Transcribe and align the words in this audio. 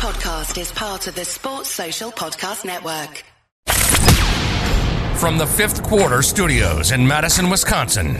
podcast 0.00 0.58
is 0.58 0.72
part 0.72 1.06
of 1.08 1.14
the 1.14 1.26
Sports 1.26 1.68
Social 1.68 2.10
Podcast 2.10 2.64
Network. 2.64 3.22
From 5.20 5.36
the 5.36 5.46
fifth 5.46 5.82
quarter 5.82 6.22
studios 6.22 6.92
in 6.92 7.06
Madison, 7.06 7.50
Wisconsin, 7.50 8.16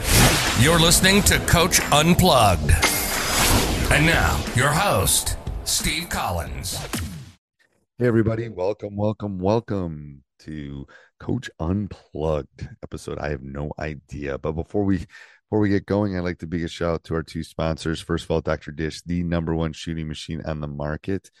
you're 0.59 0.79
listening 0.79 1.23
to 1.23 1.39
Coach 1.47 1.79
Unplugged. 1.91 2.69
And 3.91 4.05
now, 4.05 4.39
your 4.55 4.67
host, 4.67 5.37
Steve 5.63 6.07
Collins. 6.07 6.77
Hey, 7.97 8.05
everybody. 8.05 8.47
Welcome, 8.47 8.95
welcome, 8.95 9.39
welcome 9.39 10.23
to 10.41 10.85
Coach 11.19 11.49
Unplugged 11.59 12.69
episode. 12.83 13.17
I 13.17 13.29
have 13.29 13.41
no 13.41 13.71
idea. 13.79 14.37
But 14.37 14.51
before 14.51 14.83
we 14.83 14.97
before 15.49 15.59
we 15.59 15.69
get 15.69 15.87
going, 15.87 16.15
I'd 16.15 16.19
like 16.19 16.37
to 16.37 16.47
big 16.47 16.63
a 16.63 16.67
shout 16.67 16.93
out 16.93 17.03
to 17.05 17.15
our 17.15 17.23
two 17.23 17.43
sponsors. 17.43 17.99
First 17.99 18.25
of 18.25 18.31
all, 18.31 18.41
Dr. 18.41 18.71
Dish, 18.71 19.01
the 19.01 19.23
number 19.23 19.55
one 19.55 19.73
shooting 19.73 20.07
machine 20.07 20.43
on 20.45 20.61
the 20.61 20.67
market. 20.67 21.31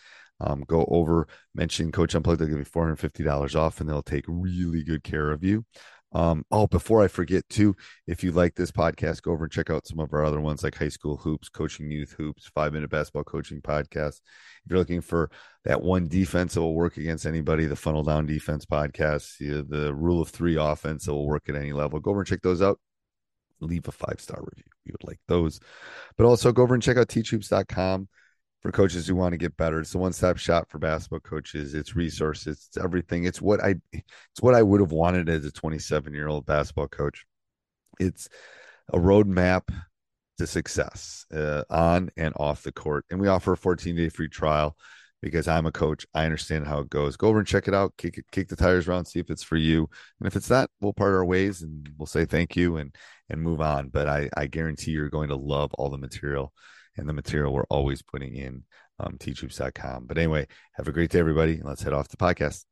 Um, 0.43 0.63
go 0.67 0.85
over, 0.89 1.27
mention 1.53 1.91
Coach 1.91 2.15
Unplugged. 2.15 2.41
They'll 2.41 2.47
give 2.47 2.57
you 2.57 2.65
$450 2.65 3.55
off 3.55 3.79
and 3.79 3.89
they'll 3.89 4.01
take 4.01 4.25
really 4.27 4.83
good 4.83 5.03
care 5.03 5.31
of 5.31 5.43
you. 5.43 5.65
Um, 6.13 6.43
oh, 6.51 6.67
before 6.67 7.01
I 7.01 7.07
forget 7.07 7.47
too, 7.47 7.75
if 8.05 8.23
you 8.23 8.31
like 8.31 8.55
this 8.55 8.71
podcast, 8.71 9.21
go 9.21 9.31
over 9.31 9.45
and 9.45 9.53
check 9.53 9.69
out 9.69 9.87
some 9.87 9.99
of 9.99 10.11
our 10.11 10.25
other 10.25 10.41
ones 10.41 10.61
like 10.61 10.75
High 10.75 10.89
School 10.89 11.15
Hoops, 11.15 11.47
Coaching 11.47 11.89
Youth 11.89 12.13
Hoops, 12.17 12.47
Five 12.53 12.73
Minute 12.73 12.89
Basketball 12.89 13.23
Coaching 13.23 13.61
Podcast. 13.61 14.19
If 14.65 14.71
you're 14.71 14.79
looking 14.79 14.99
for 14.99 15.29
that 15.63 15.81
one 15.81 16.09
defense 16.09 16.55
that 16.55 16.61
will 16.61 16.75
work 16.75 16.97
against 16.97 17.25
anybody, 17.25 17.65
the 17.65 17.77
Funnel 17.77 18.03
Down 18.03 18.25
Defense 18.25 18.65
Podcast, 18.65 19.37
the, 19.37 19.93
Rule 19.93 20.21
of 20.21 20.29
Three 20.29 20.57
offense 20.57 21.05
that 21.05 21.13
will 21.13 21.27
work 21.27 21.47
at 21.47 21.55
any 21.55 21.71
level, 21.71 21.99
go 22.01 22.11
over 22.11 22.21
and 22.21 22.27
check 22.27 22.41
those 22.41 22.61
out. 22.61 22.79
Leave 23.61 23.87
a 23.87 23.91
five 23.91 24.19
star 24.19 24.39
review. 24.39 24.69
We 24.85 24.91
would 24.91 25.07
like 25.07 25.19
those. 25.27 25.59
But 26.17 26.25
also 26.25 26.51
go 26.51 26.63
over 26.63 26.73
and 26.73 26.83
check 26.83 26.97
out 26.97 27.07
teachhoops.com 27.07 28.09
for 28.61 28.71
coaches 28.71 29.07
who 29.07 29.15
want 29.15 29.33
to 29.33 29.37
get 29.37 29.57
better. 29.57 29.79
It's 29.79 29.91
the 29.91 29.97
one 29.97 30.13
stop 30.13 30.37
shop 30.37 30.69
for 30.69 30.77
basketball 30.77 31.19
coaches. 31.19 31.73
It's 31.73 31.95
resources. 31.95 32.67
It's 32.67 32.77
everything. 32.77 33.25
It's 33.25 33.41
what 33.41 33.63
I 33.63 33.75
it's 33.91 34.41
what 34.41 34.55
I 34.55 34.61
would 34.61 34.81
have 34.81 34.91
wanted 34.91 35.29
as 35.29 35.45
a 35.45 35.51
27 35.51 36.13
year 36.13 36.27
old 36.27 36.45
basketball 36.45 36.87
coach. 36.87 37.25
It's 37.99 38.29
a 38.93 38.97
roadmap 38.97 39.63
to 40.37 40.47
success 40.47 41.25
uh, 41.33 41.63
on 41.69 42.09
and 42.17 42.33
off 42.37 42.63
the 42.63 42.71
court. 42.71 43.05
And 43.09 43.19
we 43.19 43.27
offer 43.27 43.53
a 43.53 43.57
14 43.57 43.95
day 43.95 44.09
free 44.09 44.29
trial 44.29 44.75
because 45.21 45.47
I'm 45.47 45.65
a 45.65 45.71
coach. 45.71 46.05
I 46.13 46.25
understand 46.25 46.67
how 46.67 46.79
it 46.79 46.89
goes. 46.89 47.17
Go 47.17 47.27
over 47.27 47.39
and 47.39 47.47
check 47.47 47.67
it 47.67 47.73
out. 47.73 47.93
Kick 47.97 48.23
kick 48.31 48.47
the 48.47 48.55
tires 48.55 48.87
around, 48.87 49.05
see 49.05 49.19
if 49.19 49.29
it's 49.31 49.43
for 49.43 49.57
you. 49.57 49.89
And 50.19 50.27
if 50.27 50.35
it's 50.35 50.49
not, 50.49 50.69
we'll 50.79 50.93
part 50.93 51.13
our 51.13 51.25
ways 51.25 51.63
and 51.63 51.89
we'll 51.97 52.05
say 52.05 52.25
thank 52.25 52.55
you 52.55 52.77
and 52.77 52.95
and 53.29 53.41
move 53.41 53.61
on. 53.61 53.89
But 53.89 54.07
I 54.07 54.29
I 54.37 54.45
guarantee 54.45 54.91
you're 54.91 55.09
going 55.09 55.29
to 55.29 55.35
love 55.35 55.73
all 55.73 55.89
the 55.89 55.97
material 55.97 56.53
and 57.01 57.09
the 57.09 57.13
material 57.13 57.51
we're 57.51 57.63
always 57.63 58.01
putting 58.03 58.35
in 58.35 58.63
um, 58.99 59.17
teachhoops.com. 59.17 60.05
But 60.05 60.19
anyway, 60.19 60.47
have 60.73 60.87
a 60.87 60.91
great 60.91 61.09
day, 61.09 61.19
everybody. 61.19 61.59
Let's 61.61 61.81
head 61.81 61.93
off 61.93 62.07
the 62.07 62.15
podcast. 62.15 62.63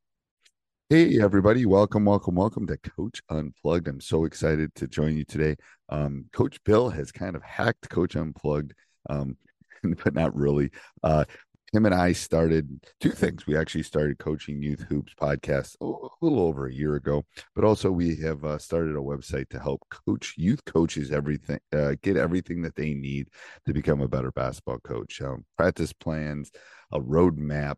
Hey, 0.88 1.20
everybody. 1.20 1.66
Welcome, 1.66 2.04
welcome, 2.04 2.36
welcome 2.36 2.66
to 2.68 2.76
Coach 2.76 3.20
Unplugged. 3.28 3.88
I'm 3.88 4.00
so 4.00 4.24
excited 4.24 4.72
to 4.76 4.86
join 4.86 5.16
you 5.16 5.24
today. 5.24 5.56
Um, 5.88 6.26
Coach 6.32 6.62
Bill 6.64 6.88
has 6.90 7.10
kind 7.10 7.34
of 7.34 7.42
hacked 7.42 7.90
Coach 7.90 8.14
Unplugged, 8.14 8.72
um, 9.10 9.36
but 10.04 10.14
not 10.14 10.34
really. 10.36 10.70
Uh, 11.02 11.24
him 11.72 11.86
and 11.86 11.94
I 11.94 12.12
started 12.12 12.84
two 13.00 13.10
things. 13.10 13.46
We 13.46 13.56
actually 13.56 13.84
started 13.84 14.18
coaching 14.18 14.62
youth 14.62 14.84
hoops 14.88 15.14
podcast 15.20 15.76
a 15.80 16.24
little 16.24 16.40
over 16.40 16.66
a 16.66 16.74
year 16.74 16.96
ago, 16.96 17.24
but 17.54 17.64
also 17.64 17.90
we 17.90 18.16
have 18.16 18.44
uh, 18.44 18.58
started 18.58 18.96
a 18.96 19.00
website 19.00 19.48
to 19.50 19.60
help 19.60 19.82
coach 19.88 20.34
youth 20.36 20.64
coaches 20.64 21.12
everything, 21.12 21.60
uh, 21.72 21.94
get 22.02 22.16
everything 22.16 22.62
that 22.62 22.74
they 22.74 22.94
need 22.94 23.28
to 23.66 23.72
become 23.72 24.00
a 24.00 24.08
better 24.08 24.32
basketball 24.32 24.78
coach. 24.80 25.20
Um, 25.20 25.44
practice 25.56 25.92
plans, 25.92 26.50
a 26.92 27.00
roadmap, 27.00 27.76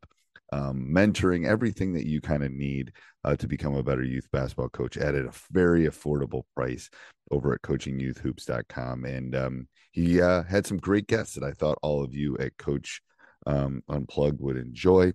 um, 0.53 0.87
mentoring, 0.91 1.47
everything 1.47 1.93
that 1.95 2.07
you 2.07 2.21
kind 2.21 2.43
of 2.43 2.53
need 2.53 2.93
uh, 3.25 3.37
to 3.37 3.47
become 3.47 3.75
a 3.75 3.83
better 3.83 4.05
youth 4.05 4.29
basketball 4.33 4.69
coach 4.69 4.97
at 4.97 5.15
a 5.15 5.31
very 5.51 5.87
affordable 5.87 6.43
price 6.55 6.89
over 7.31 7.55
at 7.55 7.63
coachingyouthhoops.com. 7.63 9.05
And 9.05 9.35
um, 9.35 9.69
he 9.93 10.21
uh, 10.21 10.43
had 10.45 10.67
some 10.67 10.79
great 10.79 11.07
guests 11.07 11.35
that 11.35 11.45
I 11.45 11.53
thought 11.53 11.79
all 11.83 12.03
of 12.03 12.15
you 12.15 12.37
at 12.39 12.57
Coach 12.59 13.03
um, 13.47 13.83
Unplugged 13.89 14.41
would 14.41 14.57
enjoy. 14.57 15.13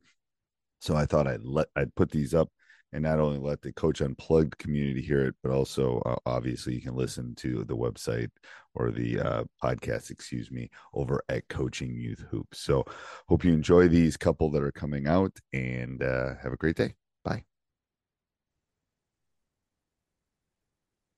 So 0.80 0.96
I 0.96 1.06
thought 1.06 1.28
I'd 1.28 1.44
let 1.44 1.68
I'd 1.76 1.96
put 1.96 2.12
these 2.12 2.34
up 2.34 2.50
and 2.94 3.04
not 3.04 3.20
only 3.20 3.40
let 3.40 3.62
the 3.62 3.74
Coach 3.74 4.02
Unplugged 4.02 4.58
community 4.58 5.02
hear 5.02 5.26
it, 5.26 5.36
but 5.44 5.52
also 5.52 6.00
uh, 6.06 6.16
obviously 6.26 6.74
you 6.74 6.82
can 6.82 6.96
listen 6.96 7.36
to 7.36 7.64
the 7.66 7.76
website 7.76 8.30
or 8.76 8.92
the 8.92 9.20
uh, 9.20 9.44
podcast, 9.62 10.10
excuse 10.10 10.52
me, 10.52 10.70
over 10.94 11.22
at 11.30 11.48
Coaching 11.50 11.96
Youth 11.96 12.24
Hoops. 12.32 12.60
So 12.62 12.86
hope 13.28 13.44
you 13.44 13.52
enjoy 13.52 13.88
these 13.88 14.16
couple 14.16 14.50
that 14.52 14.64
are 14.64 14.72
coming 14.72 15.08
out 15.08 15.38
and 15.52 16.02
uh, 16.02 16.36
have 16.42 16.54
a 16.54 16.58
great 16.58 16.76
day. 16.76 16.96
Bye. 17.24 17.44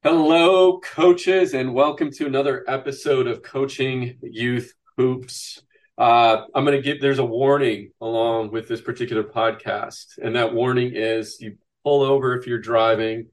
Hello, 0.02 0.80
coaches, 0.80 1.53
and 1.53 1.74
welcome 1.74 2.09
to 2.12 2.25
another 2.25 2.64
episode 2.68 3.28
of 3.28 3.44
Coaching 3.44 4.18
Youth 4.22 4.74
Hoops. 4.98 5.62
Uh, 6.00 6.46
I'm 6.56 6.64
going 6.64 6.78
to 6.78 6.82
give, 6.82 7.02
there's 7.02 7.20
a 7.20 7.26
warning 7.26 7.92
along 8.00 8.52
with 8.52 8.70
this 8.70 8.80
particular 8.80 9.24
podcast. 9.24 10.18
And 10.24 10.34
that 10.38 10.54
warning 10.54 10.94
is 10.96 11.42
you 11.42 11.58
pull 11.84 12.04
over 12.04 12.38
if 12.38 12.48
you're 12.48 12.58
driving. 12.58 13.28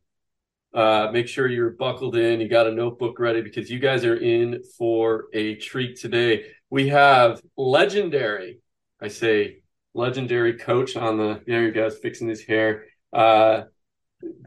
Uh, 0.75 1.09
make 1.13 1.29
sure 1.29 1.47
you're 1.47 1.71
buckled 1.71 2.17
in. 2.17 2.41
You 2.41 2.49
got 2.49 2.67
a 2.67 2.73
notebook 2.73 3.21
ready 3.21 3.41
because 3.41 3.71
you 3.71 3.79
guys 3.79 4.05
are 4.05 4.17
in 4.17 4.65
for 4.77 5.27
a 5.33 5.55
treat 5.55 6.01
today. 6.01 6.47
We 6.69 6.89
have 6.89 7.41
legendary, 7.57 8.59
I 9.01 9.09
say 9.09 9.59
legendary 9.95 10.55
coach 10.55 10.97
on 10.97 11.19
the, 11.19 11.41
know, 11.47 11.61
you 11.61 11.71
guys 11.71 11.97
fixing 11.99 12.29
his 12.29 12.43
hair. 12.43 12.87
Uh, 13.13 13.63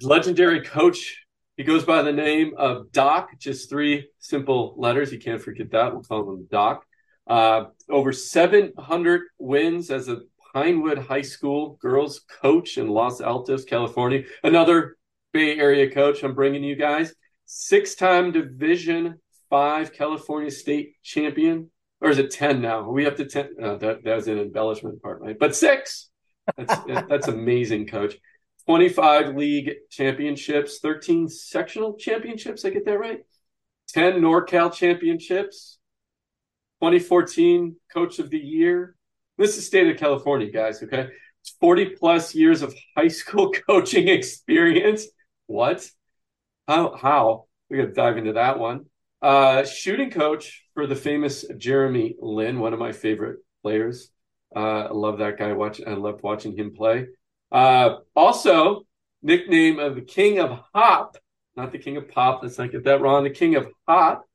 legendary 0.01 0.61
coach. 0.61 1.25
He 1.55 1.63
goes 1.63 1.85
by 1.85 2.01
the 2.01 2.11
name 2.11 2.53
of 2.57 2.91
Doc, 2.91 3.29
just 3.39 3.69
three 3.69 4.09
simple 4.19 4.75
letters. 4.77 5.11
You 5.11 5.19
can't 5.19 5.41
forget 5.41 5.71
that. 5.71 5.93
We'll 5.93 6.03
call 6.03 6.29
him 6.33 6.47
Doc. 6.51 6.83
Uh, 7.25 7.65
over 7.89 8.11
700 8.11 9.21
wins 9.37 9.91
as 9.91 10.07
a 10.07 10.21
Pinewood 10.53 10.97
High 10.97 11.21
School 11.21 11.77
girls 11.81 12.21
coach 12.41 12.77
in 12.77 12.87
Los 12.87 13.21
Altos, 13.21 13.65
California. 13.65 14.23
Another 14.43 14.97
Bay 15.31 15.57
Area 15.59 15.91
coach 15.91 16.23
I'm 16.23 16.33
bringing 16.33 16.63
you 16.63 16.75
guys. 16.75 17.13
Six-time 17.45 18.31
Division 18.31 19.19
Five 19.49 19.93
California 19.93 20.51
State 20.51 20.93
champion, 21.01 21.71
or 22.01 22.11
is 22.11 22.19
it 22.19 22.29
ten 22.29 22.61
now? 22.61 22.81
Are 22.81 22.91
we 22.91 23.07
up 23.07 23.15
to 23.17 23.25
ten? 23.25 23.49
Uh, 23.61 23.75
that 23.77 24.03
that 24.03 24.15
was 24.15 24.27
an 24.27 24.37
embellishment 24.37 25.01
part, 25.01 25.21
right? 25.21 25.37
But 25.37 25.55
six. 25.55 26.09
That's 26.55 26.75
that's 27.07 27.27
amazing, 27.27 27.87
coach. 27.87 28.15
25 28.67 29.35
league 29.35 29.71
championships, 29.89 30.77
13 30.77 31.27
sectional 31.27 31.95
championships. 31.95 32.63
I 32.63 32.69
get 32.69 32.85
that 32.85 32.99
right? 32.99 33.21
10 33.89 34.21
NorCal 34.21 34.71
championships, 34.71 35.78
2014 36.81 37.75
Coach 37.93 38.19
of 38.19 38.29
the 38.29 38.37
Year. 38.37 38.95
This 39.37 39.57
is 39.57 39.65
state 39.65 39.89
of 39.89 39.97
California, 39.97 40.49
guys. 40.49 40.81
Okay, 40.81 41.09
it's 41.41 41.49
40 41.59 41.95
plus 41.97 42.33
years 42.33 42.61
of 42.61 42.73
high 42.95 43.09
school 43.09 43.51
coaching 43.67 44.07
experience. 44.07 45.07
What? 45.47 45.89
How? 46.67 46.95
How? 46.95 47.45
We 47.69 47.77
got 47.77 47.87
to 47.87 47.91
dive 47.91 48.17
into 48.17 48.33
that 48.33 48.59
one. 48.59 48.85
Uh, 49.21 49.65
shooting 49.65 50.09
coach 50.09 50.63
for 50.73 50.87
the 50.87 50.95
famous 50.95 51.45
Jeremy 51.57 52.15
Lin, 52.19 52.59
one 52.59 52.71
of 52.71 52.79
my 52.79 52.93
favorite 52.93 53.39
players. 53.61 54.09
Uh, 54.55 54.85
I 54.85 54.91
love 54.91 55.19
that 55.19 55.37
guy. 55.37 55.51
Watch, 55.51 55.81
I 55.85 55.91
loved 55.91 56.23
watching 56.23 56.57
him 56.57 56.73
play. 56.73 57.07
Uh, 57.51 57.97
also, 58.15 58.83
nickname 59.21 59.79
of 59.79 59.95
the 59.95 60.01
King 60.01 60.39
of 60.39 60.59
Hop, 60.73 61.17
not 61.57 61.73
the 61.73 61.77
King 61.77 61.97
of 61.97 62.07
Pop. 62.07 62.41
Let's 62.41 62.57
not 62.57 62.71
get 62.71 62.85
that 62.85 63.01
wrong. 63.01 63.25
The 63.25 63.29
King 63.31 63.55
of 63.55 63.67
Hop 63.85 64.28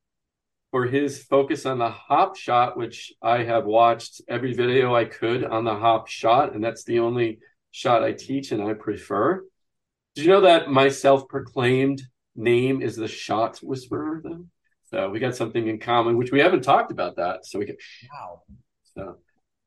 for 0.74 0.86
his 0.86 1.22
focus 1.22 1.66
on 1.66 1.78
the 1.78 1.88
hop 1.88 2.36
shot, 2.36 2.76
which 2.76 3.12
I 3.22 3.44
have 3.44 3.64
watched 3.64 4.20
every 4.26 4.54
video 4.54 4.92
I 4.92 5.04
could 5.04 5.44
on 5.44 5.64
the 5.64 5.76
hop 5.76 6.08
shot, 6.08 6.52
and 6.52 6.64
that's 6.64 6.82
the 6.82 6.98
only 6.98 7.38
shot 7.70 8.02
I 8.02 8.10
teach 8.10 8.50
and 8.50 8.60
I 8.60 8.74
prefer. 8.74 9.44
Did 10.16 10.24
you 10.24 10.32
know 10.32 10.40
that 10.40 10.72
my 10.72 10.88
self-proclaimed 10.88 12.02
name 12.34 12.82
is 12.82 12.96
the 12.96 13.06
shot 13.06 13.60
whisperer? 13.62 14.20
Though, 14.24 14.46
so 14.86 15.10
we 15.10 15.20
got 15.20 15.36
something 15.36 15.64
in 15.68 15.78
common, 15.78 16.16
which 16.16 16.32
we 16.32 16.40
haven't 16.40 16.64
talked 16.64 16.90
about 16.90 17.14
that. 17.18 17.46
So 17.46 17.60
we 17.60 17.66
can 17.66 17.76
wow. 18.12 18.42
So 18.96 19.18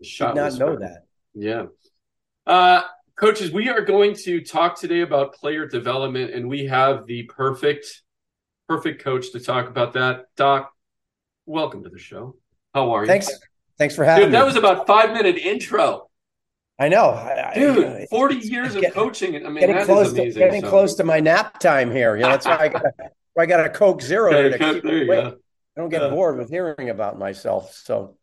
the 0.01 0.05
shot. 0.05 0.35
Did 0.35 0.41
not 0.41 0.45
whisperer. 0.47 0.73
know 0.73 0.79
that. 0.79 1.05
Yeah. 1.33 1.65
Uh, 2.45 2.81
coaches, 3.17 3.53
we 3.53 3.69
are 3.69 3.79
going 3.79 4.13
to 4.25 4.41
talk 4.41 4.77
today 4.77 5.03
about 5.03 5.35
player 5.35 5.65
development, 5.67 6.33
and 6.33 6.49
we 6.49 6.65
have 6.65 7.05
the 7.05 7.23
perfect, 7.33 8.03
perfect 8.67 9.01
coach 9.01 9.31
to 9.31 9.39
talk 9.39 9.69
about 9.69 9.93
that. 9.93 10.25
Doc, 10.35 10.73
welcome 11.47 11.83
to 11.83 11.89
the 11.89 11.97
show. 11.97 12.35
How 12.75 12.91
are 12.91 13.01
you? 13.01 13.07
Thanks. 13.07 13.29
Thanks 13.79 13.95
for 13.95 14.03
having 14.03 14.25
Dude, 14.25 14.31
me. 14.33 14.37
that 14.37 14.45
was 14.45 14.55
about 14.55 14.85
five 14.85 15.13
minute 15.13 15.37
intro. 15.37 16.09
I 16.79 16.89
know, 16.89 17.09
I, 17.09 17.53
Dude, 17.55 17.83
I, 17.85 18.05
40 18.09 18.35
it's- 18.35 18.51
years 18.51 18.75
of 18.75 18.83
coaching. 18.93 19.35
I 19.45 19.49
mean, 19.49 19.61
Getting 19.61 19.75
that 19.75 19.81
is 19.81 19.87
close 19.87 20.13
to 20.13 20.21
amazing. 20.21 20.39
getting 20.39 20.61
So- 20.61 20.69
close 20.69 20.95
to 20.95 21.03
my 21.03 21.19
nap 21.19 21.59
time 21.59 21.89
here. 21.91 22.15
You 22.15 22.23
know, 22.23 22.29
that's 22.29 22.45
why 22.45 22.57
I 22.57 22.67
got 22.67 22.83
why 23.33 23.43
I 23.43 23.45
got 23.47 23.65
a 23.65 23.69
Coke 23.69 24.01
Zero 24.01 24.31
Okay, 24.33 24.57
to 24.57 24.73
keep 24.73 24.83
there 24.83 24.97
you 24.97 25.11
awake. 25.11 25.23
go. 25.23 25.37
I 25.77 25.79
don't 25.81 25.89
get 25.89 26.01
Yeah. 26.03 26.09
bored 26.09 26.37
with 26.37 26.49
hearing 26.49 26.89
about 26.89 27.17
myself. 27.17 27.73
So 27.73 28.17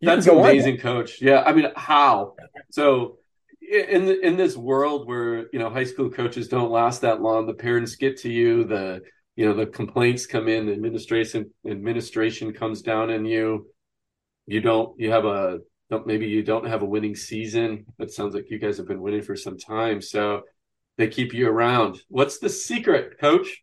That's 0.00 0.26
amazing, 0.26 0.78
coach. 0.78 1.20
Yeah, 1.20 1.42
I 1.44 1.52
mean, 1.52 1.68
how? 1.76 2.34
So 2.70 3.18
in 3.60 4.08
in 4.08 4.36
this 4.36 4.56
world 4.56 5.06
where 5.08 5.48
you 5.52 5.58
know 5.58 5.70
high 5.70 5.84
school 5.84 6.10
coaches 6.10 6.48
don't 6.48 6.70
last 6.70 7.00
that 7.02 7.20
long, 7.22 7.46
the 7.46 7.54
parents 7.54 7.94
get 7.96 8.18
to 8.18 8.28
you, 8.30 8.64
the 8.64 9.02
you 9.36 9.46
know 9.46 9.54
the 9.54 9.66
complaints 9.66 10.26
come 10.26 10.48
in, 10.48 10.66
the 10.66 10.72
administration 10.72 11.50
administration 11.68 12.52
comes 12.52 12.82
down 12.82 13.10
on 13.10 13.24
you. 13.24 13.68
You 14.46 14.60
don't. 14.60 14.98
You 14.98 15.10
have 15.10 15.24
a 15.24 15.60
maybe 16.06 16.26
you 16.26 16.42
don't 16.42 16.66
have 16.66 16.82
a 16.82 16.86
winning 16.86 17.14
season. 17.14 17.86
It 17.98 18.10
sounds 18.10 18.34
like 18.34 18.50
you 18.50 18.58
guys 18.58 18.78
have 18.78 18.88
been 18.88 19.00
winning 19.00 19.22
for 19.22 19.36
some 19.36 19.58
time, 19.58 20.00
so 20.00 20.42
they 20.96 21.08
keep 21.08 21.32
you 21.34 21.48
around. 21.48 22.00
What's 22.08 22.38
the 22.38 22.48
secret, 22.48 23.18
coach? 23.20 23.62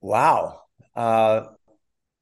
Wow. 0.00 0.60
Uh, 0.94 1.46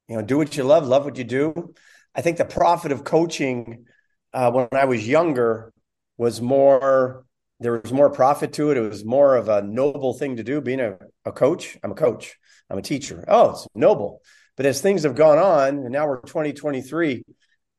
you 0.07 0.17
know, 0.17 0.21
do 0.21 0.37
what 0.37 0.55
you 0.57 0.63
love, 0.63 0.87
love 0.87 1.05
what 1.05 1.17
you 1.17 1.23
do. 1.23 1.73
I 2.15 2.21
think 2.21 2.37
the 2.37 2.45
profit 2.45 2.91
of 2.91 3.03
coaching 3.03 3.85
uh, 4.33 4.51
when 4.51 4.67
I 4.71 4.85
was 4.85 5.07
younger 5.07 5.73
was 6.17 6.41
more, 6.41 7.25
there 7.59 7.81
was 7.81 7.91
more 7.91 8.09
profit 8.09 8.53
to 8.53 8.71
it. 8.71 8.77
It 8.77 8.81
was 8.81 9.03
more 9.03 9.35
of 9.35 9.49
a 9.49 9.61
noble 9.61 10.13
thing 10.13 10.37
to 10.37 10.43
do 10.43 10.61
being 10.61 10.79
a, 10.79 10.97
a 11.25 11.31
coach. 11.31 11.77
I'm 11.83 11.91
a 11.91 11.95
coach, 11.95 12.37
I'm 12.69 12.77
a 12.77 12.81
teacher. 12.81 13.25
Oh, 13.27 13.51
it's 13.51 13.67
noble. 13.75 14.21
But 14.55 14.65
as 14.65 14.81
things 14.81 15.03
have 15.03 15.15
gone 15.15 15.37
on, 15.37 15.79
and 15.79 15.91
now 15.91 16.07
we're 16.07 16.21
2023, 16.21 17.23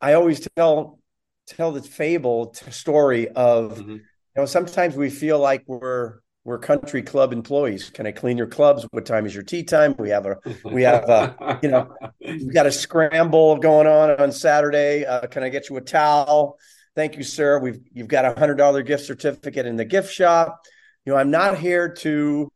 I 0.01 0.15
always 0.15 0.47
tell 0.57 0.99
tell 1.47 1.73
the 1.73 1.83
fable 1.83 2.55
story 2.71 3.29
of 3.29 3.79
mm-hmm. 3.79 3.91
you 3.93 4.01
know 4.37 4.47
sometimes 4.47 4.97
we 4.97 5.11
feel 5.11 5.39
like 5.39 5.65
we're 5.67 6.21
we're 6.45 6.59
country 6.59 7.03
club 7.03 7.33
employees. 7.33 7.91
Can 7.91 8.07
I 8.07 8.13
clean 8.13 8.39
your 8.39 8.47
clubs? 8.47 8.87
What 8.93 9.05
time 9.05 9.27
is 9.27 9.35
your 9.35 9.43
tea 9.43 9.63
time? 9.63 9.95
We 9.99 10.11
have 10.11 10.27
a 10.27 10.39
we 10.65 10.83
have 10.83 11.09
a 11.09 11.59
you 11.63 11.71
know 11.71 11.95
we've 12.21 12.53
got 12.53 12.67
a 12.67 12.73
scramble 12.73 13.57
going 13.57 13.87
on 13.87 14.11
on 14.19 14.33
Saturday. 14.33 15.05
Uh, 15.05 15.27
can 15.27 15.43
I 15.43 15.49
get 15.49 15.69
you 15.69 15.77
a 15.77 15.83
towel? 15.83 16.59
Thank 16.97 17.17
you, 17.17 17.23
sir. 17.23 17.59
We've 17.59 17.81
you've 17.93 18.09
got 18.09 18.25
a 18.25 18.39
hundred 18.39 18.57
dollar 18.57 18.83
gift 18.83 19.05
certificate 19.05 19.67
in 19.67 19.77
the 19.77 19.85
gift 19.85 20.13
shop. 20.13 20.61
You 21.05 21.13
know, 21.13 21.19
I'm 21.19 21.31
not 21.31 21.59
here 21.59 21.89
to, 21.89 22.51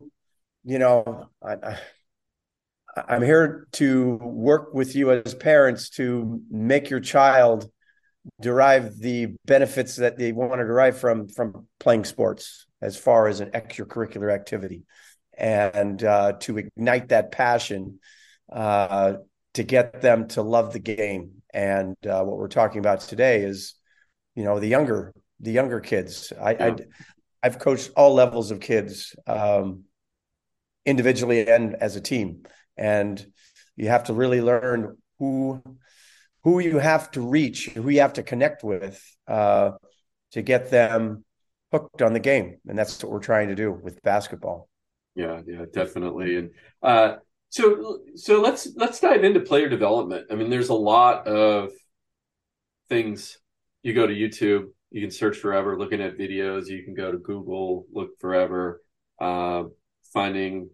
you 0.65 0.79
know, 0.79 1.29
I, 1.43 1.79
I, 2.97 3.15
am 3.17 3.23
here 3.23 3.67
to 3.73 4.17
work 4.17 4.75
with 4.75 4.97
you 4.97 5.13
as 5.13 5.35
parents 5.35 5.91
to 5.91 6.41
make 6.51 6.91
your 6.91 7.01
child 7.01 7.71
derive 8.41 8.99
the 8.99 9.35
benefits 9.45 9.97
that 9.97 10.19
they 10.19 10.33
want 10.33 10.53
to 10.53 10.65
derive 10.65 10.99
from 10.99 11.29
from 11.29 11.67
playing 11.79 12.05
sports 12.05 12.67
as 12.81 12.97
far 12.97 13.29
as 13.29 13.41
an 13.41 13.51
extracurricular 13.51 14.33
activity 14.33 14.83
and 15.37 16.03
uh, 16.03 16.33
to 16.41 16.59
ignite 16.59 17.09
that 17.09 17.33
passion 17.33 17.99
uh, 18.53 19.15
to 19.53 19.63
get 19.63 20.01
them 20.01 20.27
to 20.29 20.43
love 20.43 20.73
the 20.73 20.79
game 20.79 21.43
and 21.53 21.97
uh, 22.07 22.23
what 22.23 22.39
we're 22.39 22.49
talking 22.49 22.79
about 22.79 23.01
today 23.01 23.43
is 23.43 23.75
you 24.35 24.45
know 24.45 24.59
the 24.59 24.69
younger 24.69 25.13
the 25.41 25.53
younger 25.53 25.81
kids 25.81 26.33
i, 26.41 26.53
yeah. 26.53 26.77
I 27.43 27.47
have 27.47 27.59
coached 27.59 27.91
all 27.97 28.15
levels 28.15 28.51
of 28.51 28.61
kids 28.61 29.15
um, 29.27 29.85
individually 30.87 31.47
and 31.47 31.75
as 31.75 31.97
a 31.97 32.01
team 32.01 32.45
and 32.77 33.25
you 33.77 33.89
have 33.89 34.05
to 34.05 34.15
really 34.15 34.41
learn 34.41 34.97
who 35.19 35.63
who 36.43 36.59
you 36.61 36.79
have 36.79 37.11
to 37.13 37.21
reach 37.21 37.67
who 37.71 37.89
you 37.89 38.01
have 38.01 38.15
to 38.15 38.23
connect 38.23 38.63
with 38.63 39.03
uh, 39.27 39.73
to 40.33 40.43
get 40.43 40.71
them 40.71 41.25
hooked 41.73 42.03
on 42.03 42.13
the 42.13 42.21
game, 42.21 42.59
and 42.69 42.79
that's 42.79 43.03
what 43.03 43.11
we're 43.11 43.19
trying 43.19 43.49
to 43.49 43.55
do 43.55 43.73
with 43.73 44.03
basketball. 44.03 44.69
Yeah, 45.17 45.41
yeah, 45.47 45.65
definitely. 45.73 46.37
And 46.37 46.51
uh, 46.83 47.17
so, 47.49 48.01
so 48.15 48.41
let's 48.41 48.69
let's 48.77 49.01
dive 49.01 49.25
into 49.25 49.41
player 49.41 49.69
development. 49.69 50.27
I 50.31 50.35
mean, 50.35 50.51
there's 50.51 50.69
a 50.69 50.75
lot 50.75 51.27
of 51.27 51.71
things. 52.89 53.39
You 53.85 53.93
go 53.93 54.07
to 54.07 54.15
YouTube, 54.15 54.69
you 54.91 55.03
can 55.03 55.11
search 55.11 55.37
forever, 55.37 55.79
looking 55.79 56.01
at 56.01 56.17
videos. 56.17 56.69
You 56.69 56.83
can 56.83 56.95
go 56.95 57.13
to 57.13 57.19
Google, 57.19 57.85
look 57.93 58.19
forever, 58.19 58.81
uh, 59.21 59.65
finding 60.13 60.71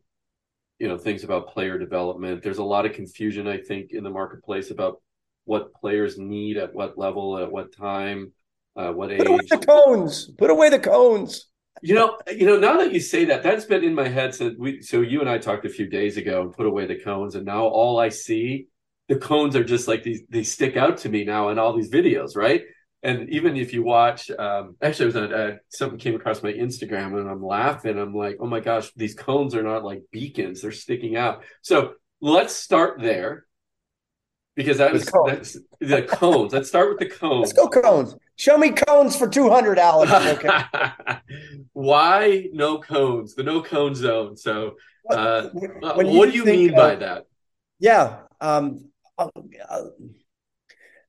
you 0.79 0.89
know 0.89 0.97
things 0.97 1.25
about 1.25 1.49
player 1.49 1.77
development. 1.77 2.43
There's 2.43 2.59
a 2.59 2.65
lot 2.65 2.87
of 2.87 2.93
confusion, 2.93 3.49
I 3.49 3.59
think, 3.59 3.91
in 3.91 4.05
the 4.05 4.11
marketplace 4.11 4.71
about 4.71 5.03
what 5.45 5.75
players 5.75 6.19
need 6.19 6.57
at 6.57 6.73
what 6.73 6.97
level 6.97 7.37
at 7.39 7.51
what 7.51 7.77
time. 7.77 8.33
Uh, 8.77 8.93
what 8.93 9.11
age? 9.11 9.19
Put 9.19 9.29
away 9.29 9.47
the 9.51 9.59
cones. 9.59 10.31
Put 10.39 10.51
away 10.51 10.69
the 10.71 10.79
cones. 10.79 11.47
You 11.83 11.97
know, 11.97 12.19
you 12.31 12.47
know. 12.47 12.59
Now 12.59 12.77
that 12.77 12.93
you 12.93 13.01
say 13.01 13.25
that, 13.25 13.43
that's 13.43 13.65
been 13.65 13.83
in 13.83 13.95
my 13.95 14.07
head 14.07 14.37
since 14.37 14.57
we. 14.57 14.83
So 14.83 15.01
you 15.01 15.21
and 15.21 15.29
I 15.29 15.39
talked 15.39 15.67
a 15.67 15.69
few 15.69 15.89
days 15.89 16.17
ago 16.17 16.43
and 16.43 16.53
put 16.53 16.67
away 16.67 16.87
the 16.87 17.01
cones, 17.01 17.35
and 17.35 17.45
now 17.45 17.65
all 17.65 17.99
I 17.99 18.11
see, 18.11 18.69
the 19.09 19.17
cones 19.17 19.57
are 19.57 19.65
just 19.65 19.89
like 19.89 20.05
these. 20.05 20.23
They 20.29 20.45
stick 20.45 20.77
out 20.77 20.99
to 20.99 21.09
me 21.09 21.25
now 21.25 21.49
in 21.49 21.59
all 21.59 21.77
these 21.77 21.91
videos, 21.91 22.37
right? 22.37 22.63
And 23.03 23.31
even 23.31 23.57
if 23.57 23.73
you 23.73 23.83
watch, 23.83 24.31
um, 24.31 24.77
actually, 24.83 25.11
it 25.11 25.15
was 25.15 25.17
a, 25.17 25.37
uh, 25.37 25.57
something 25.71 25.99
came 25.99 26.15
across 26.15 26.43
my 26.43 26.53
Instagram, 26.53 27.19
and 27.19 27.31
I'm 27.31 27.43
laughing. 27.43 27.99
I'm 27.99 28.15
like, 28.15 28.37
oh 28.41 28.47
my 28.47 28.61
gosh, 28.61 28.93
these 28.95 29.15
cones 29.15 29.55
are 29.55 29.63
not 29.63 29.85
like 29.85 30.03
beacons; 30.13 30.61
they're 30.61 30.73
sticking 30.73 31.17
out. 31.17 31.43
So 31.63 31.95
let's 32.21 32.55
start 32.55 33.01
there 33.01 33.47
because 34.55 34.79
that 34.79 34.93
was 34.93 35.11
that's, 35.27 35.57
the 35.81 36.03
cones. 36.03 36.53
Let's 36.53 36.69
start 36.69 36.91
with 36.91 36.99
the 36.99 37.15
cones. 37.15 37.41
Let's 37.41 37.53
go 37.55 37.69
cones. 37.69 38.15
Show 38.37 38.59
me 38.59 38.71
cones 38.71 39.17
for 39.17 39.29
two 39.29 39.49
hundred 39.51 39.77
dollars. 39.77 40.11
Okay. 40.21 40.49
Why 41.73 42.49
no 42.53 42.79
cones? 42.79 43.35
The 43.35 43.43
no 43.43 43.63
cone 43.63 43.95
zone. 43.95 44.37
So, 44.37 44.77
uh, 45.11 45.49
what 45.53 46.31
do 46.31 46.37
you 46.37 46.45
mean 46.45 46.71
of, 46.71 46.77
by 46.77 46.95
that? 46.97 47.27
Yeah. 47.79 48.19
Um, 48.41 48.91
uh, 49.19 49.29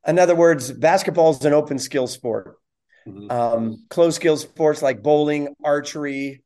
in 0.07 0.19
other 0.19 0.35
words, 0.35 0.71
basketball 0.71 1.31
is 1.31 1.45
an 1.45 1.53
open 1.53 1.79
skill 1.79 2.07
sport. 2.07 2.57
Mm-hmm. 3.07 3.31
Um, 3.31 3.85
closed 3.89 4.15
skill 4.15 4.37
sports 4.37 4.81
like 4.81 5.01
bowling, 5.01 5.55
archery, 5.63 6.43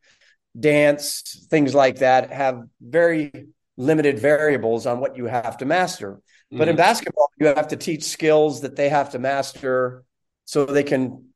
dance, 0.58 1.46
things 1.50 1.76
like 1.76 1.98
that 1.98 2.32
have 2.32 2.64
very 2.82 3.32
limited 3.78 4.20
variables 4.20 4.86
on 4.86 5.00
what 5.00 5.18
you 5.18 5.26
have 5.26 5.58
to 5.58 5.66
master. 5.66 6.14
Mm-hmm. 6.14 6.58
But 6.58 6.68
in 6.68 6.76
mm-hmm. 6.76 6.84
basketball, 6.84 7.30
you 7.40 7.48
have 7.48 7.68
to 7.70 7.76
teach 7.76 8.04
skills 8.04 8.62
that 8.62 8.76
they 8.76 8.90
have 8.90 9.12
to 9.12 9.20
master 9.20 10.04
so 10.46 10.66
they 10.66 10.84
can 10.84 11.30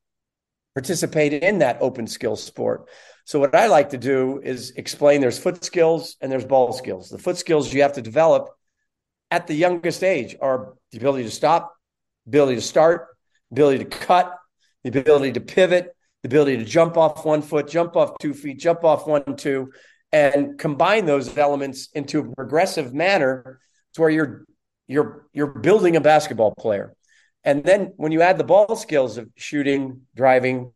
participate 0.73 1.33
in 1.33 1.59
that 1.59 1.81
open 1.81 2.07
skill 2.07 2.35
sport. 2.35 2.87
So 3.25 3.39
what 3.39 3.53
I 3.53 3.67
like 3.67 3.89
to 3.89 3.97
do 3.97 4.39
is 4.43 4.71
explain 4.71 5.21
there's 5.21 5.37
foot 5.37 5.63
skills 5.63 6.15
and 6.21 6.31
there's 6.31 6.45
ball 6.45 6.73
skills. 6.73 7.09
The 7.09 7.17
foot 7.17 7.37
skills 7.37 7.73
you 7.73 7.81
have 7.81 7.93
to 7.93 8.01
develop 8.01 8.49
at 9.29 9.47
the 9.47 9.53
youngest 9.53 10.03
age 10.03 10.35
are 10.41 10.73
the 10.91 10.97
ability 10.97 11.25
to 11.25 11.31
stop, 11.31 11.75
ability 12.29 12.55
to 12.55 12.61
start, 12.61 13.07
ability 13.51 13.79
to 13.79 13.85
cut, 13.85 14.37
the 14.83 14.99
ability 14.99 15.33
to 15.33 15.41
pivot, 15.41 15.95
the 16.23 16.29
ability 16.29 16.57
to 16.57 16.65
jump 16.65 16.95
off 16.95 17.25
one 17.25 17.41
foot, 17.41 17.67
jump 17.67 17.95
off 17.95 18.17
two 18.19 18.33
feet, 18.33 18.59
jump 18.59 18.83
off 18.83 19.07
one, 19.07 19.35
two, 19.35 19.71
and 20.11 20.57
combine 20.57 21.05
those 21.05 21.37
elements 21.37 21.89
into 21.93 22.19
a 22.19 22.35
progressive 22.35 22.93
manner 22.93 23.59
to 23.93 24.01
where 24.01 24.09
you're 24.09 24.45
you're 24.87 25.27
you're 25.33 25.47
building 25.47 25.95
a 25.95 26.01
basketball 26.01 26.53
player. 26.55 26.93
And 27.43 27.63
then 27.63 27.93
when 27.97 28.11
you 28.11 28.21
add 28.21 28.37
the 28.37 28.43
ball 28.43 28.75
skills 28.75 29.17
of 29.17 29.29
shooting, 29.35 30.01
driving, 30.15 30.73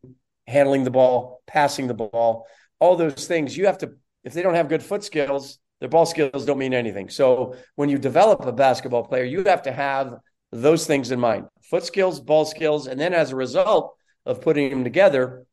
handling 0.48 0.84
the 0.84 0.92
ball, 0.92 1.42
passing 1.46 1.88
the 1.88 1.94
ball, 1.94 2.48
all 2.80 2.96
those 2.96 3.28
things, 3.28 3.56
you 3.56 3.66
have 3.66 3.78
to 3.80 3.94
if 4.24 4.34
they 4.34 4.42
don't 4.42 4.56
have 4.56 4.70
good 4.70 4.84
foot 4.84 5.04
skills, 5.04 5.60
their 5.80 5.90
ball 5.90 6.06
skills 6.06 6.46
don't 6.46 6.58
mean 6.58 6.74
anything. 6.74 7.10
So 7.10 7.56
when 7.76 7.90
you 7.90 7.98
develop 7.98 8.46
a 8.46 8.54
basketball 8.54 9.04
player, 9.04 9.26
you 9.26 9.44
have 9.44 9.64
to 9.64 9.72
have 9.72 10.16
those 10.62 10.86
things 10.86 11.12
in 11.12 11.20
mind. 11.20 11.46
Foot 11.64 11.84
skills, 11.84 12.20
ball 12.20 12.46
skills, 12.46 12.88
and 12.88 13.00
then 13.00 13.14
as 13.14 13.32
a 13.32 13.36
result 13.36 13.96
of 14.26 14.42
putting 14.42 14.70
them 14.70 14.84
together, 14.84 15.46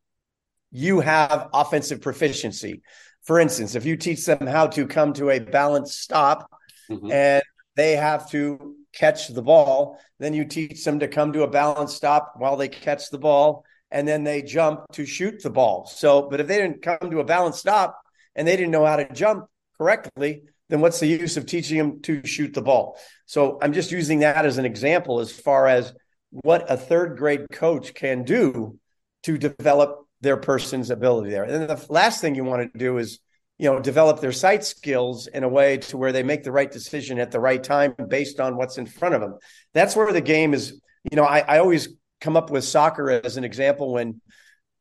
you 0.71 0.99
have 1.01 1.49
offensive 1.53 2.01
proficiency. 2.01 2.81
For 3.23 3.39
instance, 3.39 3.75
if 3.75 3.85
you 3.85 3.97
teach 3.97 4.25
them 4.25 4.47
how 4.47 4.67
to 4.67 4.87
come 4.87 5.13
to 5.13 5.29
a 5.29 5.39
balanced 5.39 5.99
stop 5.99 6.49
mm-hmm. 6.89 7.11
and 7.11 7.43
they 7.75 7.95
have 7.95 8.29
to 8.31 8.75
catch 8.93 9.27
the 9.29 9.41
ball. 9.41 9.99
Then 10.19 10.33
you 10.33 10.45
teach 10.45 10.83
them 10.83 10.99
to 10.99 11.07
come 11.07 11.33
to 11.33 11.43
a 11.43 11.47
balanced 11.47 11.95
stop 11.95 12.33
while 12.37 12.57
they 12.57 12.67
catch 12.67 13.09
the 13.09 13.17
ball, 13.17 13.65
and 13.89 14.07
then 14.07 14.23
they 14.23 14.41
jump 14.41 14.85
to 14.93 15.05
shoot 15.05 15.41
the 15.43 15.49
ball. 15.49 15.85
So, 15.87 16.29
but 16.29 16.39
if 16.39 16.47
they 16.47 16.57
didn't 16.57 16.81
come 16.81 17.09
to 17.09 17.19
a 17.19 17.25
balanced 17.25 17.59
stop 17.59 17.99
and 18.35 18.47
they 18.47 18.55
didn't 18.55 18.71
know 18.71 18.85
how 18.85 18.97
to 18.97 19.11
jump 19.13 19.45
correctly, 19.77 20.43
then 20.69 20.79
what's 20.79 20.99
the 20.99 21.07
use 21.07 21.35
of 21.37 21.45
teaching 21.45 21.77
them 21.77 22.01
to 22.01 22.25
shoot 22.25 22.53
the 22.53 22.61
ball? 22.61 22.97
So, 23.31 23.59
I'm 23.61 23.71
just 23.71 23.93
using 23.93 24.19
that 24.19 24.45
as 24.45 24.57
an 24.57 24.65
example 24.65 25.21
as 25.21 25.31
far 25.31 25.65
as 25.65 25.93
what 26.31 26.69
a 26.69 26.75
third 26.75 27.17
grade 27.17 27.45
coach 27.49 27.93
can 27.93 28.23
do 28.23 28.77
to 29.23 29.37
develop 29.37 30.05
their 30.19 30.35
person's 30.35 30.89
ability 30.89 31.29
there. 31.29 31.43
And 31.43 31.53
then 31.53 31.67
the 31.67 31.85
last 31.87 32.19
thing 32.19 32.35
you 32.35 32.43
want 32.43 32.73
to 32.73 32.77
do 32.77 32.97
is 32.97 33.19
you 33.57 33.71
know 33.71 33.79
develop 33.79 34.19
their 34.19 34.33
sight 34.33 34.65
skills 34.65 35.27
in 35.27 35.45
a 35.45 35.47
way 35.47 35.77
to 35.77 35.95
where 35.95 36.11
they 36.11 36.23
make 36.23 36.43
the 36.43 36.51
right 36.51 36.69
decision 36.69 37.19
at 37.19 37.31
the 37.31 37.39
right 37.39 37.63
time 37.63 37.95
based 38.09 38.41
on 38.41 38.57
what's 38.57 38.77
in 38.77 38.87
front 38.87 39.13
of 39.13 39.21
them 39.21 39.37
that's 39.71 39.95
where 39.95 40.11
the 40.11 40.19
game 40.19 40.55
is 40.55 40.81
you 41.11 41.15
know 41.15 41.25
i, 41.25 41.39
I 41.47 41.59
always 41.59 41.89
come 42.19 42.35
up 42.35 42.49
with 42.49 42.63
soccer 42.63 43.11
as 43.11 43.37
an 43.37 43.43
example 43.43 43.93
when 43.93 44.19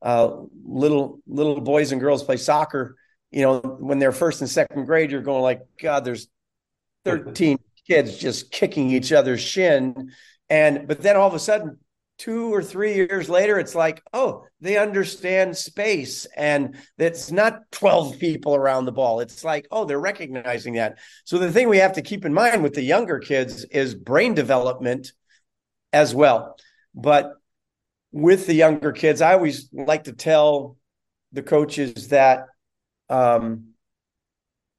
uh, 0.00 0.30
little 0.64 1.21
little 1.26 1.61
boys 1.61 1.92
and 1.92 2.00
girls 2.00 2.23
play 2.23 2.38
soccer 2.38 2.97
you 3.30 3.42
know 3.42 3.59
when 3.59 3.99
they're 3.99 4.12
first 4.12 4.40
and 4.40 4.49
second 4.49 4.87
grade 4.87 5.11
you're 5.11 5.21
going 5.21 5.42
like 5.42 5.61
god 5.78 6.07
there's 6.07 6.28
13 7.04 7.59
kids 7.87 8.16
just 8.18 8.50
kicking 8.50 8.90
each 8.90 9.12
other's 9.12 9.40
shin 9.40 10.12
And 10.49 10.87
but 10.88 11.02
then 11.02 11.16
all 11.16 11.28
of 11.28 11.34
a 11.34 11.38
sudden, 11.38 11.78
two 12.18 12.52
or 12.52 12.62
three 12.62 12.94
years 12.94 13.30
later, 13.30 13.58
it's 13.58 13.75
like, 13.75 14.02
oh, 14.12 14.44
they 14.60 14.76
understand 14.76 15.56
space 15.56 16.26
and 16.37 16.76
it's 16.99 17.30
not 17.30 17.60
12 17.72 18.18
people 18.18 18.54
around 18.54 18.84
the 18.84 18.92
ball. 18.92 19.20
It's 19.20 19.42
like, 19.44 19.66
oh, 19.70 19.84
they're 19.84 20.00
recognizing 20.00 20.75
that. 20.75 20.99
So 21.25 21.38
the 21.38 21.50
thing 21.52 21.68
we 21.68 21.78
have 21.78 21.94
to 21.94 22.02
keep 22.02 22.25
in 22.25 22.34
mind 22.34 22.62
with 22.62 22.75
the 22.75 22.82
younger 22.82 23.18
kids 23.20 23.64
is 23.64 23.94
brain 23.94 24.34
development 24.34 25.12
as 25.92 26.14
well. 26.14 26.56
But 26.94 27.34
with 28.12 28.46
the 28.46 28.54
younger 28.54 28.92
kids, 28.92 29.20
I 29.20 29.32
always 29.34 29.68
like 29.72 30.04
to 30.04 30.12
tell 30.12 30.76
the 31.32 31.42
coaches 31.42 32.08
that 32.08 32.46
um, 33.08 33.69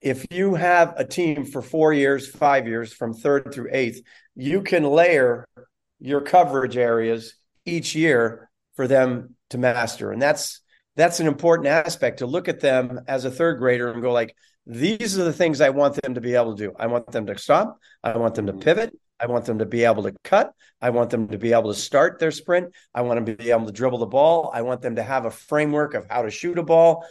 if 0.01 0.25
you 0.31 0.55
have 0.55 0.95
a 0.97 1.05
team 1.05 1.45
for 1.45 1.61
four 1.61 1.93
years, 1.93 2.27
five 2.27 2.67
years, 2.67 2.91
from 2.91 3.13
third 3.13 3.53
through 3.53 3.69
eighth, 3.71 4.01
you 4.35 4.61
can 4.61 4.83
layer 4.83 5.47
your 5.99 6.21
coverage 6.21 6.77
areas 6.77 7.35
each 7.65 7.95
year 7.95 8.49
for 8.75 8.87
them 8.87 9.35
to 9.51 9.57
master. 9.57 10.11
And 10.11 10.21
that's 10.21 10.61
that's 10.95 11.19
an 11.19 11.27
important 11.27 11.67
aspect 11.67 12.19
to 12.19 12.25
look 12.25 12.49
at 12.49 12.59
them 12.59 13.01
as 13.07 13.23
a 13.23 13.31
third 13.31 13.59
grader 13.59 13.91
and 13.91 14.01
go 14.01 14.11
like, 14.11 14.35
these 14.65 15.17
are 15.17 15.23
the 15.23 15.33
things 15.33 15.61
I 15.61 15.69
want 15.69 16.01
them 16.01 16.15
to 16.15 16.21
be 16.21 16.35
able 16.35 16.55
to 16.55 16.63
do. 16.63 16.73
I 16.77 16.87
want 16.87 17.11
them 17.11 17.27
to 17.27 17.37
stop. 17.37 17.77
I 18.03 18.17
want 18.17 18.35
them 18.35 18.47
to 18.47 18.53
mm-hmm. 18.53 18.61
pivot. 18.61 18.97
I 19.19 19.27
want 19.27 19.45
them 19.45 19.59
to 19.59 19.65
be 19.65 19.83
able 19.83 20.03
to 20.03 20.13
cut. 20.23 20.51
I 20.81 20.89
want 20.89 21.11
them 21.11 21.27
to 21.27 21.37
be 21.37 21.53
able 21.53 21.71
to 21.71 21.79
start 21.79 22.19
their 22.19 22.31
sprint. 22.31 22.73
I 22.93 23.01
want 23.01 23.17
them 23.17 23.37
to 23.37 23.43
be 23.43 23.51
able 23.51 23.67
to 23.67 23.71
dribble 23.71 23.99
the 23.99 24.07
ball. 24.07 24.51
I 24.53 24.63
want 24.63 24.81
them 24.81 24.95
to 24.95 25.03
have 25.03 25.25
a 25.25 25.31
framework 25.31 25.93
of 25.93 26.07
how 26.09 26.23
to 26.23 26.31
shoot 26.31 26.57
a 26.57 26.63
ball. 26.63 27.05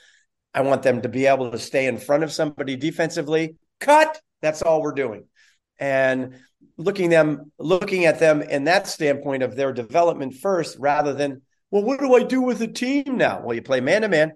I 0.54 0.62
want 0.62 0.83
them 0.83 1.02
to 1.02 1.09
be 1.09 1.26
able 1.26 1.50
to 1.50 1.59
stay 1.59 1.87
in 1.87 1.99
front 1.99 2.25
of 2.25 2.33
somebody 2.33 2.76
defensively. 2.76 3.57
Cut. 3.78 4.21
That's 4.42 4.62
all 4.62 4.83
we're 4.83 4.92
doing. 4.92 5.25
And 5.78 6.37
looking 6.76 7.11
them 7.11 7.52
looking 7.59 8.04
at 8.04 8.19
them 8.19 8.42
in 8.42 8.64
that 8.64 8.87
standpoint 8.87 9.42
of 9.42 9.54
their 9.54 9.73
development 9.73 10.35
first 10.35 10.76
rather 10.78 11.12
than 11.12 11.42
well 11.71 11.83
what 11.83 12.00
do 12.00 12.14
I 12.14 12.23
do 12.23 12.42
with 12.42 12.59
the 12.59 12.69
team 12.69 13.16
now? 13.16 13.42
Well, 13.42 13.54
you 13.54 13.62
play 13.62 13.80
man 13.80 14.02
to 14.02 14.09
man 14.09 14.33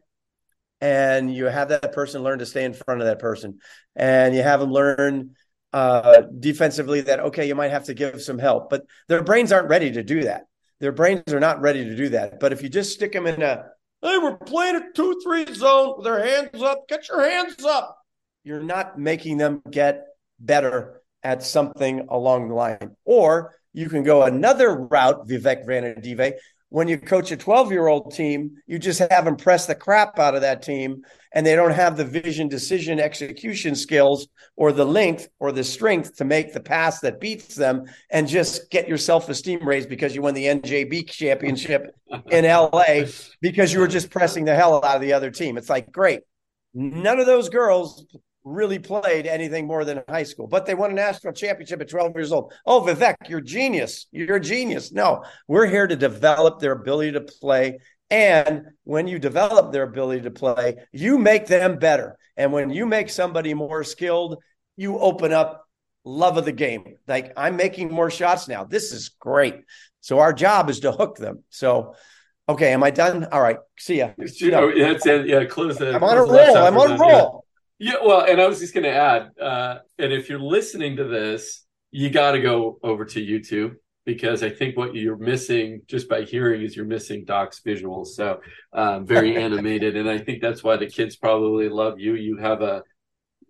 and 0.80 1.35
you 1.35 1.47
have 1.47 1.71
that 1.71 1.92
person 1.92 2.23
learn 2.23 2.38
to 2.38 2.47
stay 2.47 2.64
in 2.64 2.75
front 2.75 3.00
of 3.00 3.06
that 3.06 3.18
person 3.18 3.59
and 3.97 4.35
you 4.35 4.42
have 4.42 4.61
them 4.61 4.71
learn 4.71 5.30
uh, 5.73 6.23
defensively 6.38 7.00
that 7.00 7.21
okay 7.21 7.49
you 7.49 7.54
might 7.54 7.71
have 7.71 7.85
to 7.85 7.94
give 7.94 8.23
some 8.23 8.38
help 8.38 8.71
but 8.71 8.85
their 9.09 9.23
brains 9.23 9.50
aren't 9.50 9.68
ready 9.68 9.90
to 9.90 10.02
do 10.02 10.23
that 10.23 10.42
their 10.80 10.92
brains 10.92 11.33
are 11.33 11.40
not 11.40 11.61
ready 11.61 11.85
to 11.85 11.97
do 11.97 12.11
that 12.11 12.38
but 12.38 12.52
if 12.52 12.62
you 12.62 12.68
just 12.68 12.92
stick 12.92 13.12
them 13.12 13.26
in 13.26 13.42
a 13.42 13.64
hey 14.04 14.18
we're 14.18 14.37
playing 14.37 14.76
a 14.76 14.82
2-3 14.94 15.54
zone 15.54 15.94
with 15.96 16.04
their 16.04 16.25
hands 16.25 16.62
up. 16.62 16.87
Get 16.88 17.08
your 17.08 17.28
hands 17.28 17.64
up. 17.64 17.96
You're 18.44 18.62
not 18.62 18.99
making 18.99 19.38
them 19.38 19.62
get 19.70 20.04
better 20.38 21.00
at 21.23 21.42
something 21.42 22.06
along 22.11 22.49
the 22.49 22.54
line. 22.54 22.94
Or 23.06 23.54
you 23.73 23.88
can 23.88 24.02
go 24.02 24.23
another 24.23 24.76
route 24.76 25.26
Vivek 25.26 25.66
Ranadive 25.66 26.34
when 26.68 26.88
you 26.88 26.99
coach 26.99 27.30
a 27.30 27.37
12 27.37 27.71
year 27.71 27.87
old 27.87 28.12
team, 28.12 28.56
you 28.66 28.78
just 28.78 28.99
have 28.99 29.25
them 29.25 29.37
press 29.37 29.66
the 29.66 29.75
crap 29.75 30.18
out 30.18 30.35
of 30.35 30.40
that 30.40 30.62
team 30.62 31.02
and 31.33 31.47
they 31.47 31.54
don't 31.54 31.71
have 31.71 31.97
the 31.97 32.04
vision, 32.04 32.49
decision, 32.49 32.99
execution 32.99 33.75
skills 33.75 34.28
or 34.56 34.73
the 34.73 34.85
length 34.85 35.28
or 35.38 35.52
the 35.52 35.62
strength 35.62 36.16
to 36.16 36.25
make 36.25 36.52
the 36.52 36.61
pass 36.61 37.00
that 37.00 37.21
beats 37.21 37.54
them 37.54 37.85
and 38.11 38.26
just 38.26 38.71
get 38.71 38.88
your 38.88 38.99
self 38.99 39.28
esteem 39.28 39.66
raised 39.66 39.88
because 39.88 40.14
you 40.14 40.23
won 40.23 40.35
the 40.35 40.47
NJB 40.47 41.09
championship 41.09 41.94
in 42.30 42.44
LA 42.44 43.04
because 43.40 43.73
you 43.73 43.80
were 43.80 43.88
just 43.88 44.11
pressing 44.11 44.44
the 44.44 44.54
hell 44.54 44.85
out 44.85 44.97
of 44.97 45.02
the 45.02 45.12
other 45.12 45.30
team. 45.30 45.56
It's 45.56 45.71
like, 45.71 45.92
great. 45.92 46.21
None 46.75 47.21
of 47.21 47.26
those 47.26 47.50
girls 47.50 48.04
really 48.44 48.78
played 48.78 49.26
anything 49.26 49.66
more 49.66 49.84
than 49.84 50.02
high 50.08 50.22
school, 50.22 50.46
but 50.46 50.66
they 50.66 50.74
won 50.74 50.90
a 50.90 50.94
national 50.94 51.32
championship 51.32 51.80
at 51.80 51.88
12 51.88 52.14
years 52.14 52.30
old. 52.30 52.52
Oh, 52.66 52.82
Vivek, 52.82 53.28
you're 53.28 53.40
genius. 53.40 54.06
You're 54.12 54.36
a 54.36 54.40
genius. 54.40 54.92
No, 54.92 55.24
we're 55.48 55.66
here 55.66 55.86
to 55.86 55.96
develop 55.96 56.60
their 56.60 56.72
ability 56.72 57.12
to 57.12 57.22
play. 57.22 57.78
And 58.10 58.66
when 58.84 59.08
you 59.08 59.18
develop 59.18 59.72
their 59.72 59.82
ability 59.82 60.22
to 60.22 60.30
play, 60.30 60.76
you 60.92 61.18
make 61.18 61.46
them 61.46 61.78
better. 61.78 62.18
And 62.36 62.52
when 62.52 62.70
you 62.70 62.86
make 62.86 63.08
somebody 63.08 63.54
more 63.54 63.82
skilled, 63.82 64.42
you 64.76 64.98
open 64.98 65.32
up 65.32 65.66
love 66.04 66.36
of 66.36 66.44
the 66.44 66.52
game. 66.52 66.96
Like 67.08 67.32
I'm 67.36 67.56
making 67.56 67.90
more 67.90 68.10
shots 68.10 68.46
now. 68.46 68.64
This 68.64 68.92
is 68.92 69.08
great. 69.08 69.56
So 70.00 70.18
our 70.18 70.34
job 70.34 70.68
is 70.68 70.80
to 70.80 70.92
hook 70.92 71.16
them. 71.16 71.44
So, 71.48 71.94
okay, 72.46 72.72
am 72.72 72.82
I 72.82 72.90
done? 72.90 73.26
All 73.32 73.40
right. 73.40 73.56
See 73.78 73.98
ya. 73.98 74.10
No. 74.18 74.68
Yeah, 74.68 74.98
yeah, 75.24 75.44
close 75.46 75.78
the. 75.78 75.94
I'm 75.94 76.04
on 76.04 76.18
a 76.18 76.22
roll. 76.22 76.56
I'm 76.58 76.76
on 76.76 76.92
a 76.92 76.98
roll. 76.98 77.43
Yeah, 77.85 77.97
well, 78.03 78.23
and 78.23 78.41
I 78.41 78.49
was 78.49 78.61
just 78.61 78.73
going 78.73 78.85
to 78.85 78.95
add, 78.95 79.29
uh, 79.38 79.81
and 79.99 80.11
if 80.11 80.31
you're 80.31 80.41
listening 80.41 80.97
to 80.97 81.05
this, 81.05 81.67
you 81.91 82.09
got 82.09 82.33
to 82.33 82.41
go 82.41 82.79
over 82.83 83.05
to 83.05 83.21
YouTube 83.21 83.75
because 84.07 84.43
I 84.43 84.49
think 84.49 84.75
what 84.79 84.95
you're 84.95 85.19
missing 85.19 85.83
just 85.87 86.09
by 86.09 86.23
hearing 86.23 86.62
is 86.62 86.75
you're 86.75 86.87
missing 86.87 87.26
Doc's 87.26 87.61
visuals. 87.61 88.07
So 88.07 88.41
um, 88.73 89.05
very 89.07 89.37
animated, 89.43 89.99
and 89.99 90.09
I 90.09 90.17
think 90.17 90.41
that's 90.41 90.64
why 90.64 90.79
the 90.79 90.87
kids 90.87 91.17
probably 91.17 91.69
love 91.69 92.00
you. 92.00 92.14
You 92.14 92.38
have 92.38 92.62
a, 92.62 92.85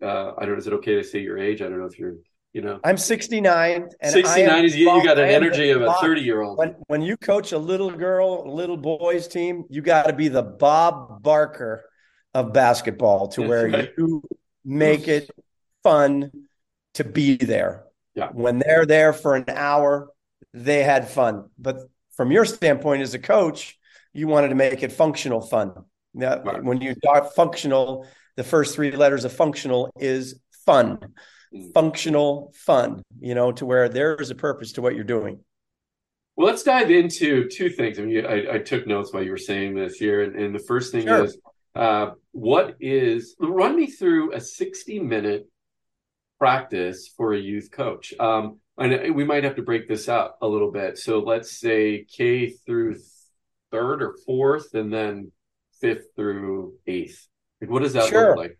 uh, 0.03 0.33
I 0.37 0.41
don't 0.41 0.55
know, 0.55 0.59
is 0.59 0.67
it 0.67 0.73
okay 0.73 0.97
to 0.97 1.05
say 1.05 1.21
your 1.21 1.39
age? 1.39 1.63
I 1.63 1.69
don't 1.69 1.79
know 1.79 1.87
if 1.87 1.97
you're, 1.97 2.17
you 2.53 2.61
know, 2.61 2.81
I'm 2.83 2.99
69, 2.99 3.89
and 4.01 4.13
69 4.13 4.65
is 4.65 4.75
you, 4.75 4.93
you 4.93 5.05
got 5.05 5.17
an 5.17 5.29
energy 5.29 5.71
of 5.71 5.81
a 5.81 5.95
30 6.01 6.21
year 6.23 6.43
old. 6.43 6.59
When 6.59 6.75
when 6.89 7.03
you 7.03 7.17
coach 7.17 7.53
a 7.53 7.59
little 7.59 7.93
girl, 7.93 8.53
little 8.53 8.77
boys 8.77 9.29
team, 9.29 9.65
you 9.71 9.81
got 9.81 10.09
to 10.09 10.13
be 10.13 10.27
the 10.27 10.43
Bob 10.43 11.23
Barker 11.23 11.85
of 12.35 12.53
basketball 12.53 13.29
to 13.29 13.43
where 13.43 13.89
you 13.97 14.23
make 14.65 15.09
it 15.09 15.31
fun 15.83 16.31
to 16.95 17.05
be 17.05 17.37
there. 17.37 17.85
Yeah. 18.15 18.29
When 18.33 18.59
they're 18.59 18.87
there 18.87 19.13
for 19.13 19.35
an 19.37 19.45
hour, 19.49 20.09
they 20.53 20.83
had 20.83 21.09
fun. 21.09 21.49
But 21.59 21.79
from 22.17 22.31
your 22.31 22.45
standpoint 22.45 23.03
as 23.03 23.15
a 23.15 23.19
coach, 23.19 23.79
you 24.13 24.29
wanted 24.29 24.49
to 24.49 24.55
make 24.55 24.83
it 24.83 24.93
functional 24.93 25.41
fun. 25.41 25.73
Now, 26.13 26.41
right. 26.43 26.63
when 26.63 26.81
you 26.81 26.95
talk 26.95 27.35
functional, 27.35 28.07
the 28.37 28.45
first 28.45 28.75
three 28.75 28.93
letters 28.93 29.25
of 29.25 29.33
functional 29.33 29.91
is 29.99 30.41
fun. 30.65 30.99
Mm. 31.53 31.73
Functional 31.73 32.53
fun, 32.55 33.03
you 33.21 33.35
know, 33.35 33.53
to 33.53 33.67
where 33.67 33.89
there 33.89 34.15
is 34.15 34.31
a 34.31 34.35
purpose 34.35 34.73
to 34.73 34.83
what 34.83 34.95
you're 34.95 35.05
doing. 35.05 35.41
Well, 36.37 36.49
let's 36.49 36.63
dive 36.65 36.91
into 36.91 37.49
two 37.49 37.71
things. 37.71 37.99
I 37.99 38.03
mean, 38.03 38.27
I, 38.27 38.55
I 38.55 38.59
took 38.59 38.87
notes 38.87 39.13
while 39.13 39.23
you 39.23 39.31
were 39.31 39.39
saying 39.39 39.75
this 39.75 39.97
here, 39.97 40.23
and, 40.23 40.35
and 40.35 40.55
the 40.55 40.61
first 40.61 40.93
thing 40.93 41.07
sure. 41.07 41.25
is 41.25 41.39
uh, 41.77 42.11
what 42.35 42.75
is 42.81 43.37
run 43.39 43.77
me 43.77 43.87
through 43.87 44.33
a 44.33 44.41
60 44.41 44.99
minute 44.99 45.49
practice 46.41 47.09
for 47.17 47.33
a 47.33 47.39
youth 47.39 47.71
coach? 47.71 48.13
Um, 48.19 48.59
and 48.77 49.15
we 49.15 49.25
might 49.25 49.45
have 49.45 49.55
to 49.55 49.63
break 49.63 49.89
this 49.89 50.09
up 50.09 50.39
a 50.43 50.49
little 50.49 50.73
bit. 50.73 50.99
So 50.99 51.21
let's 51.21 51.59
say 51.61 52.05
K 52.05 52.51
through 52.51 52.97
third 53.71 54.03
or 54.03 54.17
fourth, 54.27 54.75
and 54.75 54.93
then 54.93 55.31
fifth 55.81 56.07
through 56.17 56.75
eighth. 56.89 57.29
like 57.61 57.71
What 57.71 57.83
does 57.83 57.93
that 57.93 58.09
sure. 58.09 58.31
look 58.31 58.39
like? 58.39 58.59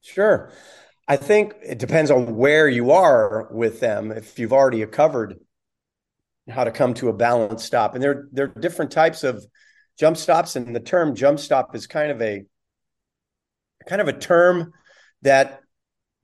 Sure. 0.00 0.52
I 1.08 1.16
think 1.16 1.54
it 1.64 1.80
depends 1.80 2.12
on 2.12 2.36
where 2.36 2.68
you 2.68 2.92
are 2.92 3.48
with 3.50 3.80
them. 3.80 4.12
If 4.12 4.38
you've 4.38 4.52
already 4.52 4.86
covered 4.86 5.40
how 6.48 6.62
to 6.62 6.70
come 6.70 6.94
to 6.94 7.08
a 7.08 7.12
balanced 7.12 7.66
stop, 7.66 7.94
and 7.94 8.02
there 8.02 8.28
there 8.30 8.44
are 8.44 8.60
different 8.60 8.92
types 8.92 9.24
of 9.24 9.44
jump 9.98 10.16
stops 10.16 10.54
and 10.54 10.76
the 10.76 10.80
term 10.80 11.16
jump 11.16 11.40
stop 11.40 11.74
is 11.74 11.88
kind 11.88 12.12
of 12.12 12.22
a 12.22 12.44
kind 13.88 14.00
of 14.00 14.08
a 14.08 14.12
term 14.12 14.72
that 15.22 15.62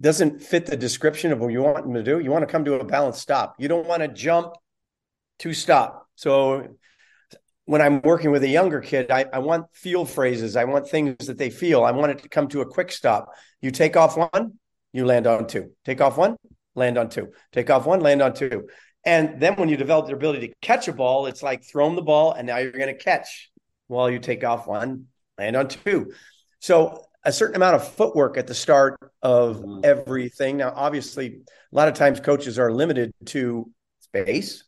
doesn't 0.00 0.42
fit 0.42 0.66
the 0.66 0.76
description 0.76 1.32
of 1.32 1.40
what 1.40 1.50
you 1.50 1.62
want 1.62 1.82
them 1.84 1.94
to 1.94 2.02
do. 2.02 2.20
You 2.20 2.30
want 2.30 2.42
to 2.42 2.52
come 2.52 2.64
to 2.66 2.74
a 2.74 2.84
balanced 2.84 3.20
stop. 3.20 3.56
You 3.58 3.68
don't 3.68 3.86
want 3.86 4.02
to 4.02 4.08
jump 4.08 4.52
to 5.40 5.52
stop. 5.52 6.06
So 6.14 6.68
when 7.66 7.80
i'm 7.80 8.02
working 8.02 8.30
with 8.30 8.42
a 8.42 8.48
younger 8.48 8.82
kid 8.82 9.10
I, 9.10 9.24
I 9.32 9.38
want 9.38 9.66
feel 9.72 10.04
phrases. 10.04 10.54
I 10.54 10.64
want 10.64 10.86
things 10.88 11.26
that 11.26 11.38
they 11.38 11.50
feel. 11.50 11.82
I 11.82 11.92
want 11.92 12.12
it 12.12 12.22
to 12.22 12.28
come 12.28 12.48
to 12.48 12.60
a 12.60 12.66
quick 12.66 12.92
stop. 12.92 13.30
You 13.62 13.70
take 13.70 13.96
off 13.96 14.16
one 14.16 14.58
you 14.92 15.06
land 15.06 15.26
on 15.26 15.46
two. 15.46 15.70
Take 15.84 16.00
off 16.00 16.18
one 16.18 16.36
land 16.74 16.98
on 16.98 17.08
two. 17.08 17.32
Take 17.52 17.70
off 17.70 17.86
one 17.86 18.00
land 18.00 18.20
on 18.20 18.34
two. 18.34 18.68
And 19.06 19.40
then 19.40 19.54
when 19.56 19.68
you 19.68 19.76
develop 19.76 20.06
their 20.06 20.16
ability 20.16 20.48
to 20.48 20.54
catch 20.60 20.88
a 20.88 20.92
ball 20.92 21.26
it's 21.26 21.42
like 21.42 21.64
throwing 21.64 21.96
the 21.96 22.02
ball 22.02 22.32
and 22.32 22.46
now 22.46 22.58
you're 22.58 22.70
going 22.72 22.94
to 22.94 23.02
catch 23.02 23.50
well, 23.88 24.10
you 24.10 24.18
take 24.18 24.44
off 24.44 24.66
one, 24.66 25.06
land 25.38 25.56
on 25.56 25.68
two. 25.68 26.12
So 26.60 27.04
a 27.24 27.32
certain 27.32 27.56
amount 27.56 27.76
of 27.76 27.88
footwork 27.88 28.36
at 28.36 28.46
the 28.46 28.54
start 28.54 28.98
of 29.22 29.56
mm-hmm. 29.56 29.80
everything. 29.84 30.58
Now, 30.58 30.72
obviously, 30.74 31.26
a 31.72 31.76
lot 31.76 31.88
of 31.88 31.94
times 31.94 32.20
coaches 32.20 32.58
are 32.58 32.70
limited 32.72 33.12
to 33.26 33.70
space 34.00 34.64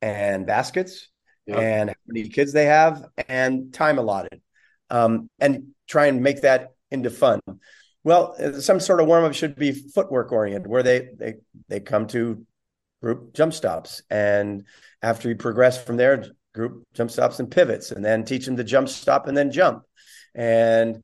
and 0.00 0.46
baskets 0.46 1.08
yep. 1.46 1.58
and 1.58 1.90
how 1.90 1.96
many 2.06 2.28
kids 2.28 2.52
they 2.52 2.66
have 2.66 3.04
and 3.28 3.72
time 3.72 3.98
allotted, 3.98 4.40
um, 4.90 5.28
and 5.38 5.68
try 5.86 6.06
and 6.06 6.22
make 6.22 6.42
that 6.42 6.74
into 6.90 7.10
fun. 7.10 7.40
Well, 8.04 8.34
some 8.60 8.80
sort 8.80 9.00
of 9.00 9.06
warm 9.06 9.24
up 9.24 9.34
should 9.34 9.56
be 9.56 9.72
footwork 9.72 10.32
oriented, 10.32 10.66
where 10.66 10.82
they 10.82 11.10
they 11.18 11.34
they 11.68 11.80
come 11.80 12.06
to 12.08 12.46
group 13.02 13.34
jump 13.34 13.52
stops, 13.52 14.02
and 14.08 14.64
after 15.02 15.28
you 15.28 15.36
progress 15.36 15.82
from 15.82 15.96
there, 15.96 16.24
group 16.54 16.84
jump 16.94 17.10
stops 17.10 17.38
and 17.38 17.50
pivots, 17.50 17.90
and 17.90 18.04
then 18.04 18.24
teach 18.24 18.46
them 18.46 18.56
to 18.56 18.64
jump 18.64 18.88
stop 18.88 19.26
and 19.26 19.36
then 19.36 19.50
jump, 19.50 19.82
and 20.34 21.02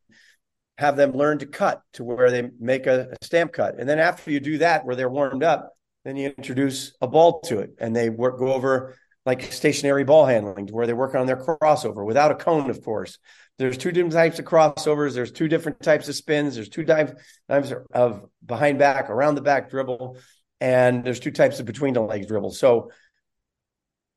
have 0.78 0.96
them 0.96 1.12
learn 1.12 1.38
to 1.38 1.46
cut 1.46 1.82
to 1.92 2.04
where 2.04 2.30
they 2.30 2.50
make 2.58 2.86
a, 2.86 3.08
a 3.12 3.24
stamp 3.24 3.52
cut. 3.52 3.78
And 3.78 3.88
then 3.88 3.98
after 3.98 4.30
you 4.30 4.40
do 4.40 4.58
that, 4.58 4.84
where 4.84 4.96
they're 4.96 5.08
warmed 5.08 5.42
up, 5.42 5.72
then 6.04 6.16
you 6.16 6.34
introduce 6.36 6.94
a 7.00 7.06
ball 7.06 7.40
to 7.42 7.60
it, 7.60 7.70
and 7.78 7.94
they 7.94 8.10
work 8.10 8.38
go 8.38 8.52
over 8.52 8.96
like 9.24 9.52
stationary 9.52 10.04
ball 10.04 10.26
handling, 10.26 10.66
to 10.66 10.74
where 10.74 10.86
they're 10.86 10.96
working 10.96 11.20
on 11.20 11.26
their 11.26 11.42
crossover 11.42 12.04
without 12.04 12.30
a 12.30 12.34
cone, 12.34 12.68
of 12.68 12.82
course. 12.84 13.18
There's 13.56 13.78
two 13.78 13.92
different 13.92 14.12
types 14.12 14.38
of 14.38 14.44
crossovers. 14.44 15.14
There's 15.14 15.32
two 15.32 15.48
different 15.48 15.80
types 15.80 16.08
of 16.08 16.14
spins. 16.14 16.56
There's 16.56 16.68
two 16.68 16.84
types 16.84 17.14
of 17.48 18.28
behind 18.44 18.78
back, 18.78 19.08
around 19.08 19.36
the 19.36 19.40
back 19.40 19.70
dribble, 19.70 20.18
and 20.60 21.04
there's 21.04 21.20
two 21.20 21.30
types 21.30 21.60
of 21.60 21.66
between 21.66 21.94
the 21.94 22.00
legs 22.00 22.26
dribble. 22.26 22.50
So 22.50 22.90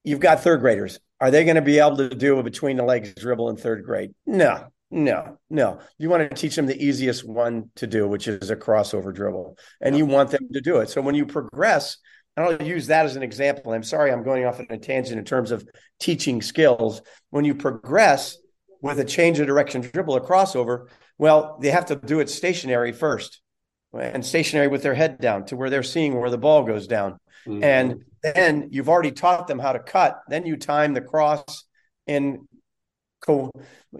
you've 0.04 0.20
got 0.20 0.42
third 0.42 0.60
graders. 0.60 1.00
Are 1.22 1.32
they 1.32 1.46
going 1.46 1.56
to 1.56 1.62
be 1.62 1.80
able 1.80 1.98
to 1.98 2.10
do 2.10 2.38
a 2.40 2.44
between 2.44 2.78
the 2.78 2.84
legs 2.84 3.14
dribble 3.16 3.50
in 3.50 3.58
third 3.58 3.86
grade? 3.86 4.14
No, 4.26 4.68
no, 4.90 5.38
no. 5.50 5.80
You 5.98 6.10
want 6.10 6.30
to 6.30 6.36
teach 6.36 6.56
them 6.56 6.66
the 6.66 6.82
easiest 6.82 7.28
one 7.28 7.70
to 7.76 7.88
do, 7.88 8.08
which 8.08 8.28
is 8.28 8.50
a 8.50 8.56
crossover 8.56 9.14
dribble, 9.14 9.58
and 9.82 9.98
you 9.98 10.06
want 10.06 10.32
them 10.32 10.48
to 10.54 10.62
do 10.62 10.78
it. 10.78 10.90
So 10.90 11.02
when 11.02 11.16
you 11.16 11.26
progress, 11.26 11.98
and 12.36 12.46
I'll 12.46 12.62
use 12.62 12.88
that 12.88 13.06
as 13.06 13.16
an 13.16 13.24
example. 13.24 13.74
I'm 13.74 13.84
sorry, 13.84 14.12
I'm 14.12 14.24
going 14.24 14.46
off 14.46 14.60
on 14.60 14.68
a 14.70 14.78
tangent 14.78 15.18
in 15.18 15.26
terms 15.26 15.52
of 15.52 15.68
teaching 16.00 16.42
skills. 16.42 17.02
When 17.32 17.46
you 17.46 17.56
progress 17.56 18.38
with 18.82 19.00
a 19.00 19.06
change 19.06 19.40
of 19.40 19.48
direction 19.48 19.82
dribble 19.82 20.16
or 20.16 20.26
crossover, 20.26 20.86
well, 21.18 21.58
they 21.62 21.72
have 21.72 21.88
to 21.88 21.96
do 21.96 22.20
it 22.20 22.30
stationary 22.30 22.92
first 22.92 23.42
and 23.94 24.24
stationary 24.24 24.68
with 24.68 24.84
their 24.84 24.94
head 24.94 25.20
down 25.20 25.46
to 25.46 25.56
where 25.56 25.72
they're 25.72 25.82
seeing 25.82 26.14
where 26.14 26.30
the 26.30 26.38
ball 26.38 26.64
goes 26.64 26.86
down. 26.86 27.18
Mm-hmm. 27.48 27.64
And 27.64 28.04
then 28.22 28.68
you've 28.72 28.90
already 28.90 29.12
taught 29.12 29.48
them 29.48 29.58
how 29.58 29.74
to 29.74 29.80
cut. 29.80 30.20
Then 30.28 30.46
you 30.46 30.58
time 30.58 30.94
the 30.94 31.02
cross 31.02 31.66
in 32.06 32.48
co 33.28 33.52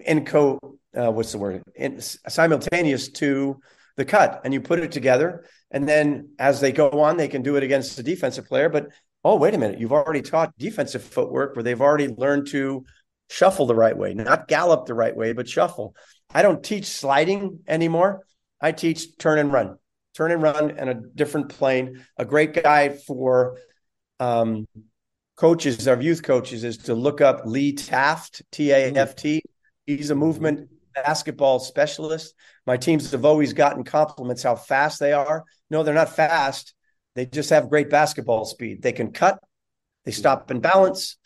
in 0.04 0.24
co 0.24 0.58
uh, 0.96 1.12
what's 1.12 1.32
the 1.32 1.38
word 1.38 1.62
in 1.76 2.00
simultaneous 2.00 3.10
to 3.10 3.60
the 3.96 4.04
cut, 4.04 4.40
and 4.44 4.54
you 4.54 4.60
put 4.60 4.78
it 4.78 4.92
together. 4.92 5.44
And 5.70 5.86
then 5.88 6.30
as 6.38 6.60
they 6.60 6.72
go 6.72 6.88
on, 6.88 7.16
they 7.16 7.28
can 7.28 7.42
do 7.42 7.56
it 7.56 7.62
against 7.62 7.96
the 7.96 8.02
defensive 8.02 8.46
player. 8.46 8.68
But 8.68 8.88
oh, 9.24 9.36
wait 9.36 9.54
a 9.54 9.58
minute, 9.58 9.78
you've 9.78 9.92
already 9.92 10.22
taught 10.22 10.56
defensive 10.58 11.02
footwork 11.02 11.54
where 11.54 11.62
they've 11.62 11.80
already 11.80 12.08
learned 12.08 12.46
to 12.48 12.84
shuffle 13.28 13.66
the 13.66 13.74
right 13.74 13.96
way, 13.96 14.14
not 14.14 14.48
gallop 14.48 14.86
the 14.86 14.94
right 14.94 15.14
way, 15.14 15.32
but 15.32 15.48
shuffle. 15.48 15.94
I 16.30 16.42
don't 16.42 16.62
teach 16.62 16.86
sliding 16.86 17.60
anymore. 17.68 18.24
I 18.60 18.72
teach 18.72 19.18
turn 19.18 19.38
and 19.38 19.52
run, 19.52 19.76
turn 20.14 20.32
and 20.32 20.42
run 20.42 20.70
in 20.70 20.88
a 20.88 20.94
different 20.94 21.50
plane. 21.50 22.04
A 22.16 22.24
great 22.24 22.62
guy 22.62 22.90
for 22.90 23.58
um, 24.20 24.66
coaches, 25.38 25.86
our 25.86 26.00
youth 26.00 26.22
coaches, 26.22 26.64
is 26.64 26.76
to 26.78 26.94
look 26.94 27.20
up 27.20 27.42
Lee 27.44 27.72
Taft, 27.72 28.42
T 28.50 28.72
A 28.72 28.92
F 28.92 29.14
T. 29.14 29.40
He's 29.86 30.10
a 30.10 30.14
movement 30.14 30.68
basketball 30.94 31.60
specialist. 31.60 32.34
My 32.66 32.76
teams 32.76 33.12
have 33.12 33.24
always 33.24 33.52
gotten 33.52 33.84
compliments 33.84 34.42
how 34.42 34.56
fast 34.56 34.98
they 34.98 35.12
are. 35.12 35.44
No, 35.70 35.82
they're 35.82 35.94
not 35.94 36.14
fast. 36.14 36.74
They 37.14 37.24
just 37.24 37.50
have 37.50 37.70
great 37.70 37.88
basketball 37.88 38.44
speed. 38.44 38.82
They 38.82 38.92
can 38.92 39.12
cut, 39.12 39.38
they 40.04 40.10
stop 40.10 40.50
and 40.50 40.60
balance. 40.60 41.16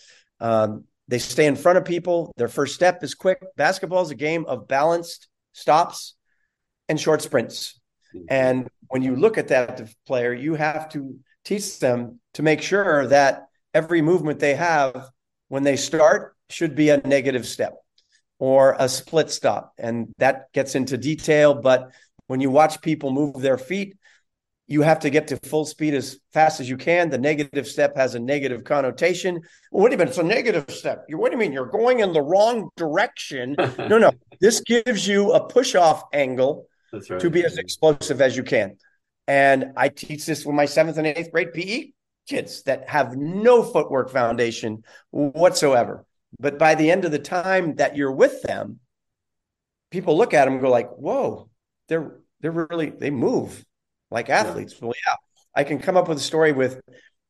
Um, 0.41 0.85
they 1.09 1.19
stay 1.19 1.47
in 1.47 1.57
front 1.57 1.79
of 1.79 1.85
people. 1.85 2.33
Their 2.37 2.49
first 2.49 2.75
step 2.75 3.03
is 3.03 3.15
quick. 3.15 3.43
Basketball 3.57 4.03
is 4.03 4.11
a 4.11 4.15
game 4.15 4.45
of 4.47 4.69
balanced 4.69 5.29
stops 5.53 6.15
and 6.89 7.01
short 7.01 7.23
sprints. 7.23 7.81
And 8.29 8.69
when 8.89 9.03
you 9.03 9.17
look 9.17 9.39
at 9.39 9.49
that 9.49 9.91
player, 10.07 10.35
you 10.35 10.55
have 10.55 10.91
to 10.91 11.17
teach 11.45 11.79
them 11.79 12.21
to 12.35 12.43
make 12.43 12.61
sure 12.61 13.07
that 13.07 13.47
every 13.75 14.03
movement 14.03 14.39
they 14.39 14.55
have 14.55 15.09
when 15.49 15.63
they 15.63 15.77
start 15.77 16.37
should 16.51 16.75
be 16.75 16.91
a 16.91 16.99
negative 16.99 17.47
step 17.47 17.75
or 18.39 18.77
a 18.79 18.89
split 18.89 19.31
stop. 19.31 19.73
And 19.79 20.13
that 20.19 20.53
gets 20.53 20.75
into 20.75 20.97
detail. 20.99 21.55
But 21.55 21.93
when 22.27 22.41
you 22.41 22.51
watch 22.51 22.83
people 22.83 23.11
move 23.11 23.41
their 23.41 23.59
feet, 23.59 23.97
you 24.67 24.83
have 24.83 25.01
to 25.01 25.11
get 25.11 25.29
to 25.29 25.37
full 25.37 25.67
speed 25.67 25.95
as 25.95 26.19
fast 26.33 26.61
as 26.61 26.69
you 26.69 26.77
can. 26.77 27.11
The 27.11 27.19
negative 27.19 27.67
step 27.67 27.97
has 27.97 28.15
a 28.15 28.19
negative 28.19 28.65
connotation. 28.65 29.41
Well, 29.71 29.85
wait 29.85 29.93
a 29.93 29.97
minute, 29.97 30.11
it's 30.11 30.19
a 30.19 30.23
negative 30.23 30.65
step. 30.71 31.05
You, 31.09 31.19
what 31.19 31.31
do 31.31 31.37
you 31.37 31.41
mean? 31.41 31.53
You're 31.53 31.67
going 31.67 32.01
in 32.01 32.13
the 32.13 32.23
wrong 32.23 32.71
direction. 32.77 33.55
no, 33.79 33.99
no. 33.99 34.13
This 34.41 34.61
gives 34.61 35.07
you 35.07 35.33
a 35.33 35.47
push 35.47 35.75
off 35.75 36.05
angle 36.13 36.67
right. 36.93 37.21
to 37.21 37.31
be 37.31 37.45
as 37.45 37.59
explosive 37.59 38.21
as 38.21 38.37
you 38.37 38.43
can. 38.43 38.77
And 39.29 39.73
I 39.77 39.89
teach 39.89 40.27
this 40.27 40.47
with 40.47 40.55
my 40.55 40.65
seventh 40.65 40.97
and 40.97 41.07
eighth 41.07 41.31
grade 41.31 41.53
PE 41.53 41.91
kids 42.29 42.63
that 42.65 42.89
have 42.89 43.17
no 43.17 43.63
footwork 43.63 44.11
foundation 44.11 44.85
whatsoever. 45.11 46.05
But 46.39 46.59
by 46.59 46.75
the 46.75 46.91
end 46.91 47.05
of 47.05 47.13
the 47.13 47.19
time 47.19 47.77
that 47.77 47.97
you're 47.97 48.13
with 48.13 48.43
them, 48.43 48.81
people 49.91 50.17
look 50.17 50.35
at 50.35 50.45
them 50.45 50.55
and 50.55 50.63
go 50.63 50.71
like, 50.71 50.91
"Whoa, 50.91 51.51
they're 51.89 52.21
they're 52.41 52.51
really 52.51 52.91
they 52.91 53.11
move 53.11 53.65
like 54.11 54.31
athletes." 54.31 54.75
Yeah. 54.75 54.87
Well, 54.87 54.95
yeah, 55.07 55.15
I 55.55 55.65
can 55.65 55.79
come 55.79 55.97
up 55.97 56.09
with 56.09 56.19
a 56.19 56.23
story 56.23 56.53
with. 56.53 56.81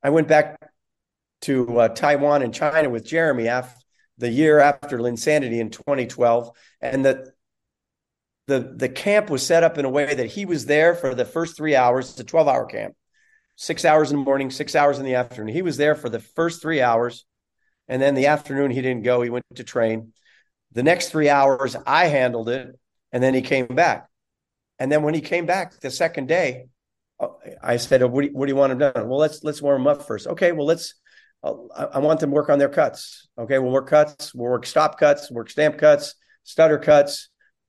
I 0.02 0.10
went 0.10 0.28
back 0.28 0.56
to 1.42 1.80
uh, 1.80 1.88
Taiwan 1.88 2.42
and 2.42 2.54
China 2.54 2.90
with 2.90 3.04
Jeremy 3.04 3.48
after 3.48 3.80
the 4.18 4.30
year 4.30 4.60
after 4.60 4.98
Linsanity 4.98 5.58
in 5.58 5.70
2012, 5.70 6.50
and 6.80 7.04
the 7.04 7.32
the 8.46 8.72
the 8.76 8.88
camp 8.88 9.30
was 9.30 9.44
set 9.44 9.62
up 9.62 9.78
in 9.78 9.84
a 9.84 9.90
way 9.90 10.14
that 10.14 10.26
he 10.26 10.44
was 10.44 10.66
there 10.66 10.94
for 10.94 11.14
the 11.14 11.24
first 11.24 11.56
three 11.56 11.74
hours. 11.74 12.10
It's 12.10 12.20
a 12.20 12.24
12 12.24 12.48
hour 12.48 12.66
camp, 12.66 12.94
six 13.62 13.84
hours 13.84 14.10
in 14.10 14.18
the 14.18 14.24
morning, 14.24 14.50
six 14.50 14.74
hours 14.74 14.98
in 14.98 15.04
the 15.04 15.14
afternoon. 15.14 15.54
He 15.54 15.62
was 15.62 15.76
there 15.76 15.94
for 15.94 16.08
the 16.08 16.18
first 16.18 16.60
three 16.60 16.80
hours. 16.80 17.24
And 17.86 18.02
then 18.02 18.16
the 18.16 18.26
afternoon, 18.26 18.72
he 18.72 18.82
didn't 18.82 19.04
go. 19.04 19.22
He 19.22 19.30
went 19.30 19.44
to 19.54 19.62
train. 19.62 20.12
The 20.72 20.82
next 20.82 21.10
three 21.10 21.28
hours, 21.28 21.76
I 21.86 22.06
handled 22.06 22.48
it. 22.48 22.76
And 23.12 23.22
then 23.22 23.34
he 23.34 23.42
came 23.42 23.66
back. 23.66 24.08
And 24.80 24.90
then 24.90 25.04
when 25.04 25.14
he 25.14 25.20
came 25.20 25.46
back 25.46 25.78
the 25.78 25.92
second 25.92 26.26
day, 26.26 26.66
uh, 27.20 27.28
I 27.62 27.76
said, 27.76 28.02
oh, 28.02 28.08
what, 28.08 28.22
do 28.22 28.26
you, 28.28 28.32
what, 28.32 28.46
do 28.46 28.50
you, 28.50 28.56
want 28.56 28.72
him 28.72 28.78
done? 28.78 29.08
Well, 29.08 29.20
let's 29.20 29.44
let's 29.44 29.62
warm 29.62 29.82
him 29.82 29.86
up 29.86 30.02
first. 30.08 30.26
Okay, 30.26 30.50
well, 30.50 30.66
let's. 30.66 30.94
Uh, 31.44 31.54
I 31.92 32.00
want 32.00 32.18
them 32.18 32.30
to 32.30 32.34
work 32.34 32.48
on 32.48 32.58
their 32.58 32.68
cuts. 32.68 33.28
Okay, 33.38 33.60
we'll 33.60 33.70
work 33.70 33.88
cuts. 33.88 34.34
We'll 34.34 34.50
work 34.50 34.66
stop 34.66 34.98
cuts. 34.98 35.30
Work 35.30 35.50
stamp 35.50 35.78
cuts. 35.78 36.16
Stutter 36.42 36.78
cuts 36.78 37.28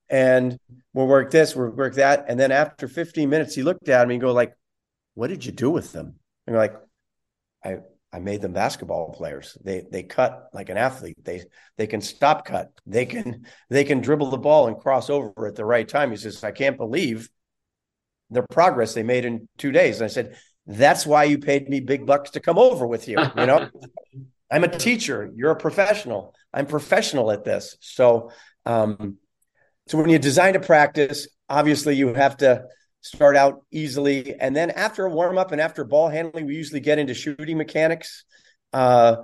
and 0.10 0.60
we'll 0.94 1.08
work 1.08 1.32
this, 1.32 1.56
we'll 1.56 1.70
work 1.70 1.96
that. 1.96 2.26
And 2.28 2.40
then 2.40 2.52
after 2.52 2.88
15 2.88 3.30
minutes, 3.30 3.56
he 3.56 3.64
looked 3.64 3.90
at 3.90 4.08
me 4.08 4.16
and 4.16 4.22
go 4.22 4.32
like, 4.32 4.54
what 5.16 5.28
did 5.28 5.46
you 5.46 5.52
do 5.52 5.70
with 5.70 5.92
them? 5.92 6.16
And 6.48 6.56
like, 6.56 6.76
I, 7.64 7.78
I 8.12 8.20
made 8.20 8.42
them 8.42 8.54
basketball 8.54 9.12
players. 9.12 9.58
They 9.64 9.84
they 9.92 10.04
cut 10.04 10.50
like 10.54 10.70
an 10.70 10.78
athlete. 10.78 11.18
They 11.24 11.42
they 11.78 11.88
can 11.88 12.02
stop 12.02 12.46
cut. 12.46 12.72
They 12.86 13.06
can 13.06 13.46
they 13.70 13.84
can 13.84 14.02
dribble 14.02 14.30
the 14.30 14.38
ball 14.38 14.68
and 14.68 14.78
cross 14.78 15.10
over 15.10 15.48
at 15.48 15.56
the 15.56 15.66
right 15.66 15.88
time. 15.88 16.12
He 16.12 16.18
says, 16.18 16.44
I 16.44 16.52
can't 16.52 16.78
believe 16.78 17.30
the 18.30 18.44
progress 18.44 18.94
they 18.94 19.04
made 19.04 19.26
in 19.26 19.48
two 19.58 19.72
days. 19.72 19.98
And 19.98 20.06
I 20.06 20.08
said, 20.10 20.38
That's 20.68 21.08
why 21.08 21.24
you 21.24 21.40
paid 21.40 21.68
me 21.68 21.80
big 21.80 22.06
bucks 22.06 22.32
to 22.32 22.40
come 22.40 22.60
over 22.60 22.86
with 22.86 23.08
you. 23.08 23.18
You 23.36 23.46
know, 23.48 23.70
I'm 24.52 24.64
a 24.64 24.68
teacher. 24.68 25.32
You're 25.36 25.52
a 25.52 25.56
professional. 25.56 26.36
I'm 26.54 26.68
professional 26.68 27.32
at 27.32 27.44
this. 27.44 27.78
So 27.80 28.32
um, 28.66 29.18
so 29.88 29.98
when 29.98 30.10
you 30.10 30.20
design 30.20 30.56
a 30.56 30.60
practice, 30.60 31.28
obviously 31.50 31.96
you 31.96 32.14
have 32.14 32.38
to 32.38 32.66
start 33.04 33.36
out 33.36 33.64
easily, 33.72 34.36
and 34.40 34.56
then 34.56 34.72
after 34.72 35.06
a 35.06 35.10
warm 35.10 35.38
up 35.38 35.52
and 35.52 35.62
after 35.62 35.84
ball 35.84 36.10
handling, 36.10 36.48
we 36.48 36.56
usually 36.56 36.80
get 36.80 37.00
into 37.00 37.14
shooting 37.14 37.58
mechanics. 37.58 38.26
Uh, 38.72 39.18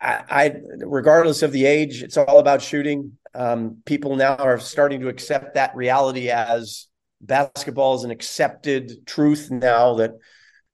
I, 0.00 0.22
I, 0.30 0.54
regardless 0.84 1.42
of 1.42 1.50
the 1.50 1.66
age, 1.66 2.02
it's 2.02 2.16
all 2.16 2.38
about 2.38 2.62
shooting. 2.62 3.18
Um, 3.34 3.78
people 3.84 4.14
now 4.14 4.36
are 4.36 4.60
starting 4.60 5.00
to 5.00 5.08
accept 5.08 5.54
that 5.54 5.74
reality 5.74 6.30
as 6.30 6.86
basketball 7.20 7.96
is 7.96 8.04
an 8.04 8.12
accepted 8.12 9.04
truth 9.06 9.50
now 9.50 9.96
that 9.96 10.12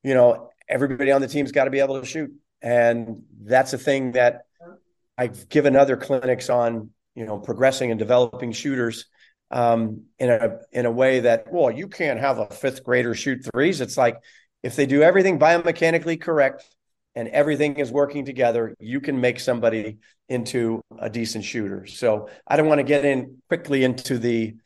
you 0.02 0.12
know 0.12 0.50
everybody 0.68 1.10
on 1.10 1.22
the 1.22 1.28
team's 1.28 1.52
got 1.52 1.64
to 1.64 1.70
be 1.70 1.80
able 1.80 2.00
to 2.00 2.06
shoot, 2.06 2.30
and 2.60 3.22
that's 3.42 3.72
a 3.72 3.78
thing 3.78 4.12
that 4.12 4.42
I've 5.16 5.48
given 5.48 5.76
other 5.76 5.96
clinics 5.96 6.50
on 6.50 6.90
you 7.14 7.24
know, 7.24 7.38
progressing 7.38 7.90
and 7.90 7.98
developing 7.98 8.52
shooters 8.52 9.06
um, 9.54 10.02
in 10.18 10.30
a 10.30 10.58
in 10.72 10.84
a 10.84 10.90
way 10.90 11.20
that 11.20 11.50
well, 11.50 11.70
you 11.70 11.86
can't 11.86 12.18
have 12.18 12.38
a 12.38 12.46
fifth 12.46 12.82
grader 12.82 13.14
shoot 13.14 13.46
threes. 13.54 13.80
It's 13.80 13.96
like 13.96 14.16
if 14.64 14.74
they 14.74 14.84
do 14.84 15.02
everything 15.02 15.38
biomechanically 15.38 16.20
correct 16.20 16.64
and 17.14 17.28
everything 17.28 17.76
is 17.76 17.92
working 17.92 18.24
together, 18.24 18.74
you 18.80 19.00
can 19.00 19.20
make 19.20 19.38
somebody 19.38 19.98
into 20.28 20.82
a 20.98 21.08
decent 21.08 21.44
shooter. 21.44 21.86
So 21.86 22.28
I 22.46 22.56
don't 22.56 22.66
want 22.66 22.80
to 22.80 22.84
get 22.84 23.04
in 23.04 23.38
quickly 23.48 23.84
into 23.84 24.18
the 24.18 24.56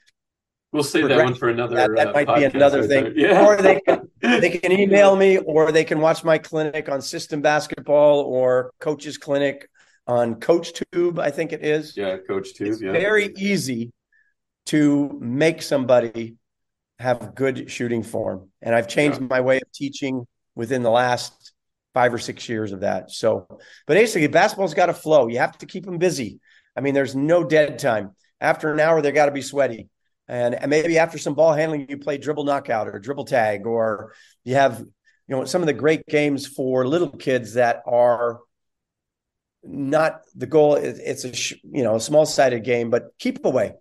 We'll 0.72 0.83
save 0.83 1.09
that 1.09 1.24
one 1.24 1.35
for 1.35 1.48
another. 1.48 1.77
That, 1.77 1.90
that 1.96 2.09
uh, 2.09 2.12
might 2.12 2.37
be 2.37 2.44
another 2.44 2.87
thing. 2.87 3.12
Yeah. 3.14 3.46
Or 3.46 3.57
they 3.57 3.81
can 3.81 4.09
they 4.20 4.59
can 4.59 4.72
email 4.72 5.16
me, 5.16 5.37
or 5.37 5.70
they 5.70 5.85
can 5.85 6.01
watch 6.01 6.24
my 6.24 6.38
clinic 6.38 6.88
on 6.88 7.03
system 7.03 7.42
basketball 7.42 8.20
or 8.20 8.72
Coach's 8.81 9.18
clinic 9.18 9.68
on 10.07 10.37
Coach 10.40 10.72
Tube, 10.72 11.18
I 11.18 11.31
think 11.31 11.53
it 11.53 11.62
is. 11.62 11.94
Yeah, 11.94 12.16
Coach 12.27 12.55
Tube. 12.55 12.68
It's 12.68 12.81
yeah. 12.81 12.92
very 12.92 13.35
easy 13.37 13.92
to 14.68 15.18
make 15.20 15.62
somebody 15.62 16.37
have 16.98 17.35
good 17.35 17.70
shooting 17.70 18.02
form. 18.02 18.50
And 18.61 18.74
I've 18.74 18.88
changed 18.88 19.20
yeah. 19.20 19.26
my 19.28 19.40
way 19.40 19.57
of 19.57 19.70
teaching 19.72 20.26
within 20.54 20.83
the 20.83 20.90
last 20.90 21.52
five 21.94 22.12
or 22.12 22.18
six 22.18 22.48
years 22.48 22.72
of 22.72 22.81
that. 22.81 23.11
So, 23.11 23.46
but 23.87 23.94
basically, 23.94 24.26
basketball's 24.28 24.74
got 24.74 24.87
to 24.87 24.94
flow. 24.94 25.28
You 25.28 25.38
have 25.38 25.57
to 25.59 25.66
keep 25.66 25.85
them 25.85 25.98
busy. 25.98 26.40
I 26.76 26.81
mean, 26.81 26.94
there's 26.94 27.14
no 27.14 27.44
dead 27.44 27.78
time. 27.78 28.14
After 28.40 28.72
an 28.72 28.78
hour, 28.78 29.00
they 29.00 29.11
got 29.11 29.26
to 29.26 29.33
be 29.33 29.42
sweaty. 29.42 29.88
And, 30.28 30.54
and 30.54 30.68
maybe 30.68 30.98
after 30.98 31.18
some 31.18 31.35
ball 31.35 31.54
handling, 31.54 31.87
you 31.88 31.96
play 31.96 32.18
dribble 32.18 32.44
knockout 32.44 32.88
or 32.88 32.98
dribble 32.98 33.24
tag, 33.24 33.66
or 33.66 34.12
you 34.44 34.54
have, 34.54 34.81
you 34.81 35.37
know, 35.37 35.44
some 35.44 35.62
of 35.62 35.66
the 35.66 35.72
great 35.72 36.07
games 36.07 36.46
for 36.46 36.87
little 36.87 37.11
kids 37.11 37.54
that 37.54 37.83
are 37.87 38.40
not 39.62 40.20
the 40.35 40.46
goal. 40.46 40.74
It's 40.74 41.24
a 41.24 41.57
you 41.64 41.83
know 41.83 41.96
a 41.96 42.00
small 42.00 42.26
sided 42.26 42.64
game, 42.64 42.90
but 42.90 43.12
keep 43.18 43.44
away. 43.44 43.72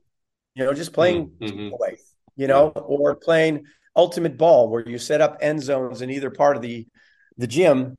You 0.57 0.65
know, 0.65 0.73
just 0.73 0.91
playing 0.91 1.29
mm-hmm. 1.39 1.73
away. 1.73 1.99
You 2.35 2.47
know, 2.47 2.69
or 2.69 3.15
playing 3.15 3.65
ultimate 3.95 4.37
ball 4.37 4.69
where 4.69 4.87
you 4.87 4.97
set 4.97 5.21
up 5.21 5.37
end 5.39 5.61
zones 5.61 6.01
in 6.01 6.09
either 6.09 6.31
part 6.31 6.55
of 6.55 6.61
the 6.61 6.87
the 7.37 7.47
gym 7.47 7.95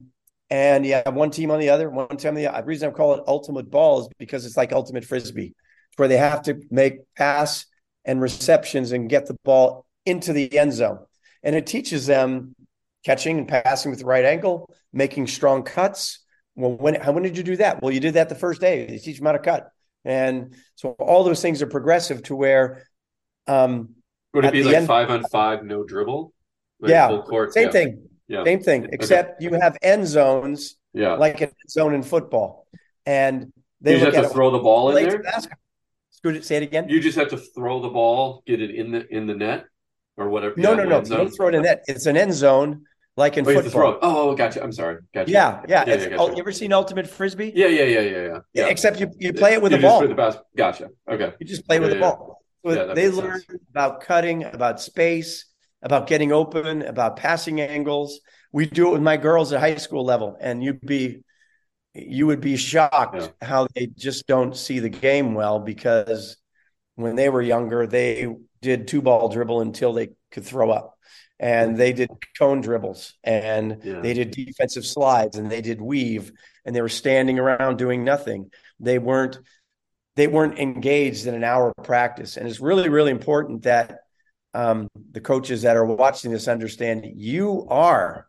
and 0.51 0.85
you 0.85 0.95
have 0.95 1.15
one 1.15 1.31
team 1.31 1.51
on 1.51 1.61
the 1.61 1.71
other, 1.71 1.89
one 1.89 2.17
team 2.17 2.31
on 2.31 2.35
the 2.35 2.49
other. 2.49 2.63
The 2.63 2.67
reason 2.67 2.89
I 2.89 2.93
call 2.93 3.15
it 3.15 3.23
ultimate 3.27 3.71
ball 3.71 4.01
is 4.01 4.09
because 4.19 4.45
it's 4.45 4.57
like 4.57 4.73
ultimate 4.73 5.05
frisbee, 5.05 5.55
where 5.97 6.09
they 6.09 6.17
have 6.17 6.43
to 6.43 6.61
make 6.71 7.01
pass 7.17 7.67
and 8.05 8.21
receptions 8.21 8.91
and 8.91 9.09
get 9.09 9.27
the 9.27 9.37
ball 9.45 9.87
into 10.05 10.33
the 10.33 10.59
end 10.59 10.73
zone. 10.73 10.99
And 11.45 11.55
it 11.55 11.67
teaches 11.67 12.07
them 12.07 12.57
catching 13.05 13.39
and 13.39 13.47
passing 13.47 13.91
with 13.91 14.01
the 14.01 14.07
right 14.07 14.25
angle, 14.25 14.75
making 14.93 15.29
strong 15.29 15.63
cuts. 15.63 16.25
Well, 16.57 16.73
when 16.73 16.97
how 16.97 17.13
when 17.13 17.23
did 17.23 17.37
you 17.37 17.45
do 17.45 17.57
that? 17.57 17.83
Well, 17.83 17.93
you 17.93 18.01
did 18.01 18.15
that 18.15 18.29
the 18.29 18.35
first 18.35 18.61
day. 18.61 18.91
You 18.91 18.99
teach 18.99 19.19
them 19.19 19.27
how 19.27 19.33
to 19.33 19.39
cut, 19.39 19.71
and 20.05 20.55
so 20.75 20.91
all 20.99 21.25
those 21.25 21.43
things 21.43 21.63
are 21.63 21.67
progressive 21.67 22.23
to 22.25 22.37
where. 22.37 22.87
Um, 23.47 23.95
Would 24.35 24.45
it 24.45 24.53
be 24.53 24.63
like 24.63 24.75
end, 24.75 24.87
five 24.87 25.11
on 25.11 25.25
five, 25.25 25.65
no 25.65 25.85
dribble? 25.85 26.33
Like 26.81 26.91
yeah, 26.91 27.19
court? 27.27 27.53
same 27.53 27.67
yeah. 27.67 27.71
thing. 27.71 28.09
Yeah. 28.29 28.45
Same 28.45 28.61
thing, 28.61 28.89
except 28.93 29.37
okay. 29.37 29.45
you 29.45 29.59
have 29.59 29.77
end 29.81 30.07
zones, 30.07 30.77
yeah, 30.93 31.15
like 31.15 31.41
a 31.41 31.51
zone 31.71 31.95
in 31.95 32.03
football, 32.03 32.67
and 33.07 33.51
they 33.81 33.99
you 33.99 34.05
look 34.05 34.15
have 34.15 34.25
to 34.25 34.31
throw 34.31 34.51
the 34.51 34.59
ball 34.59 34.95
in 34.95 35.09
there. 35.09 35.23
Basketball. 35.23 35.59
Say 36.43 36.57
it 36.57 36.63
again. 36.63 36.89
You 36.89 37.01
just 37.01 37.17
have 37.17 37.29
to 37.31 37.39
throw 37.39 37.81
the 37.81 37.89
ball, 37.89 38.43
get 38.47 38.61
it 38.61 38.75
in 38.75 38.91
the 38.91 39.07
in 39.09 39.27
the 39.27 39.35
net, 39.35 39.65
or 40.19 40.29
whatever. 40.29 40.55
No, 40.59 40.75
no, 40.75 40.85
no. 40.85 41.01
Don't 41.01 41.31
throw 41.31 41.49
it 41.49 41.55
in 41.55 41.63
net. 41.63 41.85
It's 41.87 42.07
an 42.07 42.17
end 42.17 42.35
zone, 42.35 42.85
like 43.19 43.37
in 43.37 43.47
oh, 43.47 43.53
football. 43.53 43.99
Oh, 44.01 44.31
oh, 44.31 44.35
gotcha. 44.35 44.63
I'm 44.63 44.73
sorry. 44.73 44.99
Gotcha. 45.13 45.31
Yeah, 45.31 45.63
yeah. 45.69 45.85
yeah, 45.87 45.95
yeah 45.95 46.09
gotcha. 46.09 46.17
Oh, 46.17 46.31
you 46.31 46.39
ever 46.39 46.53
seen 46.53 46.73
Ultimate 46.73 47.07
Frisbee? 47.07 47.53
Yeah, 47.55 47.67
yeah, 47.67 47.85
yeah, 47.85 48.01
yeah, 48.01 48.23
yeah. 48.23 48.39
yeah. 48.55 48.67
Except 48.67 49.01
you 49.01 49.11
you 49.19 49.33
play 49.33 49.53
it 49.55 49.63
with 49.63 49.73
you 49.73 49.79
a 49.79 49.83
ball. 49.83 50.01
The 50.01 50.43
gotcha. 50.57 50.89
Okay. 51.11 51.33
You 51.39 51.47
just 51.47 51.67
play 51.67 51.81
with 51.81 51.91
the 51.91 51.99
ball. 51.99 52.43
So 52.65 52.95
they 52.95 53.09
learn 53.09 53.41
sense. 53.41 53.63
about 53.71 54.01
cutting, 54.01 54.45
about 54.45 54.81
space, 54.81 55.47
about 55.83 56.07
getting 56.07 56.33
open, 56.33 56.83
about 56.83 57.17
passing 57.17 57.61
angles 57.61 58.21
we 58.53 58.67
do 58.67 58.89
it 58.89 58.93
with 58.93 59.03
my 59.03 59.17
girls 59.17 59.53
at 59.53 59.61
high 59.61 59.77
school 59.77 60.05
level, 60.05 60.37
and 60.41 60.63
you'd 60.63 60.81
be 60.81 61.23
you 61.95 62.27
would 62.27 62.41
be 62.41 62.57
shocked 62.57 63.33
how 63.43 63.67
they 63.75 63.87
just 63.87 64.27
don't 64.27 64.57
see 64.57 64.79
the 64.79 64.89
game 64.89 65.35
well 65.35 65.59
because 65.59 66.37
when 66.95 67.17
they 67.17 67.29
were 67.29 67.43
younger, 67.43 67.87
they 67.87 68.29
did 68.61 68.87
two 68.87 69.03
ball 69.03 69.29
dribble 69.29 69.61
until 69.61 69.93
they 69.93 70.11
could 70.31 70.45
throw 70.45 70.71
up. 70.71 70.97
And 71.41 71.77
they 71.77 71.93
did 71.93 72.11
cone 72.37 72.61
dribbles 72.61 73.15
and 73.23 73.81
yeah. 73.85 74.01
they 74.01 74.13
did 74.13 74.33
defensive 74.33 74.85
slides 74.85 75.37
and 75.37 75.49
they 75.49 75.61
did 75.61 75.81
weave 75.81 76.33
and 76.65 76.75
they 76.75 76.83
were 76.83 76.89
standing 76.89 77.39
around 77.39 77.79
doing 77.79 78.03
nothing. 78.03 78.51
They 78.81 78.99
weren't 78.99 79.39
they 80.17 80.27
weren't 80.27 80.59
engaged 80.59 81.27
in 81.27 81.35
an 81.35 81.45
hour 81.45 81.73
of 81.79 81.85
practice. 81.85 82.37
And 82.37 82.49
it's 82.49 82.59
really, 82.59 82.89
really 82.89 83.13
important 83.13 83.63
that 83.63 84.01
um, 84.53 84.89
the 85.13 85.21
coaches 85.21 85.63
that 85.63 85.77
are 85.77 85.85
watching 85.85 86.33
this 86.33 86.49
understand 86.49 87.07
you 87.15 87.69
are 87.71 88.27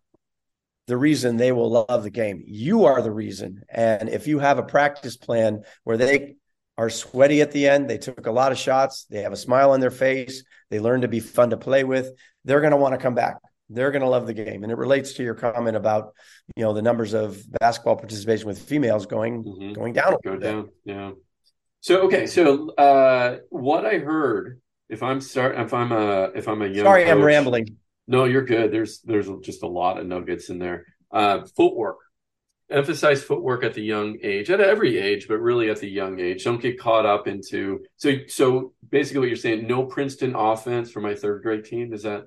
the 0.86 0.98
reason 0.98 1.38
they 1.38 1.52
will 1.52 1.86
love 1.88 2.04
the 2.04 2.12
game. 2.12 2.44
You 2.46 2.86
are 2.86 3.02
the 3.02 3.12
reason. 3.12 3.64
And 3.70 4.08
if 4.08 4.28
you 4.28 4.38
have 4.38 4.60
a 4.60 4.64
practice 4.64 5.18
plan 5.18 5.64
where 5.84 5.98
they 5.98 6.36
are 6.78 6.92
sweaty 6.92 7.42
at 7.42 7.52
the 7.52 7.68
end, 7.68 7.90
they 7.90 7.98
took 7.98 8.28
a 8.28 8.32
lot 8.32 8.52
of 8.52 8.60
shots, 8.60 9.06
they 9.10 9.24
have 9.24 9.34
a 9.34 9.38
smile 9.38 9.72
on 9.72 9.80
their 9.80 9.92
face, 9.92 10.44
they 10.70 10.80
learn 10.80 11.02
to 11.02 11.08
be 11.08 11.20
fun 11.20 11.52
to 11.52 11.58
play 11.58 11.84
with, 11.84 12.12
they're 12.46 12.62
going 12.62 12.72
to 12.72 12.78
want 12.78 12.94
to 12.94 12.98
come 12.98 13.16
back. 13.16 13.38
They're 13.70 13.92
going 13.92 14.02
to 14.02 14.10
love 14.10 14.26
the 14.26 14.34
game. 14.34 14.64
And 14.64 14.72
it 14.72 14.78
relates 14.78 15.14
to 15.14 15.24
your 15.24 15.36
comment 15.36 15.78
about, 15.78 16.14
you 16.56 16.64
know, 16.64 16.74
the 16.74 16.82
numbers 16.82 17.14
of 17.14 17.40
basketball 17.60 17.98
participation 17.98 18.48
with 18.48 18.60
females 18.60 19.06
going 19.06 19.44
mm-hmm. 19.44 19.74
going 19.74 19.94
down. 19.94 20.16
Go 20.24 20.38
down. 20.38 20.70
Yeah. 20.86 21.12
So 21.82 22.02
okay, 22.02 22.26
so 22.26 22.72
uh 22.76 23.38
what 23.50 23.86
I 23.86 24.00
heard 24.00 24.60
if 24.90 25.04
I'm 25.04 25.22
start 25.22 25.58
if 25.60 25.74
I'm 25.74 25.92
a 25.92 26.32
if 26.36 26.48
I'm 26.48 26.62
a 26.62 26.68
young 26.68 26.86
Sorry, 26.86 27.04
coach, 27.04 27.12
I'm 27.12 27.22
rambling. 27.22 27.78
No, 28.08 28.26
you're 28.26 28.44
good. 28.44 28.72
There's 28.72 29.02
there's 29.02 29.30
just 29.44 29.62
a 29.62 29.68
lot 29.68 30.00
of 30.00 30.08
nuggets 30.08 30.50
in 30.50 30.58
there. 30.58 30.86
Uh, 31.12 31.46
footwork. 31.56 31.98
Emphasize 32.72 33.24
footwork 33.24 33.64
at 33.64 33.74
the 33.74 33.82
young 33.82 34.18
age, 34.22 34.50
at 34.50 34.62
every 34.62 34.98
age, 34.98 35.28
but 35.28 35.40
really 35.40 35.70
at 35.70 35.80
the 35.80 35.90
young 35.90 36.20
age. 36.20 36.44
Don't 36.44 36.62
get 36.62 36.80
caught 36.80 37.06
up 37.06 37.28
into 37.28 37.86
so 37.98 38.18
so 38.28 38.74
basically 38.90 39.20
what 39.20 39.28
you're 39.28 39.38
saying, 39.38 39.68
no 39.68 39.86
Princeton 39.86 40.36
offense 40.36 40.92
for 40.92 41.02
my 41.02 41.16
third 41.16 41.42
grade 41.44 41.66
team. 41.66 41.94
Is 41.94 42.04
that 42.04 42.26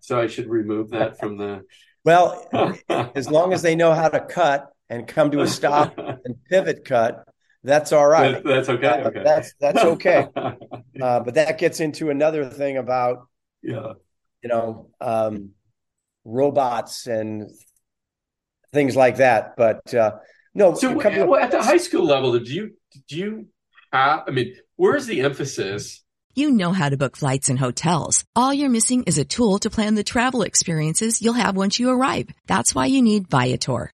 so 0.00 0.20
I 0.20 0.26
should 0.26 0.48
remove 0.48 0.90
that 0.90 1.18
from 1.18 1.36
the 1.36 1.64
well, 2.04 2.46
as 3.14 3.30
long 3.30 3.52
as 3.52 3.62
they 3.62 3.76
know 3.76 3.92
how 3.92 4.08
to 4.08 4.20
cut 4.20 4.70
and 4.88 5.06
come 5.06 5.30
to 5.32 5.40
a 5.40 5.46
stop 5.46 5.98
and 5.98 6.36
pivot 6.48 6.84
cut, 6.84 7.26
that's 7.62 7.92
all 7.92 8.06
right. 8.06 8.42
That's, 8.44 8.68
okay. 8.68 8.86
Uh, 8.86 9.08
okay. 9.08 9.22
That's 9.22 9.54
that's 9.60 9.78
okay. 9.78 10.26
uh, 10.36 11.20
but 11.20 11.34
that 11.34 11.58
gets 11.58 11.80
into 11.80 12.10
another 12.10 12.48
thing 12.48 12.76
about 12.76 13.28
yeah 13.62 13.94
you 14.44 14.48
know, 14.48 14.90
um, 15.00 15.50
robots 16.24 17.06
and 17.06 17.50
things 18.74 18.96
like 18.96 19.16
that. 19.16 19.56
But 19.56 19.94
uh, 19.94 20.16
no, 20.54 20.74
so 20.74 20.94
well, 20.94 21.36
at 21.36 21.50
the 21.50 21.62
high 21.62 21.78
school 21.78 22.04
level, 22.04 22.38
do 22.38 22.52
you 22.52 22.74
do 23.08 23.16
you 23.16 23.46
have? 23.92 24.24
I 24.28 24.30
mean, 24.30 24.54
where's 24.76 25.06
the 25.06 25.22
emphasis? 25.22 26.02
You 26.36 26.50
know 26.50 26.72
how 26.72 26.88
to 26.88 26.96
book 26.96 27.16
flights 27.16 27.48
and 27.48 27.58
hotels. 27.58 28.24
All 28.34 28.52
you're 28.52 28.68
missing 28.68 29.04
is 29.04 29.18
a 29.18 29.24
tool 29.24 29.60
to 29.60 29.70
plan 29.70 29.94
the 29.94 30.02
travel 30.02 30.42
experiences 30.42 31.22
you'll 31.22 31.34
have 31.34 31.56
once 31.56 31.78
you 31.78 31.90
arrive. 31.90 32.28
That's 32.48 32.74
why 32.74 32.86
you 32.86 33.02
need 33.02 33.30
Viator. 33.30 33.93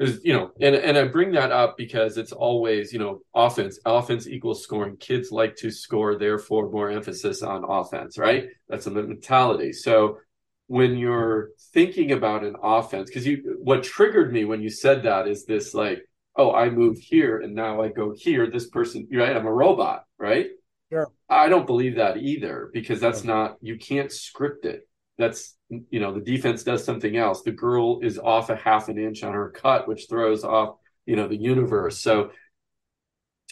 you 0.00 0.32
know, 0.32 0.50
and 0.60 0.74
and 0.74 0.98
I 0.98 1.04
bring 1.04 1.32
that 1.32 1.52
up 1.52 1.76
because 1.76 2.18
it's 2.18 2.32
always 2.32 2.92
you 2.92 2.98
know 2.98 3.20
offense. 3.34 3.78
Offense 3.86 4.26
equals 4.26 4.62
scoring. 4.62 4.96
Kids 4.96 5.30
like 5.30 5.56
to 5.56 5.70
score, 5.70 6.16
therefore 6.16 6.70
more 6.70 6.90
emphasis 6.90 7.42
on 7.42 7.64
offense. 7.64 8.18
Right? 8.18 8.48
That's 8.68 8.86
a 8.86 8.90
mentality. 8.90 9.72
So 9.72 10.18
when 10.66 10.96
you're 10.96 11.50
thinking 11.72 12.12
about 12.12 12.44
an 12.44 12.56
offense, 12.62 13.08
because 13.08 13.26
you 13.26 13.58
what 13.62 13.84
triggered 13.84 14.32
me 14.32 14.44
when 14.44 14.62
you 14.62 14.70
said 14.70 15.04
that 15.04 15.28
is 15.28 15.44
this 15.44 15.74
like, 15.74 16.02
oh, 16.36 16.52
I 16.52 16.70
move 16.70 16.98
here 16.98 17.38
and 17.38 17.54
now 17.54 17.80
I 17.80 17.88
go 17.88 18.12
here. 18.16 18.50
This 18.50 18.68
person, 18.68 19.06
right? 19.12 19.36
I'm 19.36 19.46
a 19.46 19.52
robot, 19.52 20.04
right? 20.18 20.48
Sure. 20.90 21.10
I 21.28 21.48
don't 21.48 21.66
believe 21.66 21.96
that 21.96 22.16
either 22.16 22.68
because 22.72 23.00
that's 23.00 23.22
not 23.22 23.56
you 23.60 23.78
can't 23.78 24.10
script 24.10 24.64
it 24.64 24.88
that's 25.18 25.56
you 25.90 26.00
know 26.00 26.12
the 26.12 26.20
defense 26.20 26.62
does 26.62 26.84
something 26.84 27.16
else. 27.16 27.42
The 27.42 27.52
girl 27.52 28.00
is 28.00 28.18
off 28.18 28.50
a 28.50 28.56
half 28.56 28.88
an 28.88 28.98
inch 28.98 29.22
on 29.22 29.32
her 29.32 29.50
cut 29.50 29.88
which 29.88 30.06
throws 30.08 30.44
off 30.44 30.76
you 31.06 31.16
know 31.16 31.28
the 31.28 31.36
universe. 31.36 32.00
So 32.00 32.30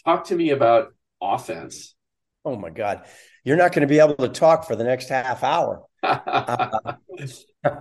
talk 0.05 0.25
to 0.25 0.35
me 0.35 0.51
about 0.51 0.93
offense. 1.21 1.95
Oh 2.45 2.55
my 2.55 2.69
god. 2.69 3.05
You're 3.43 3.57
not 3.57 3.71
going 3.73 3.81
to 3.81 3.87
be 3.87 3.99
able 3.99 4.15
to 4.15 4.29
talk 4.29 4.65
for 4.65 4.75
the 4.75 4.83
next 4.83 5.09
half 5.09 5.43
hour. 5.43 5.83
Uh, 7.65 7.79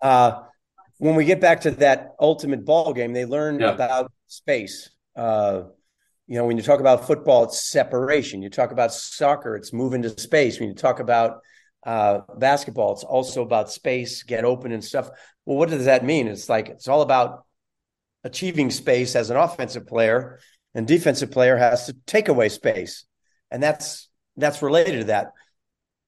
uh, 0.00 0.42
when 0.98 1.16
we 1.16 1.24
get 1.24 1.40
back 1.40 1.62
to 1.62 1.72
that 1.72 2.14
ultimate 2.20 2.64
ball 2.64 2.92
game 2.92 3.12
they 3.12 3.24
learn 3.24 3.58
yeah. 3.58 3.72
about 3.72 4.12
space. 4.28 4.90
Uh, 5.16 5.62
you 6.28 6.38
know 6.38 6.46
when 6.46 6.56
you 6.56 6.62
talk 6.62 6.78
about 6.78 7.06
football 7.06 7.44
it's 7.44 7.60
separation. 7.60 8.40
You 8.40 8.50
talk 8.50 8.70
about 8.70 8.92
soccer 8.92 9.56
it's 9.56 9.72
moving 9.72 10.02
to 10.02 10.10
space. 10.10 10.60
When 10.60 10.68
you 10.68 10.74
talk 10.76 11.00
about 11.00 11.40
uh, 11.84 12.20
basketball. 12.36 12.92
It's 12.92 13.04
also 13.04 13.42
about 13.42 13.70
space, 13.70 14.22
get 14.22 14.44
open 14.44 14.72
and 14.72 14.82
stuff. 14.82 15.10
Well, 15.44 15.58
what 15.58 15.70
does 15.70 15.84
that 15.84 16.04
mean? 16.04 16.28
It's 16.28 16.48
like 16.48 16.68
it's 16.68 16.88
all 16.88 17.02
about 17.02 17.44
achieving 18.24 18.70
space 18.70 19.14
as 19.14 19.30
an 19.30 19.36
offensive 19.36 19.86
player, 19.86 20.40
and 20.74 20.86
defensive 20.86 21.30
player 21.30 21.56
has 21.56 21.86
to 21.86 21.96
take 22.06 22.28
away 22.28 22.48
space, 22.48 23.04
and 23.50 23.62
that's 23.62 24.08
that's 24.36 24.62
related 24.62 25.00
to 25.00 25.04
that. 25.04 25.32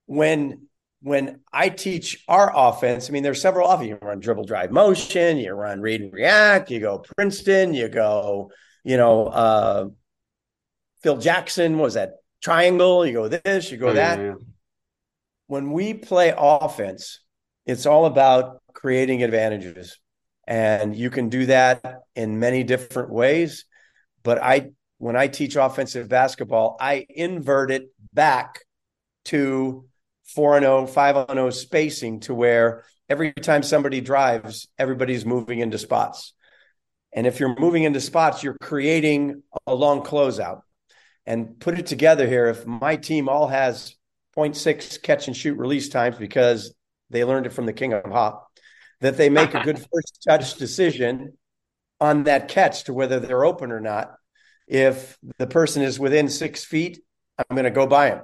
When 0.07 0.67
when 1.03 1.41
I 1.53 1.69
teach 1.69 2.25
our 2.27 2.51
offense, 2.55 3.09
I 3.09 3.13
mean, 3.13 3.23
there's 3.23 3.41
several 3.41 3.69
of 3.69 3.83
you. 3.83 3.91
You 3.91 3.99
run 4.01 4.19
dribble, 4.19 4.45
drive, 4.45 4.71
motion. 4.71 5.37
You 5.37 5.53
run 5.53 5.81
read 5.81 6.01
and 6.01 6.13
react. 6.13 6.71
You 6.71 6.81
go 6.81 7.05
Princeton. 7.17 7.75
You 7.75 7.89
go, 7.89 8.51
you 8.83 8.97
know, 8.97 9.27
uh, 9.27 9.89
Phil 11.03 11.19
Jackson. 11.19 11.79
was 11.79 11.95
that 11.95 12.15
triangle? 12.43 13.07
You 13.07 13.13
go 13.13 13.29
this. 13.29 13.71
You 13.71 13.77
go 13.77 13.89
oh, 13.89 13.93
that. 13.93 14.37
When 15.47 15.73
we 15.73 15.95
play 15.95 16.35
offense, 16.37 17.21
it's 17.67 17.87
all 17.87 18.07
about 18.07 18.63
creating 18.73 19.23
advantages. 19.23 19.99
And 20.47 20.95
you 20.95 21.11
can 21.11 21.29
do 21.29 21.47
that 21.47 22.03
in 22.15 22.39
many 22.39 22.63
different 22.63 23.11
ways. 23.11 23.65
But 24.23 24.43
I 24.43 24.71
when 24.99 25.17
I 25.17 25.27
teach 25.29 25.57
offensive 25.57 26.09
basketball, 26.09 26.77
I 26.81 27.07
invert 27.09 27.71
it 27.71 27.91
back 28.13 28.65
to 29.27 29.85
4 30.35 30.61
0, 30.61 30.87
5 30.87 31.27
0 31.31 31.51
spacing 31.51 32.21
to 32.21 32.35
where 32.35 32.85
every 33.09 33.33
time 33.33 33.63
somebody 33.63 34.01
drives, 34.01 34.69
everybody's 34.79 35.27
moving 35.27 35.61
into 35.61 35.79
spots. 35.79 36.33
And 37.13 37.27
if 37.27 37.41
you're 37.41 37.59
moving 37.59 37.85
into 37.85 38.01
spots, 38.01 38.43
you're 38.43 38.59
creating 38.61 39.43
a 39.67 39.75
long 39.75 40.03
closeout. 40.03 40.61
And 41.25 41.59
put 41.59 41.77
it 41.77 41.87
together 41.87 42.27
here 42.27 42.47
if 42.47 42.67
my 42.67 42.95
team 42.95 43.29
all 43.29 43.49
has 43.49 43.96
0.6 44.37 45.03
catch 45.03 45.27
and 45.27 45.37
shoot 45.37 45.59
release 45.59 45.89
times 45.89 46.17
because 46.17 46.75
they 47.11 47.25
learned 47.25 47.47
it 47.47 47.53
from 47.53 47.67
the 47.67 47.73
king 47.73 47.93
of 47.93 48.05
hop, 48.05 48.49
that 49.01 49.17
they 49.17 49.29
make 49.29 49.55
a 49.55 49.63
good 49.63 49.79
first 49.93 50.25
touch 50.27 50.55
decision 50.55 51.33
on 52.01 52.25
that 52.25 52.49
catch 52.49 52.85
to 52.85 52.93
whether 52.93 53.21
they're 53.21 53.45
open 53.45 53.73
or 53.73 53.81
not. 53.81 54.15
If 54.67 55.17
the 55.39 55.47
person 55.47 55.83
is 55.83 55.99
within 55.99 56.29
six 56.29 56.65
feet, 56.65 57.01
I'm 57.39 57.55
going 57.55 57.65
to 57.65 57.71
go 57.71 57.87
by 57.87 58.11
them. 58.11 58.23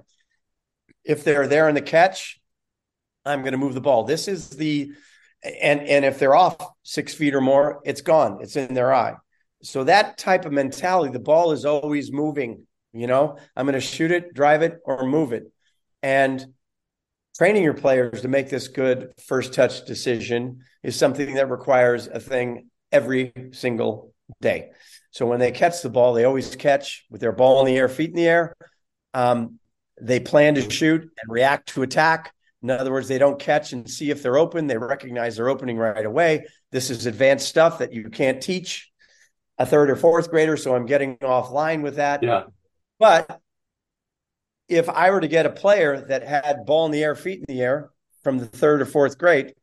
If 1.05 1.25
they're 1.25 1.47
there 1.47 1.69
in 1.69 1.75
the 1.75 1.83
catch, 1.83 2.41
I'm 3.25 3.41
going 3.41 3.53
to 3.53 3.59
move 3.59 3.75
the 3.75 3.81
ball. 3.81 4.05
This 4.05 4.29
is 4.29 4.51
the 4.51 4.93
and 5.43 5.81
and 5.81 6.05
if 6.05 6.19
they're 6.19 6.35
off 6.35 6.57
six 6.83 7.15
feet 7.15 7.35
or 7.35 7.41
more, 7.41 7.81
it's 7.85 8.01
gone. 8.01 8.39
It's 8.41 8.57
in 8.57 8.75
their 8.75 8.93
eye. 8.93 9.15
So 9.63 9.85
that 9.85 10.19
type 10.19 10.45
of 10.45 10.53
mentality, 10.53 11.13
the 11.13 11.21
ball 11.21 11.53
is 11.53 11.65
always 11.65 12.13
moving. 12.13 12.67
You 12.93 13.07
know, 13.07 13.39
I'm 13.57 13.67
going 13.67 13.75
to 13.75 13.81
shoot 13.81 14.11
it, 14.11 14.35
drive 14.35 14.63
it, 14.63 14.79
or 14.85 15.07
move 15.07 15.33
it. 15.33 15.51
And 16.03 16.45
training 17.37 17.63
your 17.63 17.75
players 17.75 18.23
to 18.23 18.29
make 18.29 18.51
this 18.51 18.69
good 18.69 19.13
first 19.27 19.55
touch 19.55 19.87
decision 19.87 20.61
is 20.83 20.97
something 20.97 21.35
that 21.35 21.51
requires 21.51 22.07
a 22.07 22.21
thing 22.21 22.69
every 22.91 23.33
single 23.53 24.13
day. 24.41 24.71
So 25.11 25.27
when 25.27 25.41
they 25.41 25.53
catch 25.53 25.83
the 25.83 25.91
ball, 25.91 26.15
they 26.15 26.25
always 26.25 26.57
catch 26.57 27.05
with 27.11 27.21
their 27.21 27.33
ball 27.33 27.61
in 27.61 27.67
the 27.67 27.77
air, 27.77 27.89
feet 27.89 28.11
in 28.11 28.17
the 28.17 28.29
air. 28.29 28.55
Um, 29.15 29.59
they 30.01 30.21
plan 30.21 30.55
to 30.55 30.71
shoot 30.71 31.03
and 31.03 31.31
react 31.33 31.69
to 31.71 31.83
attack. 31.83 32.33
In 32.63 32.71
other 32.71 32.93
words, 32.93 33.09
they 33.09 33.19
don't 33.19 33.39
catch 33.39 33.73
and 33.73 33.89
see 33.89 34.11
if 34.11 34.23
they're 34.23 34.39
open. 34.39 34.67
They 34.67 34.79
recognize 34.79 35.37
they're 35.37 35.51
opening 35.51 35.77
right 35.77 36.05
away. 36.05 36.47
This 36.71 36.91
is 36.91 37.07
advanced 37.07 37.49
stuff 37.49 37.79
that 37.79 37.93
you 37.93 38.09
can't 38.09 38.43
teach 38.43 38.91
a 39.59 39.67
third 39.67 39.91
or 39.91 39.97
fourth 39.97 40.31
grader. 40.31 40.57
So 40.57 40.75
I'm 40.75 40.87
getting 40.87 41.19
offline 41.19 41.83
with 41.83 41.97
that. 41.97 42.23
Yeah. 42.23 42.45
But 42.99 43.41
if 44.73 44.89
I 44.89 45.11
were 45.11 45.21
to 45.21 45.29
get 45.29 45.47
a 45.47 45.51
player 45.51 46.01
that 46.09 46.27
had 46.27 46.65
ball 46.67 46.87
in 46.87 46.93
the 46.93 47.03
air, 47.03 47.15
feet 47.15 47.45
in 47.47 47.55
the 47.55 47.63
air 47.63 47.91
from 48.23 48.39
the 48.39 48.47
third 48.47 48.83
or 48.83 48.87
fourth 48.87 49.19
grade, 49.19 49.55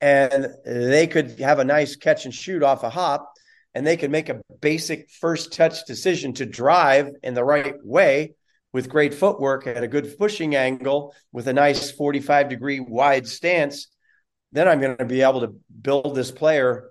and 0.00 0.48
they 0.64 1.06
could 1.06 1.38
have 1.40 1.58
a 1.58 1.64
nice 1.64 1.96
catch 1.96 2.24
and 2.24 2.34
shoot 2.34 2.62
off 2.62 2.82
a 2.82 2.90
hop, 2.90 3.32
and 3.74 3.86
they 3.86 3.96
could 3.96 4.10
make 4.10 4.28
a 4.28 4.40
basic 4.60 5.10
first 5.10 5.52
touch 5.52 5.84
decision 5.86 6.32
to 6.34 6.46
drive 6.46 7.10
in 7.22 7.34
the 7.34 7.44
right 7.44 7.74
way 7.84 8.34
with 8.72 8.88
great 8.88 9.14
footwork 9.14 9.66
at 9.66 9.82
a 9.82 9.88
good 9.88 10.16
pushing 10.16 10.54
angle 10.54 11.14
with 11.32 11.48
a 11.48 11.52
nice 11.52 11.90
45 11.90 12.48
degree 12.48 12.80
wide 12.80 13.26
stance, 13.26 13.88
then 14.52 14.68
I'm 14.68 14.80
going 14.80 14.96
to 14.96 15.04
be 15.04 15.22
able 15.22 15.40
to 15.40 15.54
build 15.82 16.14
this 16.14 16.30
player 16.30 16.89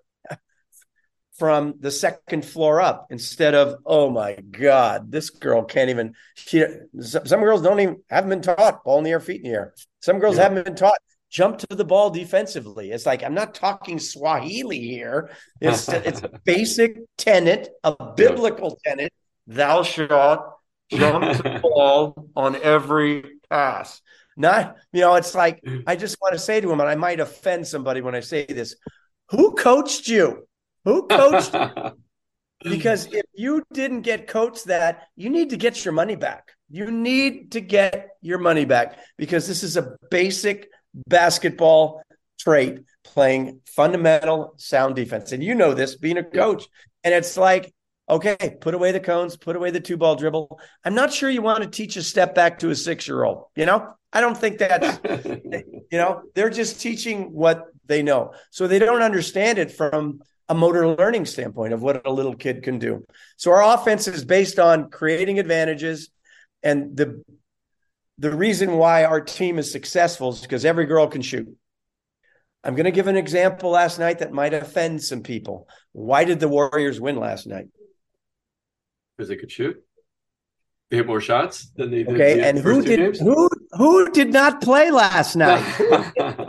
from 1.39 1.73
the 1.79 1.89
second 1.89 2.45
floor 2.45 2.81
up 2.81 3.07
instead 3.09 3.55
of 3.55 3.77
oh 3.85 4.09
my 4.09 4.35
god 4.51 5.11
this 5.11 5.29
girl 5.29 5.63
can't 5.63 5.89
even 5.89 6.13
she 6.35 6.63
some 7.01 7.39
girls 7.39 7.61
don't 7.61 7.79
even 7.79 7.97
haven't 8.09 8.29
been 8.29 8.41
taught 8.41 8.83
ball 8.83 8.99
in 8.99 9.03
the 9.03 9.09
air 9.09 9.19
feet 9.19 9.41
in 9.43 9.49
the 9.49 9.57
air 9.57 9.73
some 10.01 10.19
girls 10.19 10.35
yeah. 10.35 10.43
haven't 10.43 10.65
been 10.65 10.75
taught 10.75 10.97
jump 11.29 11.59
to 11.59 11.67
the 11.75 11.85
ball 11.85 12.09
defensively. 12.09 12.91
It's 12.91 13.05
like 13.05 13.23
i'm 13.23 13.33
not 13.33 13.53
talking 13.53 13.99
swahili 13.99 14.79
here. 14.79 15.31
It's 15.61 15.87
it's 15.89 16.21
a 16.21 16.29
basic 16.43 16.97
tenet 17.17 17.69
a 17.83 18.13
biblical 18.13 18.79
tenet. 18.85 19.13
Thou 19.47 19.83
shalt 19.83 20.41
jump 20.91 21.37
to 21.37 21.43
the 21.43 21.59
ball 21.63 22.29
on 22.35 22.55
every 22.57 23.23
pass. 23.49 24.01
Not 24.35 24.77
you 24.93 25.01
know 25.01 25.15
it's 25.15 25.35
like 25.35 25.61
mm. 25.63 25.83
i 25.85 25.95
just 25.95 26.17
want 26.21 26.33
to 26.33 26.39
say 26.39 26.61
to 26.61 26.71
him 26.71 26.79
and 26.79 26.87
i 26.87 26.95
might 26.95 27.19
offend 27.19 27.67
somebody 27.67 27.99
when 27.99 28.15
i 28.15 28.21
say 28.21 28.45
this 28.45 28.77
who 29.31 29.53
coached 29.53 30.07
you 30.07 30.47
who 30.85 31.07
coached 31.07 31.53
because 32.63 33.07
if 33.11 33.25
you 33.33 33.63
didn't 33.73 34.01
get 34.01 34.27
coached 34.27 34.65
that, 34.65 35.07
you 35.15 35.29
need 35.29 35.51
to 35.51 35.57
get 35.57 35.83
your 35.85 35.93
money 35.93 36.15
back. 36.15 36.51
You 36.69 36.91
need 36.91 37.51
to 37.53 37.61
get 37.61 38.09
your 38.21 38.37
money 38.37 38.65
back 38.65 38.99
because 39.17 39.47
this 39.47 39.63
is 39.63 39.77
a 39.77 39.95
basic 40.11 40.69
basketball 41.07 42.03
trait 42.39 42.79
playing 43.03 43.61
fundamental 43.65 44.53
sound 44.57 44.95
defense. 44.95 45.31
And 45.31 45.43
you 45.43 45.55
know 45.55 45.73
this 45.73 45.95
being 45.95 46.17
a 46.17 46.23
coach. 46.23 46.67
And 47.03 47.13
it's 47.13 47.37
like, 47.37 47.73
okay, 48.09 48.57
put 48.59 48.73
away 48.73 48.91
the 48.91 48.99
cones, 48.99 49.37
put 49.37 49.55
away 49.55 49.71
the 49.71 49.79
two 49.79 49.97
ball 49.97 50.15
dribble. 50.15 50.59
I'm 50.83 50.95
not 50.95 51.13
sure 51.13 51.29
you 51.29 51.41
want 51.41 51.63
to 51.63 51.69
teach 51.69 51.95
a 51.95 52.03
step 52.03 52.35
back 52.35 52.59
to 52.59 52.69
a 52.69 52.75
six 52.75 53.07
year 53.07 53.23
old. 53.23 53.45
You 53.55 53.65
know, 53.65 53.93
I 54.11 54.21
don't 54.21 54.37
think 54.37 54.57
that's, 54.57 54.99
you 55.25 55.97
know, 55.97 56.23
they're 56.35 56.49
just 56.49 56.81
teaching 56.81 57.31
what 57.31 57.65
they 57.85 58.03
know. 58.03 58.33
So 58.51 58.67
they 58.67 58.79
don't 58.79 59.01
understand 59.01 59.57
it 59.59 59.71
from 59.71 60.21
a 60.49 60.55
motor 60.55 60.95
learning 60.95 61.25
standpoint 61.25 61.73
of 61.73 61.81
what 61.81 62.05
a 62.05 62.11
little 62.11 62.35
kid 62.35 62.63
can 62.63 62.79
do. 62.79 63.05
So 63.37 63.51
our 63.51 63.75
offense 63.75 64.07
is 64.07 64.25
based 64.25 64.59
on 64.59 64.89
creating 64.89 65.39
advantages 65.39 66.09
and 66.63 66.97
the 66.97 67.23
the 68.17 68.35
reason 68.35 68.73
why 68.73 69.05
our 69.05 69.21
team 69.21 69.57
is 69.57 69.71
successful 69.71 70.33
is 70.33 70.41
because 70.41 70.65
every 70.65 70.85
girl 70.85 71.07
can 71.07 71.21
shoot. 71.21 71.47
I'm 72.65 72.75
going 72.75 72.85
to 72.85 72.91
give 72.91 73.07
an 73.07 73.15
example 73.15 73.69
last 73.69 73.97
night 73.97 74.19
that 74.19 74.33
might 74.33 74.53
offend 74.53 75.01
some 75.01 75.23
people. 75.23 75.69
Why 75.93 76.25
did 76.25 76.41
the 76.41 76.49
Warriors 76.49 76.99
win 76.99 77.15
last 77.15 77.47
night? 77.47 77.67
Because 79.15 79.29
they 79.29 79.37
could 79.37 79.49
shoot. 79.49 79.81
They 80.89 80.97
hit 80.97 81.07
more 81.07 81.21
shots 81.21 81.69
than 81.75 81.91
they 81.91 82.03
did. 82.03 82.15
Okay, 82.15 82.41
and 82.41 82.57
who 82.57 82.81
did 82.81 82.99
games? 82.99 83.19
who 83.19 83.47
who 83.73 84.11
did 84.11 84.33
not 84.33 84.59
play 84.59 84.89
last 84.89 85.35
night? 85.35 85.63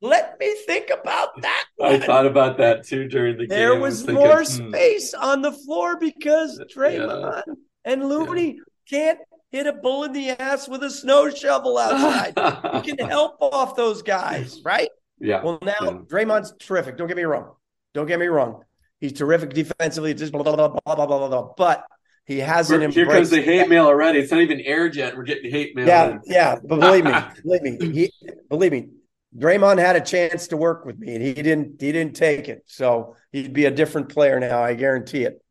Let 0.00 0.38
me 0.38 0.54
think 0.66 0.90
about 0.90 1.40
that. 1.42 1.64
One. 1.76 1.92
I 1.94 1.98
thought 1.98 2.26
about 2.26 2.58
that 2.58 2.86
too 2.86 3.08
during 3.08 3.36
the 3.36 3.46
there 3.46 3.70
game. 3.72 3.80
There 3.80 3.80
was, 3.80 3.94
was 3.94 4.06
thinking, 4.06 4.24
more 4.24 4.38
hmm. 4.38 4.70
space 4.70 5.14
on 5.14 5.42
the 5.42 5.52
floor 5.52 5.98
because 5.98 6.60
Draymond 6.74 7.42
yeah. 7.46 7.54
and 7.84 8.08
Looney 8.08 8.56
yeah. 8.56 8.62
can't 8.88 9.18
hit 9.50 9.66
a 9.66 9.72
bull 9.72 10.04
in 10.04 10.12
the 10.12 10.30
ass 10.30 10.68
with 10.68 10.82
a 10.82 10.90
snow 10.90 11.30
shovel 11.30 11.78
outside. 11.78 12.34
you 12.74 12.94
can 12.94 13.08
help 13.08 13.38
off 13.40 13.74
those 13.74 14.02
guys, 14.02 14.60
right? 14.64 14.90
Yeah. 15.18 15.42
Well, 15.42 15.58
now 15.62 15.74
yeah. 15.82 15.90
Draymond's 16.06 16.54
terrific. 16.58 16.96
Don't 16.96 17.08
get 17.08 17.16
me 17.16 17.24
wrong. 17.24 17.52
Don't 17.94 18.06
get 18.06 18.20
me 18.20 18.26
wrong. 18.26 18.62
He's 19.00 19.12
terrific 19.12 19.50
defensively. 19.50 20.14
Just 20.14 20.32
blah 20.32 20.42
blah 20.42 20.54
blah 20.54 20.68
blah 20.68 20.94
blah 20.94 21.06
blah 21.06 21.28
blah. 21.28 21.52
But 21.56 21.84
he 22.24 22.38
hasn't. 22.38 22.92
Here 22.92 23.06
comes 23.06 23.30
the 23.30 23.40
hate 23.40 23.68
mail 23.68 23.86
already. 23.86 24.18
It's 24.18 24.30
not 24.30 24.42
even 24.42 24.60
aired 24.60 24.94
yet. 24.94 25.16
We're 25.16 25.22
getting 25.22 25.50
hate 25.50 25.74
mail. 25.74 25.86
Yeah, 25.86 26.10
in. 26.10 26.20
yeah. 26.26 26.56
But 26.62 26.80
believe 26.80 27.04
me, 27.04 27.12
believe 27.42 27.62
me, 27.62 27.92
he, 27.92 28.12
believe 28.48 28.72
me. 28.72 28.88
Draymond 29.36 29.78
had 29.78 29.96
a 29.96 30.00
chance 30.00 30.48
to 30.48 30.56
work 30.56 30.84
with 30.84 30.98
me, 30.98 31.14
and 31.14 31.22
he 31.22 31.34
didn't. 31.34 31.80
He 31.80 31.92
didn't 31.92 32.16
take 32.16 32.48
it. 32.48 32.62
So 32.66 33.16
he'd 33.32 33.52
be 33.52 33.66
a 33.66 33.70
different 33.70 34.08
player 34.08 34.40
now. 34.40 34.62
I 34.62 34.74
guarantee 34.74 35.24
it. 35.24 35.42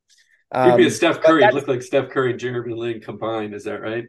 Um, 0.51 0.71
he'd 0.71 0.77
be 0.77 0.83
a 0.83 0.87
um, 0.87 0.91
Steph 0.91 1.21
Curry. 1.21 1.43
He'd 1.43 1.53
look 1.53 1.67
like 1.67 1.83
Steph 1.83 2.09
Curry 2.09 2.31
and 2.31 2.39
Jeremy 2.39 2.73
Lin 2.73 3.01
combined. 3.01 3.53
Is 3.53 3.65
that 3.65 3.81
right? 3.81 4.05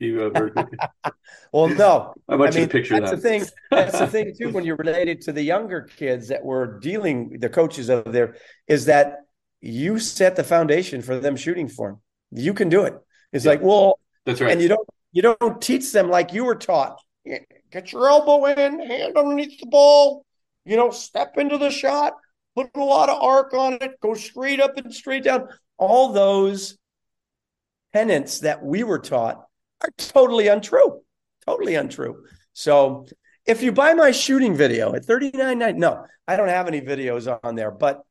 You 0.00 0.32
uh, 0.34 1.10
well, 1.52 1.68
no. 1.68 2.14
I 2.28 2.34
want 2.34 2.50
I 2.50 2.54
you 2.54 2.60
mean, 2.62 2.68
to 2.68 2.72
picture 2.72 2.98
that's 2.98 3.10
that. 3.10 3.16
the 3.16 3.22
thing. 3.22 3.44
That's 3.70 3.98
the 3.98 4.06
thing 4.08 4.34
too. 4.36 4.48
When 4.52 4.64
you're 4.64 4.76
related 4.76 5.20
to 5.22 5.32
the 5.32 5.42
younger 5.42 5.82
kids 5.82 6.28
that 6.28 6.44
were 6.44 6.80
dealing, 6.80 7.38
the 7.38 7.48
coaches 7.48 7.88
of 7.88 8.12
there, 8.12 8.36
is 8.66 8.86
that 8.86 9.18
you 9.60 10.00
set 10.00 10.34
the 10.34 10.42
foundation 10.42 11.02
for 11.02 11.20
them 11.20 11.36
shooting 11.36 11.68
for 11.68 11.90
them. 11.90 12.00
You 12.32 12.54
can 12.54 12.68
do 12.68 12.82
it. 12.82 12.94
It's 13.32 13.44
yeah. 13.44 13.52
like, 13.52 13.62
well, 13.62 14.00
that's 14.26 14.40
right. 14.40 14.50
And 14.50 14.60
you 14.60 14.68
don't 14.68 14.88
you 15.12 15.22
don't 15.22 15.62
teach 15.62 15.92
them 15.92 16.10
like 16.10 16.32
you 16.32 16.44
were 16.44 16.56
taught 16.56 16.98
Get 17.72 17.92
your 17.92 18.08
elbow 18.08 18.44
in, 18.46 18.86
hand 18.86 19.16
underneath 19.16 19.58
the 19.58 19.66
ball, 19.66 20.26
you 20.64 20.76
know, 20.76 20.90
step 20.90 21.38
into 21.38 21.56
the 21.56 21.70
shot, 21.70 22.14
put 22.54 22.68
a 22.76 22.80
lot 22.80 23.08
of 23.08 23.22
arc 23.22 23.54
on 23.54 23.78
it, 23.80 23.98
go 24.00 24.14
straight 24.14 24.60
up 24.60 24.76
and 24.76 24.92
straight 24.94 25.24
down. 25.24 25.48
All 25.78 26.12
those 26.12 26.76
tenets 27.94 28.40
that 28.40 28.62
we 28.62 28.84
were 28.84 28.98
taught 28.98 29.42
are 29.82 29.90
totally 29.96 30.48
untrue. 30.48 31.00
Totally 31.46 31.74
untrue. 31.74 32.24
So 32.52 33.06
if 33.46 33.62
you 33.62 33.72
buy 33.72 33.94
my 33.94 34.10
shooting 34.10 34.54
video 34.54 34.94
at 34.94 35.04
39 35.04 35.78
no, 35.78 36.04
I 36.28 36.36
don't 36.36 36.48
have 36.48 36.68
any 36.68 36.80
videos 36.80 37.38
on 37.42 37.54
there, 37.54 37.70
but 37.70 38.02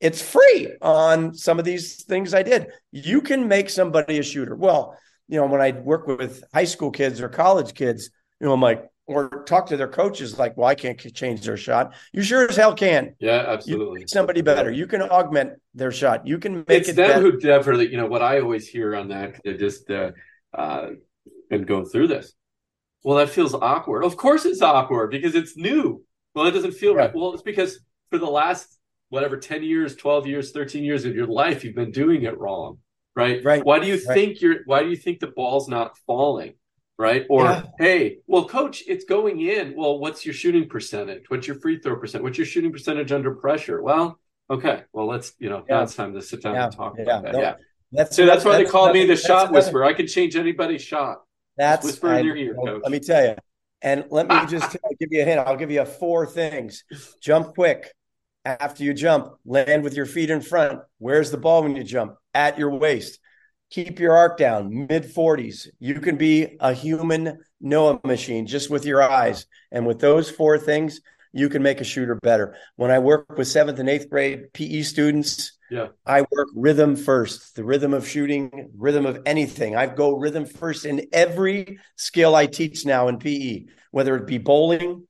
it's 0.00 0.20
free 0.20 0.74
on 0.82 1.34
some 1.34 1.58
of 1.58 1.64
these 1.64 2.02
things 2.04 2.34
I 2.34 2.42
did. 2.42 2.66
You 2.90 3.22
can 3.22 3.48
make 3.48 3.70
somebody 3.70 4.18
a 4.18 4.22
shooter. 4.22 4.54
Well, 4.54 4.98
you 5.28 5.38
know, 5.38 5.46
when 5.46 5.60
I 5.60 5.70
work 5.70 6.06
with 6.06 6.44
high 6.52 6.64
school 6.64 6.90
kids 6.90 7.20
or 7.20 7.28
college 7.28 7.74
kids, 7.74 8.10
you 8.40 8.46
know, 8.46 8.52
I'm 8.52 8.60
like, 8.60 8.84
or 9.06 9.28
talk 9.46 9.66
to 9.66 9.76
their 9.76 9.88
coaches 9.88 10.38
like, 10.38 10.56
well, 10.56 10.66
I 10.68 10.74
can't 10.74 10.98
change 11.14 11.42
their 11.42 11.56
shot. 11.56 11.94
You 12.12 12.22
sure 12.22 12.48
as 12.48 12.56
hell 12.56 12.74
can. 12.74 13.14
Yeah, 13.18 13.44
absolutely. 13.48 14.04
somebody 14.06 14.40
better. 14.40 14.70
You 14.70 14.86
can 14.86 15.02
augment 15.02 15.60
their 15.74 15.92
shot. 15.92 16.26
You 16.26 16.38
can 16.38 16.58
make 16.58 16.70
it's 16.70 16.88
it. 16.88 16.96
them 16.96 17.08
better. 17.08 17.20
who 17.20 17.38
definitely, 17.38 17.90
you 17.90 17.96
know, 17.98 18.06
what 18.06 18.22
I 18.22 18.40
always 18.40 18.66
hear 18.66 18.96
on 18.96 19.08
that, 19.08 19.40
they 19.44 19.54
just 19.56 19.90
uh, 19.90 20.12
uh, 20.56 20.90
been 21.50 21.64
going 21.64 21.84
through 21.86 22.08
this. 22.08 22.32
Well, 23.02 23.18
that 23.18 23.28
feels 23.28 23.52
awkward. 23.54 24.04
Of 24.04 24.16
course, 24.16 24.46
it's 24.46 24.62
awkward 24.62 25.10
because 25.10 25.34
it's 25.34 25.56
new. 25.56 26.02
Well, 26.34 26.46
it 26.46 26.52
doesn't 26.52 26.72
feel 26.72 26.94
right. 26.94 27.06
right. 27.06 27.14
Well, 27.14 27.34
it's 27.34 27.42
because 27.42 27.80
for 28.10 28.18
the 28.18 28.24
last 28.30 28.78
whatever 29.10 29.36
10 29.36 29.62
years, 29.62 29.94
12 29.96 30.26
years, 30.26 30.50
13 30.52 30.82
years 30.82 31.04
of 31.04 31.14
your 31.14 31.26
life, 31.26 31.62
you've 31.62 31.74
been 31.74 31.92
doing 31.92 32.22
it 32.22 32.38
wrong. 32.38 32.78
right? 33.14 33.44
Right. 33.44 33.64
Why 33.64 33.78
do 33.78 33.86
you 33.86 33.94
Right. 34.08 34.14
think 34.14 34.40
you're? 34.40 34.60
Why 34.64 34.82
do 34.82 34.88
you 34.88 34.96
think 34.96 35.20
the 35.20 35.28
ball's 35.28 35.68
not 35.68 35.96
falling? 36.06 36.54
Right? 36.96 37.26
Or 37.28 37.44
Yeah. 37.44 37.62
hey, 37.78 38.18
well, 38.28 38.44
coach, 38.46 38.84
it's 38.86 39.04
going 39.04 39.40
in. 39.40 39.74
Well, 39.76 39.98
what's 39.98 40.24
your 40.24 40.34
shooting 40.34 40.68
percentage? 40.68 41.24
What's 41.28 41.46
your 41.48 41.58
free 41.58 41.78
throw 41.80 41.96
percent? 41.96 42.22
What's 42.22 42.38
your 42.38 42.46
shooting 42.46 42.70
percentage 42.72 43.10
under 43.10 43.34
pressure? 43.34 43.82
Well, 43.82 44.18
okay. 44.48 44.82
Well, 44.92 45.06
let's 45.06 45.34
you 45.40 45.48
know 45.50 45.64
Yeah. 45.68 45.76
now 45.78 45.82
it's 45.82 45.96
time 45.96 46.14
to 46.14 46.22
sit 46.22 46.42
down 46.42 46.54
Yeah. 46.54 46.64
and 46.66 46.76
talk 46.76 46.94
Yeah. 46.96 47.02
about 47.02 47.24
that. 47.24 47.32
No, 47.32 47.40
yeah. 47.40 47.54
That's 47.90 48.14
So 48.14 48.24
that's 48.26 48.44
why 48.44 48.56
they 48.62 48.64
call 48.68 48.92
me 48.92 49.02
the 49.02 49.08
that's 49.08 49.24
shot 49.26 49.50
whisperer. 49.52 49.84
I 49.84 49.92
can 49.92 50.06
change 50.06 50.36
anybody's 50.36 50.82
shot. 50.82 51.22
That's 51.56 51.84
whisper 51.84 52.12
in 52.14 52.26
your 52.26 52.36
ear, 52.36 52.54
well, 52.56 52.74
coach. 52.74 52.82
Let 52.84 52.92
me 52.92 53.00
tell 53.00 53.24
you. 53.24 53.34
And 53.82 54.04
let 54.10 54.28
me 54.28 54.36
just 54.48 54.70
tell- 54.72 54.90
give 55.00 55.08
you 55.12 55.22
a 55.22 55.24
hint. 55.24 55.40
I'll 55.40 55.56
give 55.56 55.70
you 55.72 55.84
four 55.84 56.26
things. 56.26 56.84
Jump 57.20 57.54
quick. 57.54 57.92
After 58.44 58.84
you 58.84 58.92
jump, 58.94 59.34
land 59.46 59.82
with 59.82 59.94
your 59.96 60.06
feet 60.06 60.28
in 60.30 60.42
front. 60.42 60.80
Where's 60.98 61.30
the 61.30 61.38
ball 61.38 61.62
when 61.62 61.74
you 61.76 61.82
jump? 61.82 62.16
At 62.34 62.58
your 62.58 62.70
waist. 62.70 63.18
Keep 63.74 63.98
your 63.98 64.12
arc 64.16 64.36
down, 64.38 64.86
mid 64.86 65.02
40s. 65.02 65.66
You 65.80 65.98
can 65.98 66.16
be 66.16 66.56
a 66.60 66.72
human 66.72 67.40
Noah 67.60 67.98
machine 68.04 68.46
just 68.46 68.70
with 68.70 68.84
your 68.84 69.02
eyes. 69.02 69.46
And 69.72 69.84
with 69.84 69.98
those 69.98 70.30
four 70.30 70.58
things, 70.58 71.00
you 71.32 71.48
can 71.48 71.60
make 71.60 71.80
a 71.80 71.84
shooter 71.84 72.14
better. 72.14 72.54
When 72.76 72.92
I 72.92 73.00
work 73.00 73.36
with 73.36 73.48
seventh 73.48 73.80
and 73.80 73.88
eighth 73.90 74.08
grade 74.08 74.52
PE 74.52 74.82
students, 74.82 75.58
Yeah. 75.72 75.88
I 76.06 76.20
work 76.20 76.46
rhythm 76.54 76.94
first, 76.94 77.56
the 77.56 77.64
rhythm 77.64 77.94
of 77.94 78.06
shooting, 78.06 78.70
rhythm 78.76 79.06
of 79.06 79.18
anything. 79.26 79.74
I 79.74 79.86
go 79.86 80.16
rhythm 80.16 80.44
first 80.46 80.84
in 80.84 81.08
every 81.12 81.80
skill 81.96 82.36
I 82.36 82.46
teach 82.46 82.86
now 82.86 83.08
in 83.08 83.18
PE, 83.18 83.64
whether 83.90 84.14
it 84.14 84.28
be 84.28 84.38
bowling, 84.38 85.08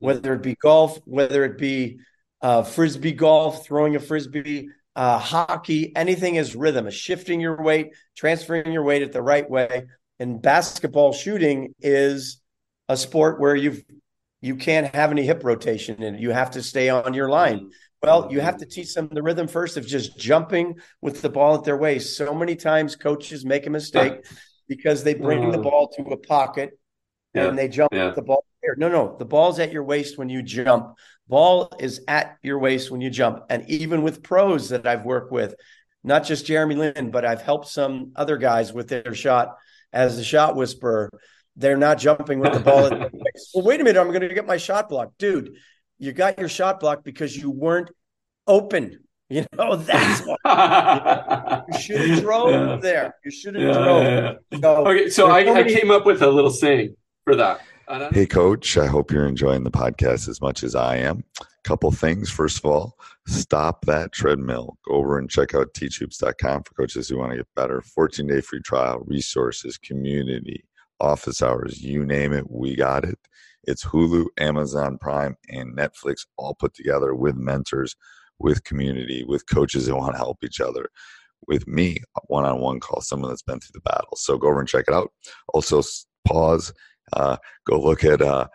whether 0.00 0.34
it 0.34 0.42
be 0.42 0.54
golf, 0.56 0.98
whether 1.06 1.46
it 1.46 1.56
be 1.56 2.00
uh, 2.42 2.62
frisbee 2.62 3.12
golf, 3.12 3.64
throwing 3.64 3.96
a 3.96 4.00
frisbee, 4.00 4.68
uh, 4.94 5.18
hockey, 5.18 5.94
anything 5.96 6.36
is 6.36 6.54
rhythm, 6.54 6.86
is 6.86 6.94
shifting 6.94 7.40
your 7.40 7.62
weight, 7.62 7.94
transferring 8.16 8.72
your 8.72 8.82
weight 8.82 9.02
at 9.02 9.12
the 9.12 9.22
right 9.22 9.48
way. 9.48 9.86
And 10.18 10.40
basketball 10.40 11.12
shooting 11.12 11.74
is 11.80 12.40
a 12.88 12.96
sport 12.96 13.40
where 13.40 13.56
you've 13.56 13.82
you 14.40 14.56
can't 14.56 14.92
have 14.92 15.12
any 15.12 15.24
hip 15.24 15.42
rotation 15.44 16.02
and 16.02 16.20
you 16.20 16.32
have 16.32 16.50
to 16.52 16.62
stay 16.62 16.88
on 16.88 17.14
your 17.14 17.28
line. 17.28 17.70
Well, 18.02 18.28
you 18.32 18.40
have 18.40 18.56
to 18.56 18.66
teach 18.66 18.92
them 18.92 19.08
the 19.12 19.22
rhythm 19.22 19.46
first 19.46 19.76
of 19.76 19.86
just 19.86 20.18
jumping 20.18 20.80
with 21.00 21.22
the 21.22 21.28
ball 21.28 21.54
at 21.54 21.62
their 21.62 21.76
waist. 21.76 22.16
So 22.16 22.34
many 22.34 22.56
times 22.56 22.96
coaches 22.96 23.44
make 23.44 23.66
a 23.66 23.70
mistake 23.70 24.24
because 24.68 25.04
they 25.04 25.14
bring 25.14 25.52
the 25.52 25.58
ball 25.58 25.88
to 25.96 26.02
a 26.10 26.16
pocket 26.16 26.76
Yeah, 27.34 27.48
and 27.48 27.58
they 27.58 27.68
jump 27.68 27.92
yeah. 27.92 28.10
the 28.10 28.22
ball 28.22 28.44
there. 28.62 28.74
No, 28.76 28.88
no, 28.88 29.16
the 29.18 29.24
ball's 29.24 29.58
at 29.58 29.72
your 29.72 29.84
waist 29.84 30.18
when 30.18 30.28
you 30.28 30.42
jump. 30.42 30.94
Ball 31.28 31.72
is 31.78 32.00
at 32.08 32.36
your 32.42 32.58
waist 32.58 32.90
when 32.90 33.00
you 33.00 33.08
jump. 33.10 33.44
And 33.48 33.68
even 33.70 34.02
with 34.02 34.22
pros 34.22 34.68
that 34.68 34.86
I've 34.86 35.04
worked 35.04 35.32
with, 35.32 35.54
not 36.04 36.24
just 36.24 36.46
Jeremy 36.46 36.74
Lin, 36.74 37.10
but 37.10 37.24
I've 37.24 37.40
helped 37.42 37.68
some 37.68 38.12
other 38.16 38.36
guys 38.36 38.72
with 38.72 38.88
their 38.88 39.14
shot 39.14 39.56
as 39.92 40.16
the 40.16 40.24
shot 40.24 40.56
whisperer. 40.56 41.10
They're 41.56 41.76
not 41.76 41.98
jumping 41.98 42.38
with 42.40 42.52
the 42.52 42.60
ball 42.60 42.86
at 42.86 42.90
their 42.90 43.10
waist. 43.12 43.50
Well, 43.54 43.64
wait 43.64 43.80
a 43.80 43.84
minute, 43.84 44.00
I'm 44.00 44.08
going 44.08 44.20
to 44.22 44.34
get 44.34 44.46
my 44.46 44.56
shot 44.58 44.88
blocked. 44.88 45.16
Dude, 45.18 45.54
you 45.98 46.12
got 46.12 46.38
your 46.38 46.48
shot 46.48 46.80
blocked 46.80 47.04
because 47.04 47.36
you 47.36 47.50
weren't 47.50 47.90
open. 48.46 48.98
You 49.30 49.46
know, 49.56 49.76
that's 49.76 50.20
why 50.44 51.62
you 51.72 51.78
should 51.80 52.00
have 52.10 52.20
drove 52.22 52.50
Yeah. 52.50 52.76
there. 52.82 53.14
You 53.24 53.30
should 53.30 53.54
have 53.54 53.62
Yeah, 53.64 53.72
drove. 53.72 54.02
yeah. 54.52 54.60
So, 54.60 54.86
Okay, 54.88 55.08
so 55.08 55.30
I, 55.30 55.44
so 55.44 55.54
I 55.54 55.62
came 55.62 55.90
up 55.90 56.04
with 56.04 56.20
a 56.20 56.28
little 56.30 56.50
saying 56.50 56.96
for 57.24 57.36
that. 57.36 57.60
Hey, 58.12 58.26
coach, 58.26 58.78
I 58.78 58.86
hope 58.86 59.10
you're 59.10 59.26
enjoying 59.26 59.64
the 59.64 59.70
podcast 59.70 60.28
as 60.28 60.40
much 60.40 60.62
as 60.62 60.74
I 60.74 60.96
am. 60.96 61.24
Couple 61.64 61.90
things. 61.92 62.30
First 62.30 62.58
of 62.58 62.64
all, 62.64 62.98
stop 63.26 63.84
that 63.84 64.12
treadmill. 64.12 64.78
Go 64.86 64.94
over 64.94 65.18
and 65.18 65.30
check 65.30 65.54
out 65.54 65.74
teachhoops.com 65.74 66.62
for 66.62 66.74
coaches 66.74 67.08
who 67.08 67.18
want 67.18 67.32
to 67.32 67.36
get 67.36 67.48
better. 67.54 67.82
14 67.82 68.26
day 68.26 68.40
free 68.40 68.60
trial, 68.60 69.02
resources, 69.06 69.78
community, 69.78 70.64
office 71.02 71.42
hours, 71.42 71.82
you 71.82 72.06
name 72.06 72.32
it, 72.32 72.50
we 72.50 72.76
got 72.76 73.04
it. 73.04 73.18
It's 73.64 73.84
Hulu, 73.84 74.26
Amazon 74.38 74.98
Prime, 74.98 75.36
and 75.48 75.76
Netflix 75.76 76.26
all 76.36 76.54
put 76.54 76.74
together 76.74 77.14
with 77.14 77.36
mentors, 77.36 77.94
with 78.38 78.64
community, 78.64 79.24
with 79.24 79.46
coaches 79.46 79.86
that 79.86 79.96
want 79.96 80.14
to 80.14 80.18
help 80.18 80.42
each 80.42 80.60
other. 80.60 80.88
With 81.48 81.66
me, 81.66 81.98
one 82.26 82.44
on 82.44 82.60
one 82.60 82.80
call, 82.80 83.00
someone 83.00 83.30
that's 83.30 83.42
been 83.42 83.60
through 83.60 83.74
the 83.74 83.80
battle. 83.80 84.16
So 84.16 84.38
go 84.38 84.48
over 84.48 84.60
and 84.60 84.68
check 84.68 84.84
it 84.88 84.94
out. 84.94 85.12
Also, 85.52 85.82
pause, 86.24 86.72
go 87.16 87.80
look 87.80 88.04
at 88.04 88.22
uh, 88.22 88.46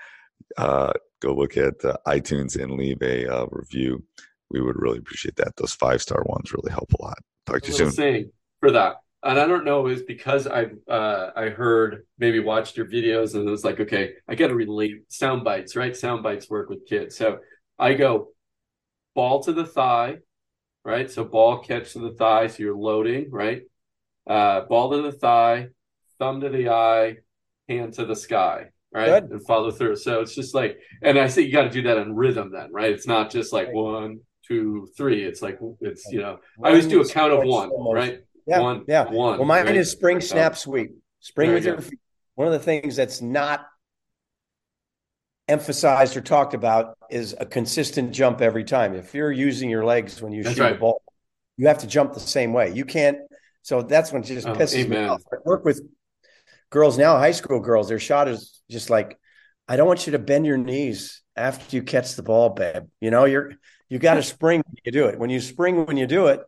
uh, 0.57 0.93
go 1.21 1.33
look 1.33 1.57
at 1.57 1.83
uh, 1.83 1.97
iTunes 2.07 2.62
and 2.62 2.73
leave 2.73 3.01
a 3.01 3.27
uh, 3.27 3.45
review. 3.51 4.03
We 4.49 4.62
would 4.62 4.79
really 4.79 4.99
appreciate 4.99 5.36
that. 5.38 5.55
Those 5.57 5.73
five 5.73 6.01
star 6.01 6.23
ones 6.25 6.53
really 6.53 6.71
help 6.71 6.91
a 6.93 7.01
lot. 7.01 7.17
Talk 7.45 7.62
to 7.62 7.67
you 7.67 7.73
soon. 7.73 7.91
saying 7.91 8.31
for 8.60 8.71
that. 8.71 8.97
And 9.23 9.39
I 9.39 9.47
don't 9.47 9.65
know, 9.65 9.88
is 9.88 10.03
because 10.03 10.47
I 10.47 10.67
uh, 10.89 11.31
I 11.36 11.49
heard 11.49 12.05
maybe 12.17 12.39
watched 12.39 12.77
your 12.77 12.86
videos 12.86 13.33
and 13.33 13.47
it 13.47 13.51
was 13.51 13.63
like, 13.63 13.79
okay, 13.79 14.13
I 14.27 14.36
got 14.36 14.47
to 14.47 14.55
relate 14.55 15.12
sound 15.12 15.43
bites, 15.43 15.75
right? 15.75 15.95
Sound 15.95 16.23
bites 16.23 16.49
work 16.49 16.69
with 16.69 16.86
kids. 16.88 17.17
So 17.17 17.39
I 17.79 17.93
go 17.95 18.29
ball 19.15 19.41
to 19.43 19.53
the 19.53 19.65
thigh, 19.65 20.17
right? 20.86 21.10
So 21.10 21.25
ball 21.25 21.60
catch 21.60 21.93
to 21.93 21.99
the 21.99 22.12
thigh, 22.12 22.47
so 22.47 22.63
you're 22.63 22.77
loading, 22.77 23.29
right? 23.31 23.63
Uh, 24.27 24.62
ball 24.62 24.91
to 24.91 25.01
the 25.01 25.12
thigh, 25.12 25.69
thumb 26.19 26.41
to 26.41 26.49
the 26.49 26.69
eye, 26.69 27.17
hand 27.69 27.93
to 27.93 28.06
the 28.06 28.15
sky, 28.15 28.65
right? 28.93 29.21
Good. 29.21 29.32
And 29.32 29.45
follow 29.45 29.71
through. 29.71 29.97
So 29.97 30.21
it's 30.21 30.36
just 30.36 30.56
like, 30.56 30.80
and 31.01 31.17
I 31.19 31.27
say 31.27 31.41
you 31.43 31.51
got 31.51 31.63
to 31.63 31.69
do 31.69 31.82
that 31.84 31.97
in 31.97 32.15
rhythm, 32.15 32.51
then, 32.51 32.71
right? 32.71 32.91
It's 32.91 33.08
not 33.08 33.30
just 33.32 33.53
like 33.53 33.67
Right. 33.67 33.75
one, 33.75 34.19
two, 34.47 34.88
three. 34.97 35.23
It's 35.23 35.41
like 35.41 35.60
it's 35.82 36.06
you 36.12 36.19
know, 36.19 36.39
I 36.63 36.69
always 36.69 36.88
do 36.88 37.01
a 37.01 37.08
count 37.08 37.34
of 37.34 37.43
one, 37.43 37.69
right? 37.93 38.19
Yeah, 38.45 38.62
One, 38.62 38.86
yeah. 38.88 39.03
one. 39.03 39.38
Well, 39.39 39.47
mine 39.47 39.65
right? 39.65 39.75
is 39.75 39.91
spring 39.91 40.21
snap 40.21 40.56
sweep. 40.56 40.91
Spring 41.19 41.49
There 41.49 41.56
with 41.56 41.65
you 41.65 41.71
your 41.73 41.82
feet. 41.82 41.99
One 42.36 42.47
of 42.47 42.53
the 42.53 42.60
things 42.60 42.95
that's 42.95 43.21
not 43.21 43.65
emphasized 45.49 46.15
or 46.15 46.21
talked 46.21 46.53
about 46.53 46.97
is 47.10 47.36
a 47.39 47.45
consistent 47.45 48.13
jump 48.13 48.41
every 48.41 48.63
time. 48.63 48.93
If 48.93 49.13
you're 49.13 49.32
using 49.32 49.69
your 49.69 49.84
legs 49.84 50.21
when 50.21 50.32
you 50.32 50.43
That's 50.43 50.56
shoot 50.56 50.62
right. 50.62 50.73
the 50.73 50.80
ball, 50.80 51.01
you 51.58 51.67
have 51.67 51.80
to 51.80 51.88
jump 51.88 52.13
the 52.13 52.19
same 52.19 52.53
way. 52.53 52.71
You 52.73 52.86
can't. 52.86 53.17
So 53.63 53.82
that's 53.82 54.13
when 54.13 54.23
it 54.23 54.27
just 54.27 54.47
Oh, 54.47 54.53
pisses 54.53 54.88
me 54.88 54.97
off. 54.97 55.21
I 55.34 55.38
work 55.43 55.65
with 55.65 55.82
girls 56.69 56.97
now, 56.97 57.17
high 57.17 57.32
school 57.32 57.60
girls. 57.60 57.89
Their 57.89 57.99
shot 57.99 58.27
is 58.27 58.62
just 58.69 58.89
like, 58.89 59.17
I 59.67 59.75
don't 59.75 59.88
want 59.88 60.06
you 60.08 60.12
to 60.13 60.19
bend 60.19 60.45
your 60.45 60.58
knees 60.58 61.21
after 61.36 61.75
you 61.75 61.84
catch 61.84 62.15
the 62.15 62.23
ball, 62.23 62.49
babe. 62.49 62.84
You 63.01 63.12
know, 63.12 63.25
you're 63.25 63.53
you 63.89 63.99
got 63.99 64.15
to 64.15 64.23
spring 64.36 64.63
when 64.65 64.75
you 64.86 64.91
do 64.91 65.06
it. 65.08 65.19
When 65.19 65.30
you 65.30 65.39
spring 65.39 65.86
when 65.86 65.97
you 65.97 66.08
do 66.08 66.27
it, 66.27 66.41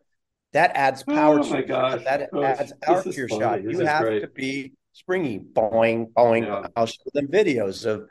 that 0.52 0.72
adds 0.74 1.02
power 1.02 1.38
Oh 1.38 1.42
to 1.42 1.50
my 1.50 1.58
your 1.58 1.66
gosh, 1.66 1.92
shot. 1.92 2.04
That 2.04 2.30
Coach, 2.32 2.44
adds 2.58 2.72
power 2.82 3.02
to 3.02 3.12
your 3.12 3.28
funny. 3.28 3.40
shot. 3.40 3.62
This 3.64 3.78
You 3.78 3.86
have 3.86 4.02
great. 4.02 4.20
to 4.20 4.28
be 4.28 4.72
springy, 4.92 5.38
boing, 5.38 6.12
boing. 6.12 6.46
Yeah. 6.46 6.66
I'll 6.76 6.86
show 6.86 7.02
them 7.14 7.28
videos 7.28 7.86
of 7.86 8.08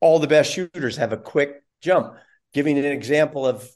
all 0.00 0.18
the 0.18 0.26
best 0.26 0.52
shooters 0.52 0.96
have 0.96 1.12
a 1.12 1.16
quick 1.16 1.62
jump. 1.80 2.14
Giving 2.52 2.76
an 2.78 2.84
example 2.84 3.46
of, 3.46 3.66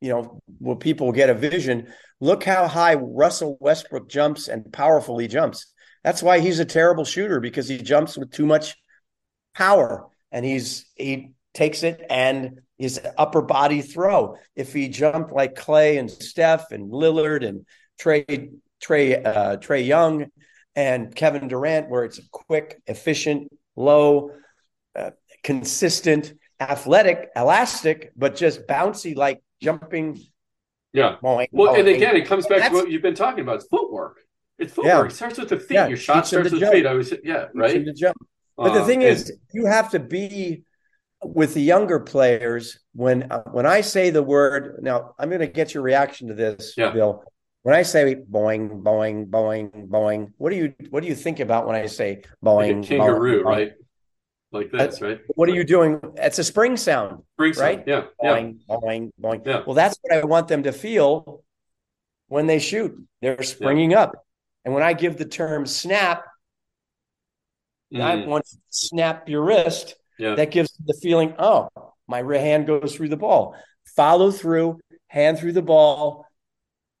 you 0.00 0.10
know, 0.10 0.38
where 0.58 0.76
people 0.76 1.10
get 1.12 1.28
a 1.30 1.34
vision. 1.34 1.92
Look 2.20 2.44
how 2.44 2.68
high 2.68 2.94
Russell 2.94 3.56
Westbrook 3.60 4.08
jumps 4.08 4.48
and 4.48 4.72
powerfully 4.72 5.26
jumps. 5.28 5.72
That's 6.06 6.22
why 6.22 6.38
he's 6.38 6.60
a 6.60 6.64
terrible 6.64 7.04
shooter 7.04 7.40
because 7.40 7.68
he 7.68 7.78
jumps 7.78 8.16
with 8.16 8.30
too 8.30 8.46
much 8.46 8.76
power 9.56 10.06
and 10.30 10.44
he's 10.44 10.86
he 10.94 11.32
takes 11.52 11.82
it 11.82 12.06
and 12.08 12.60
his 12.78 13.00
upper 13.18 13.42
body 13.42 13.82
throw. 13.82 14.36
If 14.54 14.72
he 14.72 14.88
jumped 14.88 15.32
like 15.32 15.56
Klay 15.56 15.98
and 15.98 16.08
Steph 16.08 16.70
and 16.70 16.92
Lillard 16.92 17.44
and 17.44 17.66
Trey 17.98 18.50
Trey 18.80 19.20
uh, 19.20 19.56
Trae 19.56 19.84
Young 19.84 20.26
and 20.76 21.12
Kevin 21.12 21.48
Durant, 21.48 21.90
where 21.90 22.04
it's 22.04 22.20
quick, 22.30 22.80
efficient, 22.86 23.48
low, 23.74 24.30
uh, 24.94 25.10
consistent, 25.42 26.34
athletic, 26.60 27.30
elastic, 27.34 28.12
but 28.14 28.36
just 28.36 28.64
bouncy 28.68 29.16
like 29.16 29.42
jumping. 29.60 30.20
Yeah. 30.92 31.16
Well, 31.20 31.40
and 31.74 31.88
again, 31.88 32.14
it 32.14 32.26
comes 32.26 32.46
back 32.46 32.70
to 32.70 32.76
what 32.76 32.90
you've 32.92 33.02
been 33.02 33.16
talking 33.16 33.40
about. 33.40 33.56
It's 33.56 33.66
footwork. 33.66 34.18
It's 34.58 34.70
Yeah. 34.76 34.82
footwork. 34.82 35.10
It 35.10 35.14
starts 35.14 35.38
with 35.38 35.48
the 35.50 35.58
feet. 35.60 35.74
Yeah, 35.74 35.86
Your 35.88 35.96
shot 35.96 36.26
starts 36.26 36.44
with 36.50 36.54
the 36.54 36.60
jump. 36.60 36.72
feet. 36.74 36.86
I 36.86 36.94
was 36.94 37.12
yeah, 37.24 37.46
right. 37.54 37.84
to 37.84 37.92
jump. 37.92 38.16
But 38.56 38.72
the 38.72 38.80
Um, 38.80 38.86
thing 38.86 39.02
and- 39.04 39.12
is, 39.12 39.32
you 39.52 39.66
have 39.66 39.90
to 39.90 39.98
be 40.00 40.64
with 41.22 41.54
the 41.54 41.60
younger 41.60 42.00
players. 42.00 42.78
When 42.94 43.30
uh, 43.30 43.42
when 43.50 43.66
I 43.66 43.82
say 43.82 44.10
the 44.10 44.22
word, 44.22 44.78
now 44.82 45.14
I'm 45.18 45.28
going 45.28 45.40
to 45.40 45.46
get 45.46 45.74
your 45.74 45.82
reaction 45.82 46.28
to 46.28 46.34
this, 46.34 46.74
Yeah. 46.76 46.90
Bill. 46.90 47.22
When 47.62 47.74
I 47.74 47.82
say 47.82 48.14
boing, 48.14 48.82
boing, 48.82 49.26
boing, 49.26 49.88
boing, 49.88 50.32
what 50.38 50.50
do 50.50 50.56
you 50.56 50.72
what 50.90 51.02
do 51.02 51.08
you 51.08 51.14
think 51.16 51.40
about 51.40 51.66
when 51.66 51.74
I 51.76 51.86
say 51.86 52.14
like 52.16 52.28
boing, 52.44 52.84
a 52.84 52.86
kangaroo, 52.86 53.42
boing, 53.42 53.44
right? 53.44 53.72
Like 54.52 54.70
this, 54.70 55.02
right? 55.02 55.20
What 55.34 55.48
are 55.50 55.54
you 55.54 55.64
doing? 55.64 56.00
It's 56.16 56.38
a 56.38 56.44
spring 56.44 56.76
sound, 56.76 57.24
Spring 57.34 57.52
right? 57.58 57.82
Yeah, 57.86 58.04
yeah. 58.22 58.30
boing, 58.30 58.58
boing, 58.70 59.10
boing. 59.20 59.44
Yeah. 59.44 59.62
Well, 59.66 59.74
that's 59.74 59.98
what 60.00 60.16
I 60.16 60.24
want 60.24 60.46
them 60.48 60.62
to 60.62 60.72
feel 60.72 61.42
when 62.28 62.46
they 62.46 62.58
shoot. 62.60 62.96
They're 63.20 63.42
springing 63.42 63.92
up, 63.94 64.12
and 64.66 64.74
when 64.74 64.82
I 64.82 64.94
give 64.94 65.16
the 65.16 65.24
term 65.24 65.64
snap, 65.64 66.24
I 67.94 68.16
Mm, 68.16 68.26
want 68.26 68.44
to 68.46 68.56
snap 68.68 69.28
your 69.28 69.44
wrist. 69.44 69.94
yeah. 70.18 70.34
That 70.34 70.50
gives 70.50 70.72
the 70.84 70.98
feeling, 71.00 71.34
oh, 71.38 71.68
my 72.08 72.18
hand 72.36 72.66
goes 72.66 72.96
through 72.96 73.10
the 73.10 73.16
ball. 73.16 73.54
Follow 73.94 74.32
through, 74.32 74.80
hand 75.06 75.38
through 75.38 75.52
the 75.52 75.62
ball, 75.62 76.26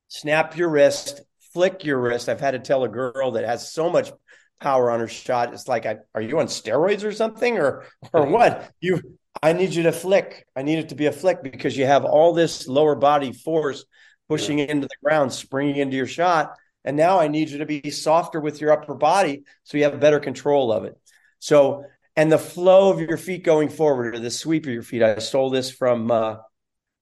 snap 0.06 0.56
your 0.56 0.68
wrist, 0.68 1.22
flick 1.52 1.84
your 1.84 1.98
wrist. 2.00 2.28
I've 2.28 2.40
had 2.40 2.52
to 2.52 2.60
tell 2.60 2.84
a 2.84 2.88
girl 2.88 3.32
that 3.32 3.44
has 3.44 3.72
so 3.72 3.90
much 3.90 4.12
power 4.60 4.90
on 4.92 5.00
her 5.00 5.08
shot. 5.08 5.52
It's 5.52 5.66
like, 5.66 5.86
I, 5.86 5.96
are 6.14 6.22
you 6.22 6.38
on 6.38 6.46
steroids 6.46 7.02
or 7.02 7.12
something, 7.12 7.58
or 7.58 7.84
or 8.12 8.26
what? 8.26 8.70
You, 8.80 9.00
I 9.42 9.54
need 9.54 9.74
you 9.74 9.82
to 9.84 9.92
flick. 9.92 10.46
I 10.54 10.62
need 10.62 10.78
it 10.78 10.90
to 10.90 10.94
be 10.94 11.06
a 11.06 11.12
flick 11.12 11.42
because 11.42 11.76
you 11.76 11.86
have 11.86 12.04
all 12.04 12.32
this 12.32 12.68
lower 12.68 12.94
body 12.94 13.32
force 13.32 13.84
pushing 14.28 14.60
yeah. 14.60 14.66
into 14.66 14.86
the 14.86 14.96
ground, 15.02 15.32
springing 15.32 15.76
into 15.76 15.96
your 15.96 16.06
shot, 16.06 16.54
and 16.86 16.96
now 16.96 17.18
I 17.18 17.28
need 17.28 17.50
you 17.50 17.58
to 17.58 17.66
be 17.66 17.90
softer 17.90 18.40
with 18.40 18.60
your 18.60 18.70
upper 18.70 18.94
body 18.94 19.42
so 19.64 19.76
you 19.76 19.84
have 19.84 19.98
better 20.00 20.20
control 20.20 20.72
of 20.72 20.84
it. 20.84 20.96
So, 21.40 21.84
and 22.14 22.30
the 22.30 22.38
flow 22.38 22.90
of 22.92 23.00
your 23.00 23.18
feet 23.18 23.42
going 23.42 23.68
forward, 23.68 24.14
or 24.14 24.20
the 24.20 24.30
sweep 24.30 24.64
of 24.66 24.72
your 24.72 24.82
feet. 24.82 25.02
I 25.02 25.18
stole 25.18 25.50
this 25.50 25.70
from 25.70 26.10
uh, 26.10 26.36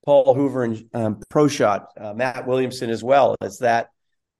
Paul 0.03 0.33
Hoover 0.33 0.63
and 0.63 0.89
um, 0.93 1.19
Pro 1.29 1.47
Shot, 1.47 1.87
uh, 1.97 2.13
Matt 2.13 2.47
Williamson 2.47 2.89
as 2.89 3.03
well. 3.03 3.35
Is 3.41 3.59
that 3.59 3.89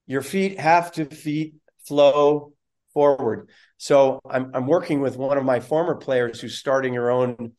your 0.07 0.21
feet 0.21 0.59
have 0.59 0.91
to 0.93 1.05
feet 1.05 1.55
flow 1.87 2.53
forward. 2.93 3.49
So 3.77 4.19
I'm 4.27 4.51
I'm 4.53 4.67
working 4.67 4.99
with 4.99 5.15
one 5.15 5.37
of 5.37 5.45
my 5.45 5.59
former 5.59 5.95
players 5.95 6.41
who's 6.41 6.57
starting 6.57 6.95
her 6.95 7.11
own 7.11 7.53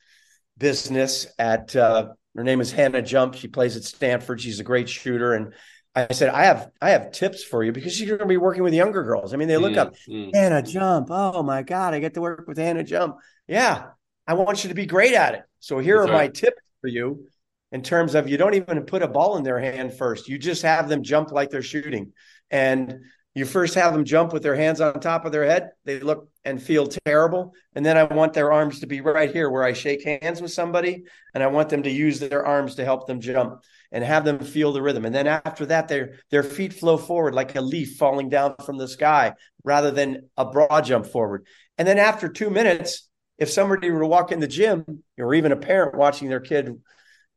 business 0.58 1.26
at 1.38 1.74
uh, 1.76 2.08
her 2.34 2.44
name 2.44 2.60
is 2.60 2.72
Hannah 2.72 3.02
Jump. 3.02 3.34
She 3.34 3.48
plays 3.48 3.76
at 3.76 3.84
Stanford. 3.84 4.40
She's 4.40 4.60
a 4.60 4.64
great 4.64 4.88
shooter 4.88 5.32
and 5.32 5.54
I 5.96 6.12
said, 6.12 6.28
I 6.28 6.44
have 6.44 6.70
I 6.80 6.90
have 6.90 7.10
tips 7.10 7.42
for 7.42 7.64
you 7.64 7.72
because 7.72 7.98
you're 7.98 8.18
going 8.18 8.28
to 8.28 8.32
be 8.32 8.36
working 8.36 8.62
with 8.62 8.74
younger 8.74 9.02
girls. 9.02 9.32
I 9.32 9.38
mean, 9.38 9.48
they 9.48 9.56
look 9.56 9.72
mm, 9.72 9.78
up 9.78 9.94
mm. 10.06 10.34
Hannah 10.34 10.62
Jump. 10.62 11.08
Oh 11.10 11.42
my 11.42 11.62
God, 11.62 11.94
I 11.94 12.00
get 12.00 12.14
to 12.14 12.20
work 12.20 12.46
with 12.46 12.58
Hannah 12.58 12.84
Jump. 12.84 13.16
Yeah, 13.48 13.86
I 14.26 14.34
want 14.34 14.62
you 14.62 14.68
to 14.68 14.74
be 14.74 14.84
great 14.84 15.14
at 15.14 15.34
it. 15.34 15.42
So 15.60 15.78
here 15.78 15.98
That's 15.98 16.10
are 16.10 16.12
right. 16.12 16.28
my 16.28 16.28
tips 16.28 16.60
for 16.82 16.88
you 16.88 17.26
in 17.72 17.82
terms 17.82 18.14
of 18.14 18.28
you 18.28 18.36
don't 18.36 18.54
even 18.54 18.82
put 18.82 19.02
a 19.02 19.08
ball 19.08 19.38
in 19.38 19.42
their 19.42 19.58
hand 19.58 19.94
first. 19.94 20.28
You 20.28 20.38
just 20.38 20.62
have 20.62 20.88
them 20.88 21.02
jump 21.02 21.32
like 21.32 21.50
they're 21.50 21.62
shooting. 21.62 22.12
And 22.50 23.00
you 23.34 23.44
first 23.44 23.74
have 23.74 23.92
them 23.92 24.04
jump 24.04 24.32
with 24.32 24.42
their 24.42 24.54
hands 24.54 24.80
on 24.80 24.98
top 25.00 25.24
of 25.24 25.32
their 25.32 25.44
head. 25.44 25.70
They 25.84 26.00
look 26.00 26.30
and 26.44 26.62
feel 26.62 26.86
terrible. 27.06 27.54
And 27.74 27.84
then 27.84 27.98
I 27.98 28.04
want 28.04 28.32
their 28.32 28.52
arms 28.52 28.80
to 28.80 28.86
be 28.86 29.00
right 29.00 29.30
here 29.30 29.50
where 29.50 29.64
I 29.64 29.72
shake 29.72 30.04
hands 30.04 30.40
with 30.40 30.52
somebody. 30.52 31.04
And 31.34 31.42
I 31.42 31.48
want 31.48 31.68
them 31.68 31.82
to 31.82 31.90
use 31.90 32.18
their 32.18 32.46
arms 32.46 32.76
to 32.76 32.84
help 32.84 33.06
them 33.06 33.20
jump 33.20 33.62
and 33.92 34.04
have 34.04 34.24
them 34.24 34.38
feel 34.38 34.72
the 34.72 34.82
rhythm. 34.82 35.04
And 35.04 35.14
then 35.14 35.26
after 35.26 35.66
that, 35.66 35.88
their 35.88 36.20
their 36.30 36.42
feet 36.42 36.72
flow 36.72 36.96
forward 36.96 37.34
like 37.34 37.54
a 37.56 37.60
leaf 37.60 37.96
falling 37.96 38.28
down 38.28 38.54
from 38.64 38.78
the 38.78 38.88
sky 38.88 39.34
rather 39.64 39.90
than 39.90 40.28
a 40.36 40.44
broad 40.44 40.84
jump 40.84 41.06
forward. 41.06 41.46
And 41.78 41.86
then 41.86 41.98
after 41.98 42.28
two 42.28 42.50
minutes, 42.50 43.08
if 43.38 43.50
somebody 43.50 43.90
were 43.90 44.00
to 44.00 44.06
walk 44.06 44.32
in 44.32 44.40
the 44.40 44.46
gym 44.46 45.02
or 45.18 45.34
even 45.34 45.52
a 45.52 45.56
parent 45.56 45.96
watching 45.96 46.28
their 46.28 46.40
kid, 46.40 46.80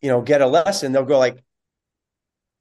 you 0.01 0.09
know, 0.09 0.21
get 0.21 0.41
a 0.41 0.47
lesson, 0.47 0.91
they'll 0.91 1.03
go 1.03 1.19
like, 1.19 1.43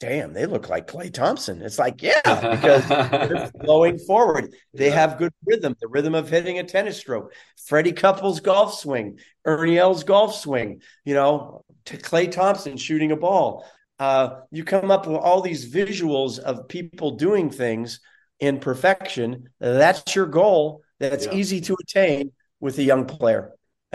damn, 0.00 0.32
they 0.32 0.46
look 0.46 0.68
like 0.68 0.86
Klay 0.86 1.12
Thompson. 1.12 1.62
It's 1.62 1.78
like, 1.78 2.02
yeah, 2.02 2.20
because 2.24 2.86
they're 2.88 3.50
flowing 3.64 3.98
forward. 3.98 4.54
They 4.74 4.90
have 4.90 5.18
good 5.18 5.32
rhythm, 5.44 5.76
the 5.80 5.88
rhythm 5.88 6.14
of 6.14 6.28
hitting 6.28 6.58
a 6.58 6.64
tennis 6.64 6.98
stroke. 6.98 7.32
Freddie 7.66 7.92
Couples 7.92 8.40
golf 8.40 8.74
swing, 8.74 9.18
Ernie 9.44 9.78
Els 9.78 10.04
golf 10.04 10.34
swing, 10.34 10.82
you 11.04 11.14
know, 11.14 11.64
to 11.86 11.96
Klay 11.96 12.30
Thompson 12.30 12.76
shooting 12.76 13.12
a 13.12 13.16
ball. 13.16 13.64
Uh, 13.98 14.40
you 14.50 14.64
come 14.64 14.90
up 14.90 15.06
with 15.06 15.16
all 15.16 15.40
these 15.40 15.72
visuals 15.72 16.38
of 16.38 16.68
people 16.68 17.12
doing 17.12 17.50
things 17.50 18.00
in 18.40 18.58
perfection. 18.60 19.48
That's 19.58 20.14
your 20.14 20.26
goal. 20.26 20.82
That's 21.00 21.26
yeah. 21.26 21.34
easy 21.34 21.60
to 21.62 21.76
attain 21.80 22.32
with 22.60 22.78
a 22.78 22.82
young 22.82 23.06
player. 23.06 23.52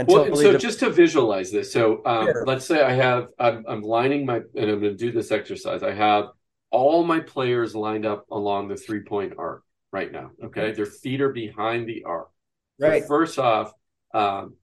Well, 0.07 0.35
so 0.35 0.57
just 0.57 0.79
to 0.79 0.89
visualize 0.89 1.51
this, 1.51 1.71
so 1.71 2.01
um, 2.05 2.27
let's 2.47 2.65
say 2.65 2.81
I 2.81 2.93
have 2.93 3.27
I'm, 3.37 3.63
I'm 3.67 3.81
lining 3.81 4.25
my 4.25 4.37
and 4.37 4.71
I'm 4.71 4.79
going 4.79 4.81
to 4.81 4.95
do 4.95 5.11
this 5.11 5.31
exercise. 5.31 5.83
I 5.83 5.93
have 5.93 6.29
all 6.71 7.03
my 7.03 7.19
players 7.19 7.75
lined 7.75 8.03
up 8.03 8.25
along 8.31 8.69
the 8.69 8.75
three 8.75 9.01
point 9.01 9.33
arc 9.37 9.63
right 9.91 10.11
now. 10.11 10.31
Okay, 10.45 10.71
their 10.71 10.87
feet 10.87 11.21
are 11.21 11.29
behind 11.29 11.87
the 11.87 12.05
arc. 12.05 12.29
Right. 12.79 13.03
So 13.03 13.07
first 13.07 13.37
off, 13.37 13.71
um, 14.15 14.55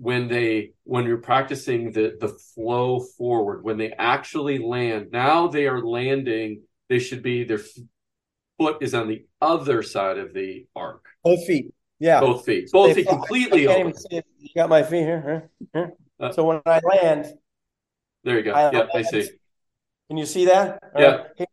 when 0.00 0.28
they 0.28 0.72
when 0.84 1.04
you're 1.04 1.18
practicing 1.18 1.92
the 1.92 2.16
the 2.18 2.28
flow 2.28 3.00
forward, 3.00 3.62
when 3.62 3.76
they 3.76 3.92
actually 3.92 4.58
land, 4.58 5.08
now 5.12 5.46
they 5.46 5.66
are 5.66 5.84
landing. 5.84 6.62
They 6.88 6.98
should 6.98 7.22
be 7.22 7.44
their 7.44 7.60
foot 8.58 8.78
is 8.80 8.94
on 8.94 9.08
the 9.08 9.26
other 9.42 9.82
side 9.82 10.16
of 10.16 10.32
the 10.32 10.66
arc. 10.74 11.04
Both 11.22 11.46
feet. 11.46 11.74
Yeah, 11.98 12.20
both 12.20 12.46
feet, 12.46 12.70
both 12.72 12.94
feet 12.94 13.06
completely 13.06 13.66
open. 13.66 13.92
You 14.10 14.22
got 14.56 14.70
my 14.70 14.82
feet 14.82 15.02
here. 15.02 15.50
here. 15.74 15.92
Uh, 16.18 16.32
so 16.32 16.44
when 16.44 16.62
I 16.64 16.80
land, 16.80 17.34
there 18.24 18.38
you 18.38 18.42
go. 18.42 18.52
I 18.52 18.72
yep, 18.72 18.88
I 18.94 19.02
see. 19.02 19.28
Can 20.08 20.16
you 20.16 20.24
see 20.24 20.46
that? 20.46 20.82
Yeah. 20.96 21.24
Right. 21.38 21.48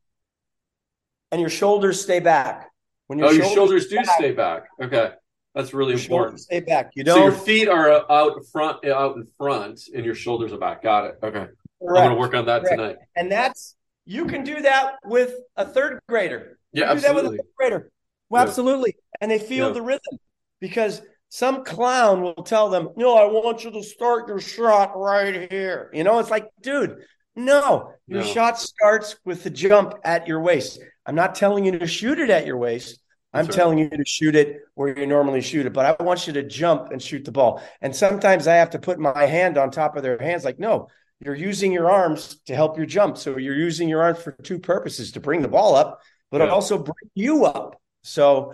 And 1.33 1.41
your 1.41 1.49
shoulders 1.49 2.01
stay 2.01 2.21
back. 2.21 2.71
When 3.07 3.19
your 3.19 3.27
oh, 3.27 3.31
shoulders 3.31 3.45
your 3.47 3.55
shoulders 3.55 3.87
do 3.87 3.95
back, 3.97 4.17
stay 4.17 4.31
back. 4.31 4.63
Okay, 4.81 5.11
that's 5.57 5.73
really 5.73 5.93
important. 5.93 6.39
Stay 6.39 6.59
back. 6.59 6.91
You 6.95 7.03
know, 7.03 7.15
so 7.15 7.23
your 7.23 7.31
feet 7.31 7.67
are 7.67 8.09
out 8.11 8.33
front, 8.51 8.85
out 8.85 9.15
in 9.15 9.27
front, 9.37 9.81
and 9.93 10.05
your 10.05 10.15
shoulders 10.15 10.53
are 10.53 10.59
back. 10.59 10.83
Got 10.83 11.05
it. 11.05 11.15
Okay, 11.23 11.31
Correct. 11.31 11.55
I'm 11.81 11.93
going 11.93 12.09
to 12.11 12.15
work 12.15 12.35
on 12.35 12.45
that 12.45 12.61
Correct. 12.61 12.77
tonight. 12.77 12.95
And 13.15 13.31
that's 13.31 13.75
you 14.05 14.25
can 14.25 14.43
do 14.43 14.61
that 14.61 14.97
with 15.03 15.33
a 15.55 15.65
third 15.65 15.99
grader. 16.07 16.59
You 16.71 16.83
yeah, 16.83 16.91
absolutely. 16.91 16.97
Do 16.97 17.13
that 17.13 17.31
with 17.31 17.39
a 17.39 17.43
third 17.43 17.51
grader. 17.57 17.91
Well, 18.29 18.43
yeah. 18.43 18.47
Absolutely, 18.47 18.95
and 19.19 19.31
they 19.31 19.39
feel 19.39 19.67
yeah. 19.67 19.73
the 19.73 19.81
rhythm 19.81 20.19
because 20.59 21.01
some 21.29 21.63
clown 21.63 22.21
will 22.21 22.35
tell 22.35 22.69
them, 22.69 22.89
No, 22.95 23.17
I 23.17 23.25
want 23.25 23.63
you 23.63 23.71
to 23.71 23.83
start 23.83 24.27
your 24.27 24.39
shot 24.39 24.91
right 24.95 25.51
here. 25.51 25.89
You 25.91 26.03
know, 26.03 26.19
it's 26.19 26.29
like, 26.29 26.47
dude, 26.61 26.97
no, 27.35 27.93
your 28.07 28.21
no. 28.21 28.25
shot 28.25 28.59
starts 28.59 29.17
with 29.25 29.43
the 29.43 29.49
jump 29.49 29.93
at 30.03 30.27
your 30.27 30.41
waist. 30.41 30.79
I'm 31.05 31.15
not 31.15 31.35
telling 31.35 31.65
you 31.65 31.79
to 31.79 31.87
shoot 31.87 32.19
it 32.19 32.29
at 32.29 32.45
your 32.45 32.57
waist. 32.57 32.99
I'm 33.37 33.47
telling 33.47 33.77
you 33.77 33.89
to 33.89 34.03
shoot 34.05 34.35
it 34.35 34.61
where 34.73 34.97
you 34.97 35.05
normally 35.05 35.41
shoot 35.41 35.65
it, 35.65 35.73
but 35.73 35.85
I 35.85 36.03
want 36.03 36.27
you 36.27 36.33
to 36.33 36.43
jump 36.43 36.91
and 36.91 37.01
shoot 37.01 37.25
the 37.25 37.31
ball. 37.31 37.61
And 37.81 37.95
sometimes 37.95 38.47
I 38.47 38.55
have 38.55 38.71
to 38.71 38.79
put 38.79 38.99
my 38.99 39.25
hand 39.25 39.57
on 39.57 39.71
top 39.71 39.95
of 39.95 40.03
their 40.03 40.17
hands, 40.17 40.43
like, 40.43 40.59
no, 40.59 40.89
you're 41.19 41.35
using 41.35 41.71
your 41.71 41.89
arms 41.89 42.39
to 42.45 42.55
help 42.55 42.77
your 42.77 42.85
jump. 42.85 43.17
So 43.17 43.37
you're 43.37 43.55
using 43.55 43.89
your 43.89 44.01
arms 44.01 44.21
for 44.21 44.31
two 44.31 44.59
purposes 44.59 45.13
to 45.13 45.19
bring 45.19 45.41
the 45.41 45.47
ball 45.47 45.75
up, 45.75 46.01
but 46.31 46.41
yeah. 46.41 46.47
also 46.47 46.77
bring 46.77 47.11
you 47.15 47.45
up. 47.45 47.81
So, 48.03 48.53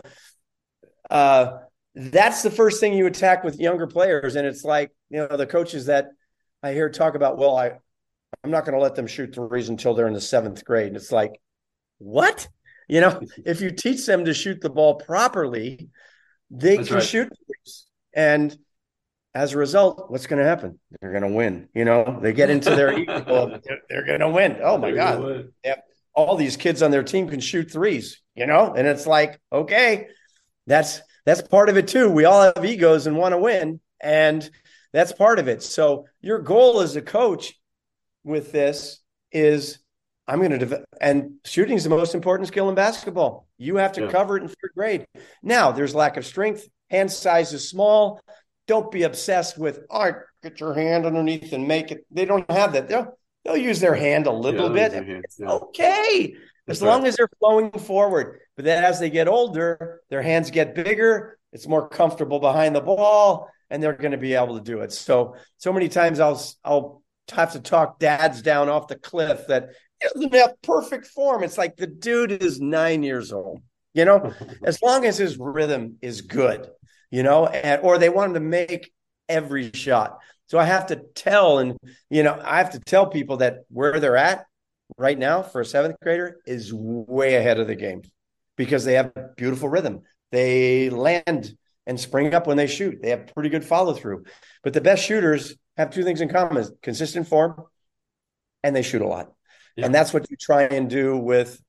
uh, 1.10 1.58
that's 1.96 2.42
the 2.42 2.50
first 2.50 2.80
thing 2.80 2.94
you 2.94 3.06
attack 3.06 3.44
with 3.44 3.60
younger 3.60 3.86
players. 3.86 4.36
And 4.36 4.48
it's 4.48 4.64
like, 4.64 4.92
you 5.10 5.18
know, 5.20 5.38
the 5.38 5.46
coaches 5.46 5.86
that 5.86 6.08
I 6.64 6.74
hear 6.74 6.90
talk 6.90 7.16
about, 7.16 7.38
well, 7.38 7.56
I, 7.56 7.74
I'm 8.44 8.50
not 8.50 8.66
going 8.66 8.74
to 8.74 8.82
let 8.82 8.96
them 8.96 9.06
shoot 9.06 9.36
threes 9.36 9.70
until 9.70 9.94
they're 9.94 10.08
in 10.08 10.14
the 10.14 10.22
seventh 10.22 10.66
grade. 10.66 10.88
And 10.88 10.96
it's 10.96 11.12
like, 11.12 11.40
what? 12.00 12.48
You 12.88 13.02
know, 13.02 13.22
if 13.46 13.62
you 13.62 13.72
teach 13.72 14.06
them 14.06 14.26
to 14.26 14.34
shoot 14.34 14.62
the 14.62 14.70
ball 14.70 14.96
properly, 14.96 15.90
they 16.50 16.78
That's 16.78 16.88
can 16.88 16.98
right. 16.98 17.06
shoot 17.06 17.30
threes. 17.30 17.86
And 18.14 18.58
as 19.34 19.54
a 19.54 19.58
result, 19.58 20.12
what's 20.12 20.28
going 20.28 20.40
to 20.42 20.46
happen? 20.48 20.80
They're 21.02 21.12
going 21.12 21.24
to 21.24 21.36
win. 21.36 21.70
You 21.74 21.86
know, 21.86 22.20
they 22.22 22.34
get 22.34 22.50
into 22.50 22.70
their 22.72 22.94
ego. 23.00 23.60
They're, 23.64 23.80
they're 23.90 24.06
going 24.06 24.20
to 24.20 24.30
win. 24.30 24.58
Oh 24.62 24.78
my 24.78 24.92
God. 24.92 25.50
all 26.14 26.36
these 26.36 26.58
kids 26.58 26.82
on 26.84 26.92
their 26.92 27.04
team 27.04 27.28
can 27.28 27.40
shoot 27.40 27.72
threes, 27.72 28.22
you 28.36 28.46
know? 28.46 28.74
And 28.74 28.88
it's 28.88 29.08
like, 29.08 29.40
okay, 29.52 30.08
that's 30.68 31.02
that's 31.26 31.42
part 31.42 31.70
of 31.70 31.78
it 31.78 31.88
too. 31.88 32.10
We 32.10 32.26
all 32.26 32.42
have 32.42 32.66
egos 32.66 33.08
and 33.08 33.18
want 33.18 33.34
to 33.34 33.38
win, 33.38 33.80
and 34.02 34.48
that's 34.92 35.14
part 35.14 35.40
of 35.40 35.48
it. 35.48 35.64
So 35.64 36.06
your 36.22 36.40
goal 36.40 36.82
as 36.82 36.96
a 36.96 37.02
coach 37.02 37.60
with 38.24 38.52
this 38.52 39.00
is 39.32 39.80
I'm 40.28 40.40
going 40.40 40.52
to 40.52 40.58
develop, 40.58 40.86
and 41.02 41.34
shooting 41.44 41.76
is 41.76 41.84
the 41.84 41.90
most 41.90 42.16
important 42.16 42.48
skill 42.48 42.70
in 42.70 42.76
basketball. 42.76 43.48
You 43.58 43.78
have 43.78 43.94
to 43.94 44.04
yeah. 44.04 44.12
cover 44.12 44.38
it 44.38 44.44
in 44.44 44.48
third 44.48 44.72
grade. 44.76 45.06
Now 45.42 45.72
there's 45.72 45.94
lack 45.94 46.18
of 46.18 46.26
strength. 46.26 46.68
Hand 46.90 47.12
size 47.12 47.54
is 47.54 47.70
small. 47.70 48.22
Don't 48.68 48.90
be 48.92 49.04
obsessed 49.04 49.58
with, 49.58 49.80
oh, 49.90 49.98
all 49.98 50.06
right, 50.06 50.16
get 50.42 50.60
your 50.60 50.74
hand 50.74 51.06
underneath 51.06 51.52
and 51.52 51.68
make 51.68 51.92
it. 51.92 52.06
They 52.10 52.24
don't 52.24 52.50
have 52.50 52.74
that. 52.74 52.88
They'll, 52.88 53.18
they'll 53.44 53.58
use 53.58 53.82
their 53.82 53.96
hand 53.96 54.28
a 54.28 54.32
little 54.32 54.74
yeah, 54.76 54.90
bit. 54.90 55.24
Yeah. 55.38 55.50
okay 55.50 56.36
as 56.68 56.82
long 56.82 57.06
as 57.06 57.16
they're 57.16 57.30
flowing 57.40 57.72
forward. 57.72 58.40
But 58.56 58.66
then 58.66 58.84
as 58.84 59.00
they 59.00 59.10
get 59.10 59.28
older, 59.28 60.02
their 60.10 60.22
hands 60.22 60.52
get 60.52 60.76
bigger, 60.76 61.38
it's 61.52 61.68
more 61.68 61.88
comfortable 61.88 62.40
behind 62.40 62.76
the 62.76 62.82
ball, 62.82 63.50
and 63.70 63.82
they're 63.82 63.94
going 63.94 64.12
to 64.12 64.18
be 64.18 64.34
able 64.34 64.58
to 64.58 64.64
do 64.64 64.82
it. 64.82 64.92
So, 64.92 65.36
so 65.58 65.74
many 65.74 65.90
times 65.90 66.20
I'll 66.20 66.42
I'll 66.64 67.04
have 67.32 67.54
to 67.54 67.60
talk 67.60 68.00
dads 68.00 68.42
down 68.42 68.70
off 68.70 68.88
the 68.88 68.96
cliff 68.96 69.48
that 69.48 69.70
doesn't 70.14 70.34
have 70.34 70.62
perfect 70.62 71.08
form. 71.08 71.44
It's 71.44 71.58
like 71.58 71.76
the 71.76 71.88
dude 71.88 72.32
is 72.32 72.60
nine 72.60 73.04
years 73.04 73.32
old, 73.32 73.62
you 73.94 74.06
know, 74.06 74.34
as 74.64 74.82
long 74.82 75.06
as 75.06 75.18
his 75.18 75.38
rhythm 75.38 75.98
is 76.02 76.22
good, 76.22 76.68
you 77.12 77.24
know, 77.24 77.48
and 77.48 77.82
or 77.84 77.98
they 77.98 78.10
want 78.10 78.30
him 78.30 78.34
to 78.36 78.40
make 78.40 78.92
every 79.30 79.72
shot. 79.72 80.20
So 80.48 80.60
I 80.60 80.66
have 80.66 80.88
to 80.88 80.98
tell, 81.16 81.60
and 81.60 81.78
you 82.10 82.24
know, 82.24 82.40
I 82.44 82.58
have 82.58 82.72
to 82.72 82.80
tell 82.80 83.08
people 83.08 83.38
that 83.38 83.60
where 83.70 84.00
they're 84.00 84.18
at 84.18 84.46
right 84.98 85.18
now 85.18 85.42
for 85.42 85.62
a 85.62 85.66
seventh 85.66 85.96
grader 86.02 86.38
is 86.46 86.72
way 86.74 87.36
ahead 87.36 87.60
of 87.60 87.68
the 87.68 87.76
game 87.76 88.02
because 88.56 88.86
they 88.86 88.94
have 88.94 89.14
beautiful 89.36 89.70
rhythm. 89.70 90.02
They 90.32 90.90
land 90.90 91.56
and 91.86 92.00
spring 92.00 92.34
up 92.34 92.48
when 92.48 92.58
they 92.58 92.68
shoot. 92.68 93.02
They 93.02 93.10
have 93.10 93.28
pretty 93.28 93.50
good 93.50 93.66
follow 93.66 93.94
through. 93.94 94.24
But 94.64 94.74
the 94.74 94.82
best 94.82 95.04
shooters 95.04 95.56
have 95.78 95.92
two 95.92 96.04
things 96.04 96.22
in 96.22 96.30
common 96.30 96.66
consistent 96.82 97.28
form 97.28 97.64
and 98.64 98.76
they 98.76 98.82
shoot 98.82 99.02
a 99.02 99.08
lot. 99.08 99.32
Yeah. 99.76 99.86
And 99.86 99.96
that's 99.96 100.14
what 100.14 100.30
you 100.30 100.38
try 100.38 100.64
and 100.64 100.90
do 100.90 101.18
with 101.18 101.62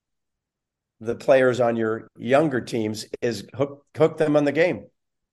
the 1.00 1.14
players 1.14 1.60
on 1.60 1.76
your 1.76 2.08
younger 2.16 2.60
teams 2.60 3.06
is 3.20 3.46
hook 3.54 3.84
hook 3.96 4.18
them 4.18 4.36
on 4.36 4.44
the 4.44 4.52
game. 4.52 4.86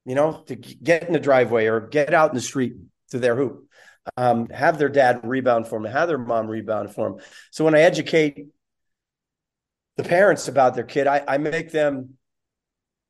You 0.05 0.15
know, 0.15 0.43
to 0.47 0.55
get 0.55 1.03
in 1.03 1.13
the 1.13 1.19
driveway 1.19 1.67
or 1.67 1.80
get 1.80 2.13
out 2.13 2.32
in 2.32 2.36
the 2.36 2.41
street 2.41 2.74
to 3.11 3.19
their 3.19 3.36
hoop. 3.36 3.67
Um, 4.17 4.49
have 4.49 4.80
their 4.80 4.89
dad 4.89 5.22
rebound 5.24 5.67
for 5.67 5.80
them, 5.80 5.91
have 5.91 6.07
their 6.07 6.17
mom 6.17 6.47
rebound 6.47 6.91
for 6.91 7.07
them. 7.07 7.19
So 7.51 7.63
when 7.63 7.76
I 7.76 7.82
educate 7.82 8.47
the 9.97 10.03
parents 10.03 10.47
about 10.47 10.74
their 10.74 10.84
kid, 10.86 11.05
I, 11.05 11.24
I 11.28 11.38
make 11.38 11.72
them 11.72 12.15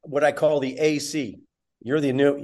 what 0.02 0.26
I 0.26 0.34
call 0.34 0.60
the 0.60 0.78
AC. 0.78 1.40
You're 1.82 2.02
the 2.02 2.12
new, 2.12 2.38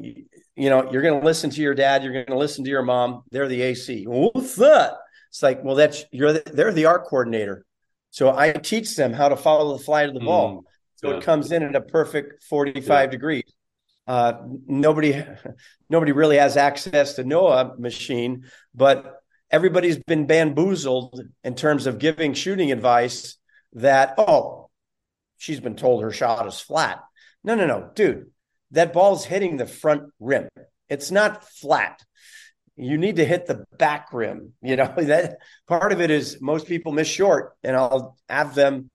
you 0.55 0.70
know, 0.70 0.89
you're 0.89 1.01
going 1.01 1.20
to 1.20 1.26
listen 1.26 1.49
to 1.49 1.61
your 1.61 1.76
dad, 1.76 2.03
you're 2.03 2.13
going 2.13 2.28
to 2.28 2.38
listen 2.38 2.63
to 2.63 2.70
your 2.70 2.84
mom. 2.84 3.24
They're 3.32 3.49
the 3.49 3.61
AC. 3.61 4.05
What's 4.05 4.55
that? 4.55 4.93
It's 5.38 5.44
like, 5.44 5.64
well, 5.64 5.76
that's 5.76 6.04
you're 6.12 6.34
the, 6.34 6.42
they're 6.52 6.74
the 6.74 6.88
art 6.88 7.06
coordinator. 7.06 7.64
So 8.10 8.36
I 8.36 8.54
teach 8.54 8.96
them 8.96 9.14
how 9.14 9.30
to 9.30 9.36
follow 9.36 9.78
the 9.78 9.84
flight 9.84 10.08
of 10.08 10.16
the 10.16 10.20
ball. 10.20 10.52
Mm, 10.52 10.64
so 10.96 11.12
yeah. 11.12 11.18
it 11.18 11.24
comes 11.24 11.52
in 11.52 11.62
at 11.62 11.76
a 11.76 11.82
perfect 11.82 12.42
45 12.46 12.88
yeah. 12.88 13.06
degrees. 13.06 13.54
Uh, 14.08 14.34
nobody, 14.66 15.24
nobody 15.92 16.12
really 16.12 16.38
has 16.38 16.58
access 16.58 17.14
to 17.14 17.24
Noah 17.24 17.76
machine, 17.78 18.46
but 18.74 19.22
everybody's 19.52 20.00
been 20.00 20.26
bamboozled 20.26 21.22
in 21.44 21.54
terms 21.54 21.86
of 21.86 22.00
giving 22.00 22.34
shooting 22.34 22.72
advice 22.72 23.38
that 23.74 24.16
oh, 24.18 24.72
she's 25.38 25.60
been 25.60 25.76
told 25.76 26.02
her 26.02 26.12
shot 26.12 26.48
is 26.48 26.60
flat. 26.60 27.04
No, 27.44 27.54
no, 27.54 27.68
no, 27.68 27.92
dude, 27.94 28.32
that 28.72 28.92
ball's 28.92 29.24
hitting 29.24 29.58
the 29.58 29.68
front 29.68 30.12
rim. 30.20 30.48
It's 30.90 31.12
not 31.12 31.48
flat 31.48 32.02
you 32.78 32.97
need 32.97 33.17
to 33.17 33.25
hit 33.25 33.45
the 33.45 33.65
back 33.78 34.13
rim. 34.13 34.53
You 34.61 34.75
know, 34.75 34.93
that 34.97 35.38
part 35.67 35.91
of 35.91 36.01
it 36.01 36.11
is 36.11 36.39
most 36.41 36.67
people 36.67 36.91
miss 36.91 37.07
short, 37.07 37.53
and 37.63 37.75
I'll 37.75 38.17
have 38.30 38.55
them 38.55 38.89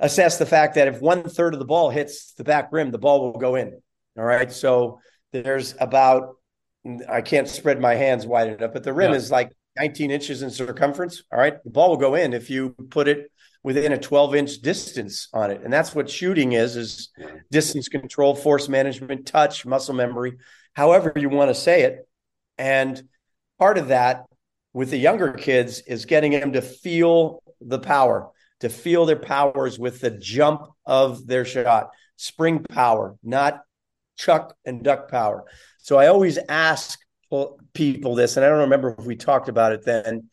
assess 0.00 0.38
the 0.38 0.46
fact 0.46 0.74
that 0.74 0.88
if 0.88 1.00
one 1.00 1.22
third 1.22 1.54
of 1.54 1.60
the 1.60 1.66
ball 1.66 1.90
hits 1.90 2.32
the 2.34 2.44
back 2.44 2.68
rim, 2.72 2.90
the 2.90 2.98
ball 2.98 3.20
will 3.20 3.38
go 3.38 3.54
in. 3.54 3.80
All 4.18 4.24
right. 4.24 4.50
So 4.50 5.00
there's 5.32 5.74
about, 5.78 6.36
I 7.08 7.20
can't 7.22 7.48
spread 7.48 7.80
my 7.80 7.94
hands 7.94 8.26
wide 8.26 8.48
enough, 8.48 8.72
but 8.72 8.84
the 8.84 8.92
rim 8.92 9.12
yeah. 9.12 9.18
is 9.18 9.30
like 9.30 9.52
19 9.78 10.10
inches 10.10 10.42
in 10.42 10.50
circumference. 10.50 11.22
All 11.32 11.38
right. 11.38 11.62
The 11.64 11.70
ball 11.70 11.90
will 11.90 11.96
go 11.96 12.14
in 12.14 12.32
if 12.32 12.50
you 12.50 12.74
put 12.90 13.08
it 13.08 13.30
within 13.62 13.92
a 13.92 13.98
12 13.98 14.34
inch 14.34 14.58
distance 14.58 15.28
on 15.32 15.50
it. 15.50 15.62
And 15.64 15.72
that's 15.72 15.94
what 15.94 16.08
shooting 16.08 16.52
is, 16.52 16.76
is 16.76 17.10
distance 17.50 17.88
control, 17.88 18.34
force 18.34 18.68
management, 18.68 19.26
touch, 19.26 19.66
muscle 19.66 19.94
memory, 19.94 20.34
however 20.74 21.12
you 21.16 21.28
want 21.28 21.50
to 21.50 21.54
say 21.54 21.82
it. 21.82 22.06
And 22.58 23.02
part 23.58 23.78
of 23.78 23.88
that 23.88 24.26
with 24.72 24.90
the 24.90 24.98
younger 24.98 25.32
kids 25.32 25.80
is 25.80 26.04
getting 26.04 26.32
them 26.32 26.52
to 26.52 26.62
feel 26.62 27.42
the 27.60 27.78
power, 27.78 28.30
to 28.60 28.68
feel 28.68 29.06
their 29.06 29.16
powers 29.16 29.78
with 29.78 30.00
the 30.00 30.10
jump 30.10 30.62
of 30.84 31.26
their 31.26 31.44
shot, 31.44 31.90
spring 32.16 32.64
power, 32.68 33.16
not 33.22 33.60
chuck 34.16 34.54
and 34.64 34.82
duck 34.82 35.10
power. 35.10 35.44
So 35.78 35.98
I 35.98 36.08
always 36.08 36.38
ask 36.48 36.98
people 37.74 38.14
this, 38.14 38.36
and 38.36 38.44
I 38.44 38.48
don't 38.48 38.60
remember 38.60 38.94
if 38.98 39.04
we 39.04 39.16
talked 39.16 39.48
about 39.48 39.72
it 39.72 39.84
then. 39.84 40.28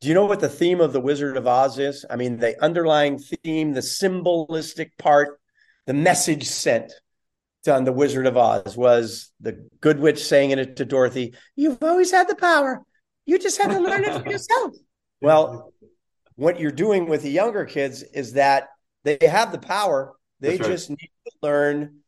Do 0.00 0.08
you 0.08 0.14
know 0.14 0.26
what 0.26 0.40
the 0.40 0.48
theme 0.48 0.80
of 0.80 0.92
the 0.92 1.00
Wizard 1.00 1.36
of 1.36 1.46
Oz 1.46 1.78
is? 1.78 2.04
I 2.08 2.16
mean, 2.16 2.36
the 2.36 2.62
underlying 2.62 3.18
theme, 3.18 3.72
the 3.72 3.80
symbolistic 3.80 4.90
part, 4.98 5.40
the 5.86 5.94
message 5.94 6.44
sent 6.44 6.92
on 7.68 7.84
the 7.84 7.92
Wizard 7.92 8.26
of 8.26 8.36
Oz 8.36 8.76
was 8.76 9.30
the 9.40 9.68
good 9.80 9.98
witch 10.00 10.24
saying 10.24 10.50
it 10.50 10.76
to 10.76 10.84
Dorothy, 10.84 11.34
You've 11.54 11.82
always 11.82 12.10
had 12.10 12.28
the 12.28 12.36
power. 12.36 12.82
You 13.24 13.38
just 13.38 13.60
have 13.60 13.72
to 13.72 13.80
learn 13.80 14.04
it 14.04 14.22
for 14.22 14.30
yourself. 14.30 14.74
Well, 15.22 15.72
what 16.34 16.60
you're 16.60 16.70
doing 16.70 17.08
with 17.08 17.22
the 17.22 17.30
younger 17.30 17.64
kids 17.64 18.02
is 18.02 18.34
that 18.34 18.68
they 19.02 19.16
have 19.22 19.50
the 19.50 19.58
power. 19.58 20.12
They 20.40 20.58
That's 20.58 20.68
just 20.68 20.90
need 20.90 21.10
to 21.24 21.32
learn 21.42 22.00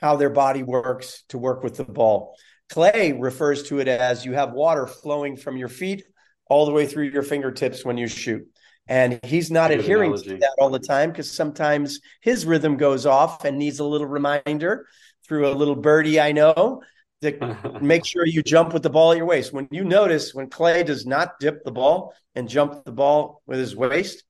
how 0.00 0.16
their 0.16 0.30
body 0.30 0.62
works 0.62 1.24
to 1.28 1.36
work 1.36 1.62
with 1.62 1.76
the 1.76 1.84
ball. 1.84 2.34
Klay 2.72 3.14
refers 3.20 3.64
to 3.64 3.80
it 3.80 3.88
as 3.88 4.24
you 4.24 4.32
have 4.32 4.52
water 4.52 4.86
flowing 4.86 5.36
from 5.36 5.58
your 5.58 5.68
feet 5.68 6.04
all 6.48 6.64
the 6.64 6.72
way 6.72 6.86
through 6.86 7.04
your 7.04 7.22
fingertips 7.22 7.84
when 7.84 7.98
you 7.98 8.06
shoot. 8.06 8.46
And 8.86 9.20
he's 9.22 9.50
not 9.50 9.70
Good 9.70 9.80
adhering 9.80 10.12
analogy. 10.12 10.30
to 10.30 10.36
that 10.38 10.54
all 10.58 10.70
the 10.70 10.78
time 10.78 11.10
because 11.10 11.30
sometimes 11.30 12.00
his 12.22 12.44
rhythm 12.46 12.76
goes 12.76 13.06
off 13.06 13.44
and 13.44 13.58
needs 13.58 13.78
a 13.78 13.84
little 13.84 14.06
reminder 14.06 14.86
through 15.26 15.48
a 15.48 15.54
little 15.54 15.76
birdie 15.76 16.20
I 16.20 16.32
know 16.32 16.82
to 17.22 17.78
make 17.82 18.04
sure 18.04 18.26
you 18.26 18.42
jump 18.42 18.72
with 18.72 18.82
the 18.82 18.90
ball 18.90 19.12
at 19.12 19.18
your 19.18 19.26
waist. 19.26 19.52
When 19.52 19.68
you 19.70 19.84
notice 19.84 20.34
when 20.34 20.48
Klay 20.48 20.84
does 20.84 21.06
not 21.06 21.38
dip 21.40 21.64
the 21.64 21.72
ball 21.72 22.14
and 22.34 22.48
jump 22.48 22.84
the 22.84 22.92
ball 22.92 23.42
with 23.46 23.58
his 23.58 23.74
waist, 23.74 24.24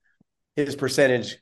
his 0.57 0.77
percentage 0.77 1.39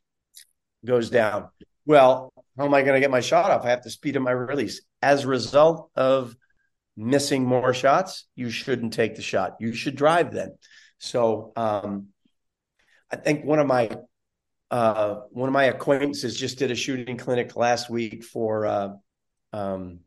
goes 0.85 1.11
down. 1.11 1.49
Well, 1.87 2.33
how 2.57 2.65
am 2.65 2.75
I 2.75 2.83
going 2.83 2.95
to 2.95 3.01
get 3.01 3.11
my 3.11 3.21
shot 3.21 3.51
off? 3.51 3.65
I 3.65 3.71
have 3.71 3.83
to 3.83 3.91
speed 3.91 4.17
up 4.17 4.23
my 4.23 4.31
release. 4.31 4.83
As 5.01 5.25
a 5.25 5.29
result 5.29 5.91
of 5.97 6.37
missing 6.97 7.45
more 7.45 7.75
shots, 7.75 8.27
you 8.35 8.51
shouldn't 8.51 8.93
take 8.93 9.17
the 9.17 9.23
shot. 9.23 9.57
You 9.61 9.73
should 9.73 9.97
drive 9.97 10.33
then. 10.33 10.57
So 10.99 11.53
um, 11.57 12.09
I 13.11 13.17
think 13.17 13.45
one 13.45 13.59
of 13.59 13.67
my 13.67 13.91
uh, 14.71 15.17
one 15.31 15.51
of 15.51 15.53
my 15.53 15.65
acquaintances 15.65 16.39
just 16.39 16.59
did 16.59 16.71
a 16.71 16.75
shooting 16.75 17.19
clinic 17.19 17.57
last 17.57 17.91
week 17.91 18.25
for 18.25 18.65
uh, 18.65 18.89
um, 19.53 20.01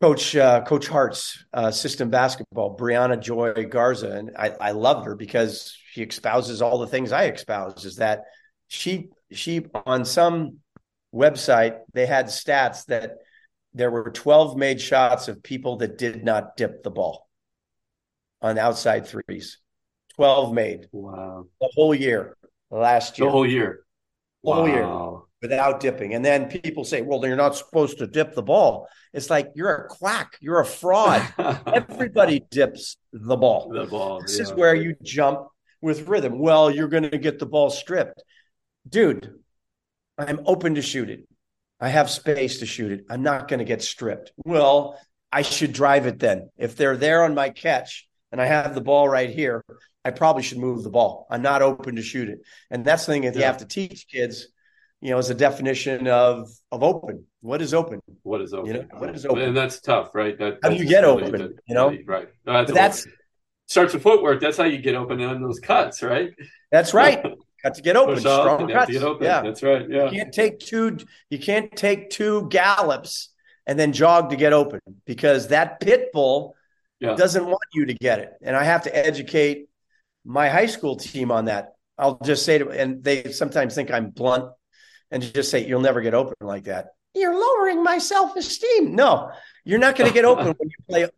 Coach 0.00 0.36
uh, 0.36 0.62
Coach 0.62 0.86
Hart's 0.86 1.44
uh, 1.52 1.70
system 1.70 2.10
basketball, 2.10 2.76
Brianna 2.76 3.20
Joy 3.20 3.52
Garza, 3.70 4.10
and 4.10 4.32
I, 4.38 4.50
I 4.60 4.70
loved 4.72 5.06
her 5.06 5.14
because 5.14 5.76
she 5.92 6.02
espouses 6.02 6.60
all 6.60 6.78
the 6.78 6.86
things 6.86 7.12
I 7.12 7.26
espouse. 7.26 7.84
Is 7.84 7.96
that 7.96 8.24
she 8.68 9.08
she 9.32 9.66
on 9.86 10.04
some 10.04 10.58
website 11.14 11.78
they 11.92 12.06
had 12.06 12.26
stats 12.26 12.86
that 12.86 13.18
there 13.72 13.90
were 13.90 14.10
12 14.10 14.56
made 14.56 14.80
shots 14.80 15.28
of 15.28 15.42
people 15.42 15.76
that 15.78 15.98
did 15.98 16.24
not 16.24 16.56
dip 16.56 16.82
the 16.82 16.90
ball 16.90 17.28
on 18.42 18.58
outside 18.58 19.06
threes. 19.06 19.58
12 20.16 20.52
made. 20.52 20.86
Wow. 20.92 21.46
The 21.60 21.70
whole 21.74 21.94
year 21.94 22.36
last 22.70 23.18
year. 23.18 23.26
The 23.26 23.32
whole 23.32 23.46
year. 23.46 23.84
The 24.42 24.50
wow. 24.50 24.56
whole 24.56 24.68
year 24.68 25.20
without 25.44 25.78
dipping. 25.78 26.14
And 26.14 26.24
then 26.24 26.48
people 26.48 26.84
say, 26.84 27.02
well, 27.02 27.20
then 27.20 27.28
you're 27.28 27.36
not 27.36 27.54
supposed 27.54 27.98
to 27.98 28.06
dip 28.06 28.34
the 28.34 28.42
ball. 28.42 28.88
It's 29.12 29.28
like 29.28 29.52
you're 29.54 29.74
a 29.74 29.88
quack, 29.88 30.38
you're 30.40 30.60
a 30.60 30.64
fraud. 30.64 31.22
Everybody 31.66 32.42
dips 32.50 32.96
the 33.12 33.36
ball. 33.36 33.68
The 33.68 33.84
ball. 33.84 34.22
This 34.22 34.38
yeah. 34.38 34.44
is 34.44 34.54
where 34.54 34.74
you 34.74 34.96
jump 35.02 35.48
with 35.82 36.08
rhythm. 36.08 36.38
Well, 36.38 36.70
you're 36.70 36.88
going 36.88 37.10
to 37.10 37.18
get 37.18 37.38
the 37.38 37.44
ball 37.44 37.68
stripped. 37.68 38.22
Dude, 38.88 39.34
I'm 40.16 40.40
open 40.46 40.76
to 40.76 40.82
shoot 40.82 41.10
it. 41.10 41.28
I 41.78 41.90
have 41.90 42.08
space 42.08 42.60
to 42.60 42.66
shoot 42.66 42.92
it. 42.92 43.04
I'm 43.10 43.22
not 43.22 43.46
going 43.46 43.58
to 43.58 43.66
get 43.66 43.82
stripped. 43.82 44.32
Well, 44.46 44.98
I 45.30 45.42
should 45.42 45.74
drive 45.74 46.06
it 46.06 46.20
then. 46.20 46.48
If 46.56 46.74
they're 46.76 46.96
there 46.96 47.24
on 47.24 47.34
my 47.34 47.50
catch 47.50 48.08
and 48.32 48.40
I 48.40 48.46
have 48.46 48.74
the 48.74 48.80
ball 48.80 49.10
right 49.10 49.28
here, 49.28 49.62
I 50.06 50.10
probably 50.10 50.42
should 50.42 50.58
move 50.58 50.82
the 50.82 50.90
ball. 50.90 51.26
I'm 51.28 51.42
not 51.42 51.60
open 51.60 51.96
to 51.96 52.02
shoot 52.02 52.30
it. 52.30 52.38
And 52.70 52.82
that's 52.82 53.04
the 53.04 53.12
thing 53.12 53.22
that 53.22 53.34
yeah. 53.34 53.40
you 53.40 53.44
have 53.44 53.58
to 53.58 53.66
teach 53.66 54.06
kids 54.08 54.48
you 55.04 55.10
know, 55.10 55.18
is 55.18 55.28
a 55.28 55.34
definition 55.34 56.08
of 56.08 56.50
of 56.72 56.82
open. 56.82 57.26
What 57.42 57.60
is 57.60 57.74
open? 57.74 58.00
What 58.22 58.40
is 58.40 58.54
open? 58.54 58.66
You 58.68 58.72
know, 58.72 58.86
what 58.96 59.14
is 59.14 59.26
open? 59.26 59.42
And 59.42 59.54
that's 59.54 59.78
tough, 59.82 60.14
right? 60.14 60.36
That, 60.38 60.60
how 60.62 60.70
do 60.70 60.76
you 60.76 60.86
get 60.86 61.04
open? 61.04 61.30
That, 61.30 61.58
you 61.68 61.74
know, 61.74 61.94
right? 62.06 62.28
No, 62.46 62.64
that's, 62.64 62.72
that's 62.72 63.06
starts 63.66 63.92
with 63.92 64.02
footwork. 64.02 64.40
That's 64.40 64.56
how 64.56 64.64
you 64.64 64.78
get 64.78 64.94
open 64.94 65.20
on 65.20 65.42
those 65.42 65.60
cuts, 65.60 66.02
right? 66.02 66.30
That's 66.72 66.94
right. 67.02 67.22
Got 67.62 67.74
to 67.74 67.82
get 67.82 67.96
open. 67.96 68.18
Strong 68.18 68.68
cuts. 68.70 68.90
Get 68.90 69.02
open. 69.02 69.26
Yeah, 69.26 69.42
that's 69.42 69.62
right. 69.62 69.86
Yeah, 69.90 70.10
you 70.10 70.22
can't 70.22 70.32
take 70.32 70.58
two. 70.58 70.96
You 71.28 71.38
can't 71.38 71.70
take 71.76 72.08
two 72.08 72.48
gallops 72.48 73.28
and 73.66 73.78
then 73.78 73.92
jog 73.92 74.30
to 74.30 74.36
get 74.36 74.54
open 74.54 74.80
because 75.04 75.48
that 75.48 75.80
pit 75.80 76.12
bull 76.14 76.56
yeah. 76.98 77.14
doesn't 77.14 77.44
want 77.44 77.60
you 77.74 77.84
to 77.86 77.94
get 77.94 78.20
it. 78.20 78.32
And 78.40 78.56
I 78.56 78.64
have 78.64 78.84
to 78.84 78.96
educate 78.96 79.68
my 80.24 80.48
high 80.48 80.66
school 80.66 80.96
team 80.96 81.30
on 81.30 81.44
that. 81.44 81.74
I'll 81.98 82.18
just 82.24 82.46
say 82.46 82.56
to, 82.56 82.70
and 82.70 83.04
they 83.04 83.32
sometimes 83.32 83.74
think 83.74 83.90
I'm 83.90 84.08
blunt 84.08 84.50
and 85.10 85.22
just 85.22 85.50
say 85.50 85.66
you'll 85.66 85.80
never 85.80 86.00
get 86.00 86.14
open 86.14 86.34
like 86.40 86.64
that. 86.64 86.88
You're 87.14 87.38
lowering 87.38 87.82
my 87.82 87.98
self 87.98 88.36
esteem. 88.36 88.94
No, 88.94 89.30
you're 89.64 89.78
not 89.78 89.96
going 89.96 90.08
to 90.08 90.14
get 90.14 90.24
open 90.24 90.46
when 90.46 90.68
you 90.68 90.76
play 90.88 91.08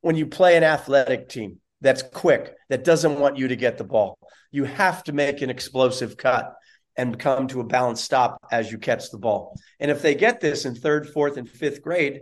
when 0.00 0.16
you 0.16 0.26
play 0.26 0.56
an 0.56 0.64
athletic 0.64 1.28
team 1.28 1.60
that's 1.80 2.02
quick 2.02 2.54
that 2.68 2.84
doesn't 2.84 3.18
want 3.18 3.36
you 3.36 3.48
to 3.48 3.56
get 3.56 3.76
the 3.76 3.84
ball. 3.84 4.18
You 4.50 4.64
have 4.64 5.04
to 5.04 5.12
make 5.12 5.42
an 5.42 5.50
explosive 5.50 6.16
cut 6.16 6.54
and 6.96 7.18
come 7.18 7.48
to 7.48 7.60
a 7.60 7.64
balanced 7.64 8.04
stop 8.04 8.38
as 8.50 8.70
you 8.70 8.78
catch 8.78 9.10
the 9.10 9.18
ball. 9.18 9.58
And 9.80 9.90
if 9.90 10.02
they 10.02 10.14
get 10.14 10.40
this 10.40 10.64
in 10.64 10.74
third, 10.74 11.08
fourth, 11.08 11.36
and 11.36 11.48
fifth 11.48 11.82
grade, 11.82 12.20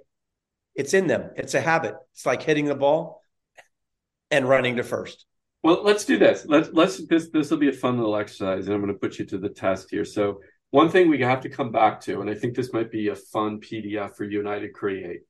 it's 0.75 0.95
in 0.95 1.07
them. 1.07 1.31
It's 1.37 1.55
a 1.55 1.61
habit. 1.61 1.95
It's 2.13 2.25
like 2.25 2.43
hitting 2.43 2.67
the 2.67 2.75
ball 2.75 3.23
and 4.31 4.49
running 4.49 4.77
to 4.77 4.85
first. 4.85 5.27
Well, 5.63 5.83
let's 5.83 6.05
do 6.05 6.19
this. 6.19 6.47
Let's 6.47 6.71
let's 6.73 7.07
this 7.07 7.29
this 7.31 7.51
will 7.51 7.59
be 7.59 7.69
a 7.69 7.73
fun 7.73 7.99
little 7.99 8.17
exercise, 8.17 8.67
and 8.67 8.75
I'm 8.75 8.81
going 8.81 8.93
to 8.93 8.99
put 8.99 9.19
you 9.19 9.27
to 9.27 9.39
the 9.39 9.51
test 9.51 9.91
here. 9.91 10.07
So 10.07 10.41
one 10.71 10.89
thing 10.89 11.09
we 11.09 11.21
have 11.21 11.41
to 11.43 11.49
come 11.49 11.73
back 11.73 12.01
to, 12.03 12.21
and 12.21 12.31
I 12.31 12.35
think 12.35 12.55
this 12.55 12.73
might 12.73 12.91
be 12.91 13.09
a 13.09 13.17
fun 13.17 13.61
PDF 13.61 14.17
for 14.17 14.25
you 14.25 14.39
and 14.41 14.49
I 14.49 14.59
to 14.61 14.69
create. 14.69 15.21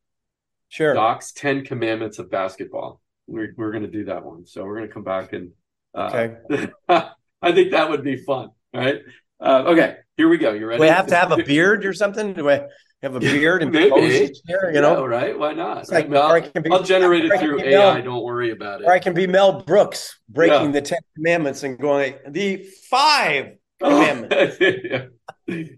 Sure. 0.68 0.94
Doc's 0.94 1.32
10 1.32 1.64
commandments 1.64 2.18
of 2.18 2.30
basketball. 2.30 3.00
We're, 3.26 3.54
we're 3.56 3.70
going 3.72 3.82
to 3.84 3.90
do 3.90 4.04
that 4.04 4.24
one. 4.24 4.46
So 4.46 4.64
we're 4.64 4.76
going 4.76 4.88
to 4.88 4.94
come 4.94 5.04
back 5.04 5.32
and, 5.32 5.50
uh, 5.94 6.10
okay. 6.52 6.68
I 7.42 7.52
think 7.52 7.70
that 7.72 7.88
would 7.90 8.04
be 8.04 8.16
fun. 8.16 8.50
Right. 8.74 9.00
Uh, 9.40 9.62
okay, 9.68 9.96
here 10.16 10.28
we 10.28 10.36
go. 10.38 10.52
You 10.52 10.66
ready? 10.66 10.80
We 10.80 10.88
have 10.88 11.06
to 11.08 11.16
have 11.16 11.32
a 11.32 11.42
beard 11.42 11.84
or 11.86 11.92
something? 11.94 12.34
Do 12.34 12.50
I 12.50 12.66
have 13.02 13.16
a 13.16 13.20
beard 13.20 13.62
and 13.62 13.72
Maybe. 13.72 14.30
here? 14.46 14.70
You 14.74 14.82
know, 14.82 15.00
Yeah, 15.00 15.06
right? 15.06 15.38
Why 15.38 15.54
not? 15.54 15.78
It's 15.78 15.90
like- 15.90 16.12
I'll, 16.12 16.32
or 16.32 16.40
can 16.42 16.62
be- 16.62 16.70
I'll 16.70 16.82
generate 16.82 17.24
it 17.24 17.32
it 17.32 17.40
through 17.40 17.62
AI. 17.62 17.94
Mel- 17.94 18.02
Don't 18.02 18.22
worry 18.24 18.50
about 18.50 18.82
it. 18.82 18.84
or 18.86 18.92
I 18.92 18.98
can 18.98 19.14
be 19.14 19.26
Mel 19.26 19.62
Brooks 19.62 20.20
breaking 20.28 20.66
Yeah. 20.66 20.70
the 20.72 20.82
Ten 20.82 20.98
Commandments 21.16 21.62
and 21.62 21.78
going 21.78 22.14
the 22.28 22.64
five 22.90 23.56
commandments. 23.82 24.56
yeah. 24.60 25.06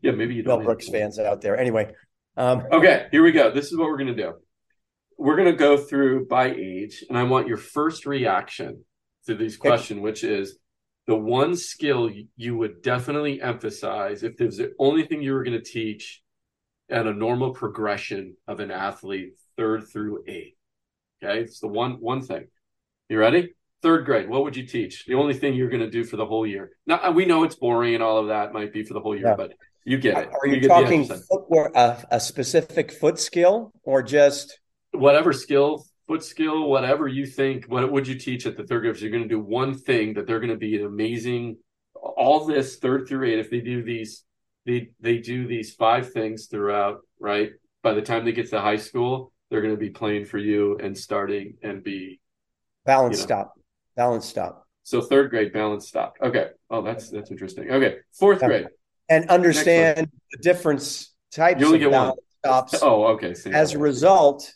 Yeah, 0.03 0.13
maybe 0.13 0.35
you 0.35 0.43
Mel. 0.45 0.61
Brooks 0.61 0.89
fans 0.89 1.19
out 1.19 1.41
there. 1.41 1.57
Anyway, 1.57 1.93
um, 2.37 2.65
Okay, 2.73 3.07
here 3.11 3.23
we 3.23 3.33
go. 3.33 3.51
This 3.51 3.67
is 3.73 3.77
what 3.79 3.89
we're 3.89 3.97
going 3.99 4.15
to 4.15 4.23
do. 4.23 4.33
We're 5.19 5.37
going 5.37 5.51
to 5.51 5.57
go 5.57 5.77
through 5.77 6.27
by 6.27 6.51
age, 6.53 7.05
and 7.09 7.17
I 7.19 7.23
want 7.25 7.47
your 7.49 7.57
first 7.57 8.07
reaction 8.07 8.85
to 9.27 9.35
these 9.35 9.55
Okay. 9.59 9.69
questions, 9.69 10.01
which 10.01 10.25
is 10.25 10.59
the 11.07 11.17
one 11.17 11.57
skill 11.57 12.11
you- 12.11 12.29
you 12.37 12.57
would 12.57 12.83
definitely 12.83 13.41
emphasize 13.41 14.23
if 14.23 14.37
there's 14.37 14.57
the 14.57 14.73
only 14.79 15.05
thing 15.05 15.23
you 15.23 15.33
were 15.35 15.45
going 15.45 15.59
to 15.59 15.65
teach 15.65 16.23
at 16.89 17.07
a 17.07 17.13
normal 17.13 17.53
progression 17.53 18.37
of 18.47 18.61
an 18.61 18.71
athlete, 18.71 19.35
third 19.57 19.87
through 19.89 20.25
eight 20.27 20.57
Okay, 21.23 21.41
it's 21.41 21.61
the 21.61 21.69
one 21.69 22.01
one 22.01 22.21
thing. 22.23 22.49
You 23.09 23.19
ready? 23.19 23.55
Third 23.83 24.05
grade, 24.05 24.29
what 24.29 24.45
would 24.45 24.57
you 24.57 24.65
teach? 24.67 25.05
The 25.07 25.15
only 25.15 25.35
thing 25.35 25.55
you're 25.55 25.69
going 25.69 25.81
to 25.83 25.91
do 25.91 26.05
for 26.05 26.17
the 26.17 26.25
whole 26.27 26.47
year. 26.47 26.71
Now 26.87 27.01
uh, 27.03 27.11
we 27.11 27.25
know 27.25 27.43
it's 27.43 27.57
boring 27.57 27.95
and 27.95 28.03
all 28.03 28.19
of 28.19 28.29
that 28.29 28.53
might 28.53 28.73
be 28.73 28.85
for 28.85 28.95
the 28.95 29.01
whole 29.01 29.17
year, 29.17 29.27
Yeah. 29.29 29.35
but 29.37 29.55
you 29.85 29.99
get 29.99 30.17
it. 30.17 30.29
are 30.33 30.47
you, 30.47 30.61
the 30.61 30.69
talking 30.69 31.05
footwork, 31.05 31.73
a, 31.75 32.05
a 32.13 32.21
specific 32.21 32.93
foot 32.93 33.19
skill, 33.19 33.73
or 33.83 34.01
just 34.03 34.61
whatever 34.93 35.33
skill, 35.33 35.85
foot 36.07 36.23
skill, 36.23 36.69
whatever 36.69 37.09
you 37.09 37.27
think, 37.27 37.65
what 37.67 37.91
would 37.91 38.07
you 38.07 38.15
teach 38.17 38.47
at 38.47 38.57
the 38.57 38.63
third 38.65 38.83
grade? 38.83 38.97
So 38.97 39.03
you're 39.03 39.11
going 39.11 39.25
to 39.25 39.29
do 39.29 39.41
one 39.41 39.77
thing 39.77 40.15
that 40.15 40.29
they're 40.29 40.39
going 40.39 40.51
to 40.51 40.57
be 40.57 40.77
an 40.79 40.87
amazing. 40.87 41.57
All 41.95 42.47
this 42.47 42.77
third 42.77 43.09
through 43.09 43.29
eight, 43.29 43.41
if 43.41 43.51
they 43.51 43.61
do 43.61 43.83
these, 43.83 44.23
they 44.65 44.91
they 45.01 45.19
do 45.19 45.49
these 45.49 45.75
five 45.75 46.13
things 46.13 46.47
throughout, 46.47 47.01
right? 47.19 47.51
By 47.83 47.95
the 47.95 48.03
time 48.03 48.25
they 48.25 48.31
get 48.33 48.49
to 48.51 48.61
high 48.61 48.77
school, 48.77 49.33
they're 49.51 49.63
going 49.63 49.75
to 49.75 49.81
be 49.81 49.91
playing 49.91 50.27
for 50.27 50.39
you 50.39 50.79
and 50.81 50.97
starting 50.97 51.55
and 51.65 51.83
be 51.83 52.21
balance 52.87 53.17
You 53.17 53.23
know. 53.23 53.27
stop, 53.27 53.55
balance 53.97 54.27
stop, 54.27 54.67
so 54.83 55.01
third 55.01 55.31
grade 55.31 55.53
balance 55.53 55.89
stop. 55.89 56.15
Okay, 56.23 56.49
oh 56.71 56.83
that's 56.83 57.11
that's 57.11 57.31
interesting. 57.31 57.71
Okay, 57.71 57.97
fourth 58.13 58.41
grade. 58.41 58.69
and 59.09 59.29
understand 59.31 60.11
the 60.31 60.39
difference 60.39 61.13
types 61.31 61.61
You 61.61 61.67
only 61.67 61.79
of 61.79 61.83
get 61.83 61.91
one. 61.91 62.01
balance 62.01 62.21
stops 62.39 62.83
Oh, 62.83 63.05
okay. 63.15 63.35
same. 63.35 63.55
as 63.55 63.73
a 63.75 63.79
result 63.79 64.53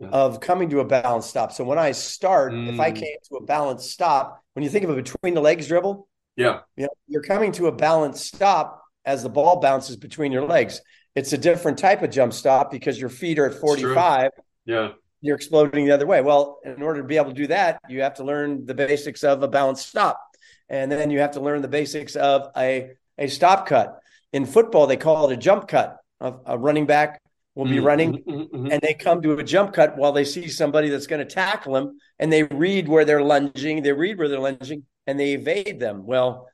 Yeah. 0.00 0.08
of 0.08 0.40
coming 0.40 0.68
to 0.70 0.80
a 0.80 0.84
balance 0.84 1.26
stop. 1.26 1.52
So 1.52 1.64
when 1.64 1.78
I 1.78 1.92
start, 1.92 2.52
if 2.68 2.80
I 2.80 2.90
Mm. 2.90 2.96
came 2.96 3.16
to 3.30 3.36
a 3.36 3.44
balance 3.44 3.88
stop, 3.90 4.42
when 4.54 4.62
you 4.64 4.70
think 4.70 4.84
of 4.84 4.90
a 4.90 4.94
between 4.96 5.34
the 5.34 5.40
legs 5.40 5.68
dribble, 5.68 6.08
yeah, 6.36 6.60
you 6.76 6.84
know, 6.84 6.90
you're 7.06 7.22
coming 7.22 7.52
to 7.52 7.66
a 7.68 7.72
balance 7.72 8.20
stop 8.24 8.82
as 9.04 9.22
the 9.22 9.28
ball 9.28 9.60
bounces 9.60 9.96
between 9.96 10.32
your 10.32 10.46
legs. 10.46 10.80
It's 11.14 11.32
a 11.32 11.38
different 11.38 11.78
type 11.78 12.02
of 12.02 12.10
jump 12.10 12.32
stop 12.32 12.70
because 12.70 12.98
your 13.00 13.10
feet 13.10 13.38
are 13.38 13.46
at 13.46 13.54
45, 13.54 14.30
yeah, 14.64 14.92
you're 15.22 15.36
exploding 15.36 15.86
the 15.86 15.92
other 15.92 16.06
way. 16.06 16.20
Well, 16.20 16.58
in 16.64 16.82
order 16.82 17.00
to 17.00 17.08
be 17.08 17.16
able 17.16 17.30
to 17.30 17.34
do 17.34 17.46
that, 17.48 17.80
you 17.88 18.02
have 18.02 18.14
to 18.14 18.24
learn 18.24 18.66
the 18.66 18.74
basics 18.74 19.24
of 19.24 19.42
a 19.42 19.48
balanced 19.48 19.88
stop. 19.88 20.20
And 20.68 20.92
then 20.92 21.10
you 21.10 21.20
have 21.20 21.32
to 21.32 21.40
learn 21.40 21.62
the 21.62 21.68
basics 21.68 22.16
of 22.16 22.50
a, 22.56 22.92
a 23.18 23.28
stop 23.28 23.66
cut. 23.66 23.98
In 24.32 24.46
football, 24.46 24.86
they 24.86 24.96
call 24.96 25.30
it 25.30 25.34
a 25.34 25.36
jump 25.36 25.68
cut. 25.68 25.98
A, 26.20 26.34
a 26.46 26.58
running 26.58 26.86
back 26.86 27.22
will 27.54 27.66
be 27.66 27.78
Mhm, 27.78 27.84
running 27.84 28.12
mhm, 28.14 28.24
mhm, 28.24 28.50
mhm. 28.50 28.72
and 28.72 28.80
they 28.80 28.94
come 28.94 29.20
to 29.22 29.32
a 29.38 29.42
jump 29.44 29.74
cut 29.74 29.96
while 29.96 30.12
they 30.12 30.24
see 30.24 30.48
somebody 30.48 30.88
that's 30.88 31.06
going 31.06 31.26
to 31.26 31.34
tackle 31.34 31.74
them 31.74 31.98
and 32.18 32.32
they 32.32 32.44
read 32.44 32.88
where 32.88 33.04
they're 33.04 33.22
lunging, 33.22 33.82
they 33.82 33.92
read 33.92 34.18
where 34.18 34.28
they're 34.28 34.40
lunging 34.40 34.84
and 35.06 35.20
they 35.20 35.34
evade 35.34 35.78
them. 35.78 36.06
Well, 36.06 36.48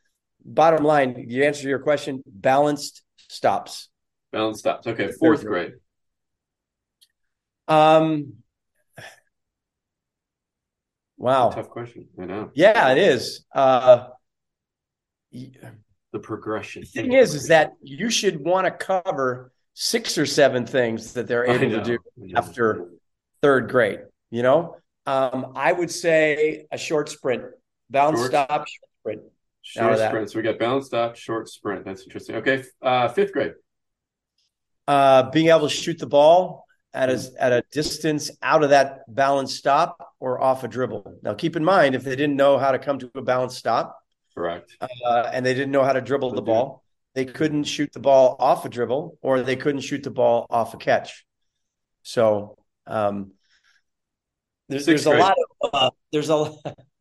bottom 0.45 0.85
line, 0.85 1.27
you 1.29 1.45
answer 1.45 1.69
your 1.69 1.79
question, 1.79 2.23
balanced 2.27 3.03
stops. 3.29 3.89
Balanced 4.33 4.61
stops. 4.61 4.87
Okay, 4.87 5.13
fourth 5.13 5.45
grade. 5.45 5.75
Um 7.69 8.43
Wow. 11.19 11.51
Tough 11.51 11.69
question. 11.69 12.07
I 12.21 12.25
know. 12.27 12.51
Yeah, 12.55 12.93
it 12.93 12.99
is. 12.99 13.45
Uh 13.55 14.09
The 15.33 16.19
progression. 16.23 16.83
the 16.83 16.87
thing 16.89 17.13
is, 17.13 17.35
is 17.35 17.49
that 17.49 17.73
you 17.83 18.09
should 18.09 18.43
want 18.43 18.65
to 18.67 18.71
cover 18.71 19.53
six 19.75 20.17
or 20.17 20.27
seven 20.27 20.65
things 20.67 21.13
that 21.13 21.27
they're 21.29 21.45
able 21.45 21.71
to 21.71 21.83
do 21.85 21.99
after 22.35 22.89
third 23.43 23.69
grade. 23.71 24.01
You 24.31 24.43
know, 24.43 24.77
um, 25.07 25.53
I 25.55 25.73
would 25.73 25.91
say 25.91 26.67
a 26.73 26.79
short 26.79 27.09
sprint, 27.09 27.43
bounce 27.91 28.19
Short- 28.19 28.31
stop, 28.31 28.67
short 28.67 28.91
sprint. 29.01 29.23
Short 29.63 29.99
sprint. 29.99 30.31
So 30.31 30.39
we 30.39 30.43
got 30.45 30.59
bounce 30.59 30.87
stop, 30.87 31.17
short 31.17 31.49
sprint. 31.49 31.85
That's 31.85 32.03
interesting. 32.03 32.37
Okay, 32.37 32.65
uh, 32.83 33.09
fifth 33.09 33.33
grade. 33.33 33.53
Uh, 34.87 35.31
being 35.31 35.49
able 35.49 35.69
to 35.69 35.75
shoot 35.75 35.99
the 35.99 36.07
ball 36.07 36.65
at 36.95 37.11
a 37.11 37.31
at 37.39 37.53
a 37.53 37.63
distance 37.71 38.31
out 38.43 38.65
of 38.65 38.71
that 38.71 39.03
balance 39.15 39.55
stop 39.55 40.15
or 40.21 40.41
off 40.41 40.65
a 40.65 40.69
dribble. 40.69 41.19
Now, 41.23 41.35
keep 41.35 41.57
in 41.57 41.65
mind 41.65 41.95
if 41.95 42.05
they 42.05 42.17
didn't 42.17 42.37
know 42.37 42.59
how 42.59 42.73
to 42.73 42.79
come 42.79 42.99
to 42.99 43.11
a 43.15 43.23
balance 43.23 43.57
stop 43.57 43.99
Correct. 44.35 44.73
uh, 44.81 45.31
and 45.33 45.45
they 45.45 45.55
didn't 45.55 45.73
know 45.73 45.85
how 45.85 45.93
to 45.93 46.01
dribble 46.01 46.33
the 46.33 46.43
ball, 46.43 46.83
they 47.15 47.25
couldn't 47.25 47.65
shoot 47.65 47.93
the 47.93 48.01
ball 48.01 48.37
off 48.39 48.65
a 48.65 48.69
dribble 48.69 49.19
or 49.23 49.43
they 49.43 49.57
couldn't 49.57 49.81
shoot 49.83 50.03
the 50.03 50.11
ball 50.11 50.47
off 50.51 50.75
a 50.75 50.77
catch. 50.77 51.25
So 52.03 52.57
um, 52.87 53.33
there's 54.69 54.87
there's 54.87 55.07
a 55.07 55.11
lot 55.11 55.35
of 55.63 55.71
uh, 55.73 55.91
there's 56.13 56.31
a 56.31 56.53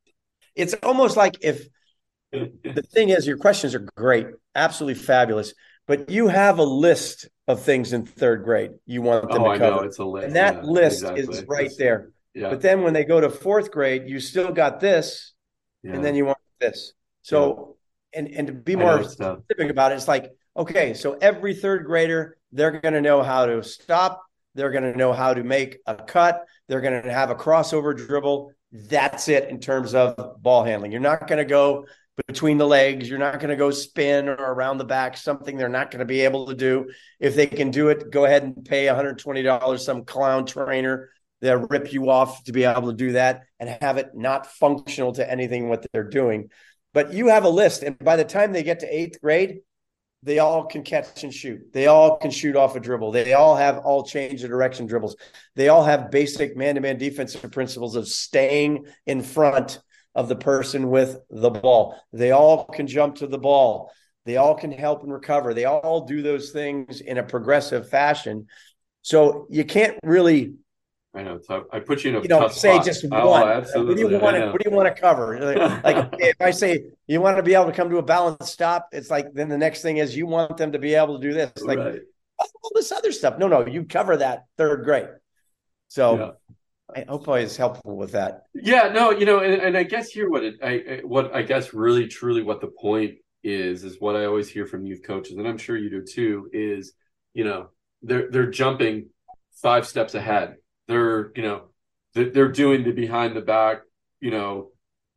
it's 0.55 0.73
almost 0.83 1.17
like 1.17 1.37
if 1.41 1.67
the 2.31 2.83
thing 2.91 3.09
is 3.09 3.25
your 3.25 3.37
questions 3.37 3.73
are 3.73 3.87
great, 3.95 4.27
absolutely 4.55 5.01
fabulous, 5.01 5.53
but 5.85 6.09
you 6.09 6.27
have 6.27 6.59
a 6.59 6.63
list 6.63 7.29
of 7.47 7.61
things 7.61 7.93
in 7.93 8.05
third 8.05 8.43
grade 8.43 8.71
you 8.85 9.01
want 9.01 9.29
them 9.31 9.41
oh, 9.41 9.45
to 9.45 9.49
I 9.51 9.57
know. 9.57 9.75
cover. 9.75 9.85
It's 9.85 9.97
a 9.99 10.05
list. 10.05 10.27
and 10.27 10.35
that 10.35 10.55
yeah, 10.55 10.61
list 10.63 11.01
exactly. 11.03 11.21
is 11.21 11.43
right 11.47 11.65
It's- 11.65 11.77
there. 11.77 12.11
Yeah. 12.33 12.51
But 12.51 12.61
then 12.61 12.83
when 12.83 12.93
they 12.93 13.03
go 13.03 13.19
to 13.19 13.31
fourth 13.31 13.71
grade, 13.71 14.07
you 14.07 14.19
still 14.19 14.51
got 14.51 14.79
this, 14.79 15.33
yeah. 15.81 15.93
and 15.93 16.05
then 16.05 16.13
you 16.13 16.25
want 16.25 16.37
this. 16.59 16.93
So, 17.23 17.77
and 18.13 18.27
and 18.27 18.47
to 18.47 18.53
be 18.53 18.75
more 18.75 18.97
know, 18.97 19.01
it's 19.01 19.15
tough. 19.15 19.39
specific 19.39 19.71
about 19.71 19.91
it, 19.91 19.95
it's 19.95 20.07
like, 20.07 20.31
okay, 20.55 20.93
so 20.93 21.17
every 21.19 21.55
third 21.55 21.85
grader, 21.85 22.37
they're 22.51 22.79
going 22.79 22.93
to 22.93 23.01
know 23.01 23.23
how 23.23 23.47
to 23.47 23.63
stop. 23.63 24.23
They're 24.53 24.69
going 24.69 24.83
to 24.83 24.95
know 24.95 25.13
how 25.13 25.33
to 25.33 25.43
make 25.43 25.79
a 25.87 25.95
cut. 25.95 26.45
They're 26.67 26.81
going 26.81 27.01
to 27.01 27.11
have 27.11 27.31
a 27.31 27.35
crossover 27.35 27.97
dribble. 27.97 28.51
That's 28.71 29.29
it 29.29 29.49
in 29.49 29.59
terms 29.59 29.95
of 29.95 30.41
ball 30.41 30.63
handling. 30.63 30.91
You're 30.91 31.01
not 31.01 31.27
going 31.27 31.39
to 31.39 31.45
go 31.45 31.85
between 32.25 32.57
the 32.57 32.67
legs. 32.67 33.07
You're 33.07 33.19
not 33.19 33.39
going 33.39 33.49
to 33.49 33.55
go 33.55 33.69
spin 33.69 34.27
or 34.27 34.35
around 34.35 34.79
the 34.79 34.85
back, 34.85 35.17
something 35.17 35.55
they're 35.55 35.69
not 35.69 35.91
going 35.91 35.99
to 35.99 36.05
be 36.05 36.21
able 36.21 36.47
to 36.47 36.55
do. 36.55 36.89
If 37.19 37.35
they 37.35 37.47
can 37.47 37.69
do 37.69 37.89
it, 37.89 38.09
go 38.09 38.25
ahead 38.25 38.43
and 38.43 38.65
pay 38.65 38.85
$120 38.85 39.79
some 39.79 40.05
clown 40.05 40.45
trainer. 40.45 41.11
They'll 41.41 41.67
rip 41.67 41.93
you 41.93 42.09
off 42.09 42.43
to 42.45 42.51
be 42.51 42.63
able 42.63 42.89
to 42.89 42.97
do 42.97 43.11
that 43.11 43.43
and 43.59 43.69
have 43.81 43.97
it 43.97 44.15
not 44.15 44.47
functional 44.47 45.11
to 45.13 45.29
anything 45.29 45.69
what 45.69 45.85
they're 45.93 46.09
doing. 46.09 46.49
But 46.93 47.13
you 47.13 47.27
have 47.27 47.43
a 47.43 47.49
list, 47.49 47.83
and 47.83 47.99
by 47.99 48.15
the 48.15 48.23
time 48.23 48.51
they 48.51 48.63
get 48.63 48.79
to 48.79 48.87
eighth 48.87 49.21
grade, 49.21 49.59
they 50.23 50.39
all 50.39 50.65
can 50.65 50.81
catch 50.81 51.23
and 51.23 51.31
shoot. 51.31 51.71
They 51.71 51.85
all 51.85 52.17
can 52.17 52.31
shoot 52.31 52.55
off 52.55 52.75
a 52.75 52.79
dribble. 52.79 53.11
They 53.11 53.33
all 53.33 53.55
have 53.55 53.77
all 53.77 54.03
change 54.03 54.43
of 54.43 54.49
direction 54.49 54.87
dribbles. 54.87 55.15
They 55.55 55.67
all 55.67 55.83
have 55.83 56.09
basic 56.09 56.57
man-to-man 56.57 56.97
defensive 56.97 57.51
principles 57.51 57.95
of 57.95 58.07
staying 58.07 58.87
in 59.05 59.21
front 59.21 59.79
of 60.17 60.27
the 60.27 60.35
person 60.35 60.89
with 60.89 61.19
the 61.29 61.51
ball. 61.51 61.95
They 62.11 62.31
all 62.31 62.65
can 62.65 62.87
jump 62.87 63.17
to 63.17 63.27
the 63.27 63.37
ball. 63.37 63.93
They 64.25 64.37
all 64.37 64.55
can 64.55 64.71
help 64.71 65.03
and 65.03 65.13
recover. 65.13 65.53
They 65.53 65.65
all 65.65 66.05
do 66.05 66.23
those 66.23 66.49
things 66.49 66.99
in 66.99 67.19
a 67.19 67.23
progressive 67.23 67.87
fashion. 67.87 68.47
So 69.03 69.45
you 69.49 69.63
can't 69.63 69.97
really 70.03 70.55
I 71.13 71.23
know. 71.23 71.37
Tough. 71.37 71.63
I 71.71 71.79
put 71.79 72.03
you 72.03 72.11
in 72.11 72.17
a 72.17 72.21
you 72.21 72.27
know, 72.27 72.47
say 72.47 72.73
spot. 72.73 72.85
just 72.85 73.05
Oh, 73.11 73.29
one. 73.29 73.47
absolutely. 73.47 74.03
What 74.03 74.09
do 74.09 74.15
you 74.15 74.21
want 74.21 74.37
to. 74.37 74.51
What 74.51 74.63
do 74.63 74.69
you 74.69 74.75
want 74.75 74.93
to 74.93 75.01
cover? 75.01 75.39
Like, 75.39 75.83
like, 75.83 76.09
if 76.19 76.35
I 76.39 76.51
say 76.51 76.85
you 77.07 77.21
want 77.21 77.37
to 77.37 77.43
be 77.43 77.53
able 77.53 77.65
to 77.67 77.71
come 77.71 77.89
to 77.89 77.97
a 77.97 78.03
balanced 78.03 78.51
stop, 78.51 78.89
it's 78.91 79.09
like 79.09 79.33
then 79.33 79.49
the 79.49 79.57
next 79.57 79.81
thing 79.81 79.97
is 79.97 80.15
you 80.15 80.27
want 80.27 80.57
them 80.57 80.73
to 80.73 80.79
be 80.79 80.95
able 80.95 81.19
to 81.19 81.27
do 81.27 81.33
this, 81.33 81.51
like 81.61 81.79
right. 81.79 81.99
all 82.39 82.71
this 82.75 82.91
other 82.91 83.11
stuff. 83.11 83.39
No, 83.39 83.47
no, 83.47 83.65
you 83.65 83.85
cover 83.85 84.17
that 84.17 84.45
third 84.57 84.83
grade. 84.83 85.09
So 85.87 86.35
I 86.95 87.05
hope 87.07 87.27
I 87.27 87.41
was 87.41 87.57
helpful 87.57 87.97
with 87.97 88.13
that. 88.13 88.43
Yeah, 88.53 88.89
no, 88.93 89.11
you 89.11 89.25
know, 89.25 89.39
and, 89.39 89.61
and 89.61 89.77
I 89.77 89.83
guess 89.83 90.09
here 90.09 90.29
what 90.29 90.43
it, 90.43 90.55
I, 90.63 91.01
what 91.03 91.35
I 91.35 91.41
guess 91.41 91.73
really 91.73 92.07
truly 92.07 92.43
what 92.43 92.61
the 92.61 92.67
point 92.67 93.15
is 93.43 93.83
is 93.83 93.99
what 93.99 94.15
I 94.15 94.25
always 94.25 94.49
hear 94.49 94.65
from 94.65 94.85
youth 94.85 95.01
coaches, 95.05 95.37
and 95.37 95.47
I'm 95.47 95.57
sure 95.57 95.77
you 95.77 95.89
do 95.89 96.03
too. 96.03 96.49
Is 96.53 96.93
you 97.33 97.43
know 97.43 97.69
they're 98.01 98.31
they're 98.31 98.49
jumping 98.49 99.09
five 99.61 99.85
steps 99.85 100.15
ahead. 100.15 100.55
They're 100.87 101.31
you 101.35 101.43
know 101.43 101.63
they're, 102.13 102.29
they're 102.29 102.51
doing 102.51 102.83
the 102.83 102.91
behind 102.91 103.35
the 103.35 103.41
back, 103.41 103.81
you 104.21 104.31
know, 104.31 104.71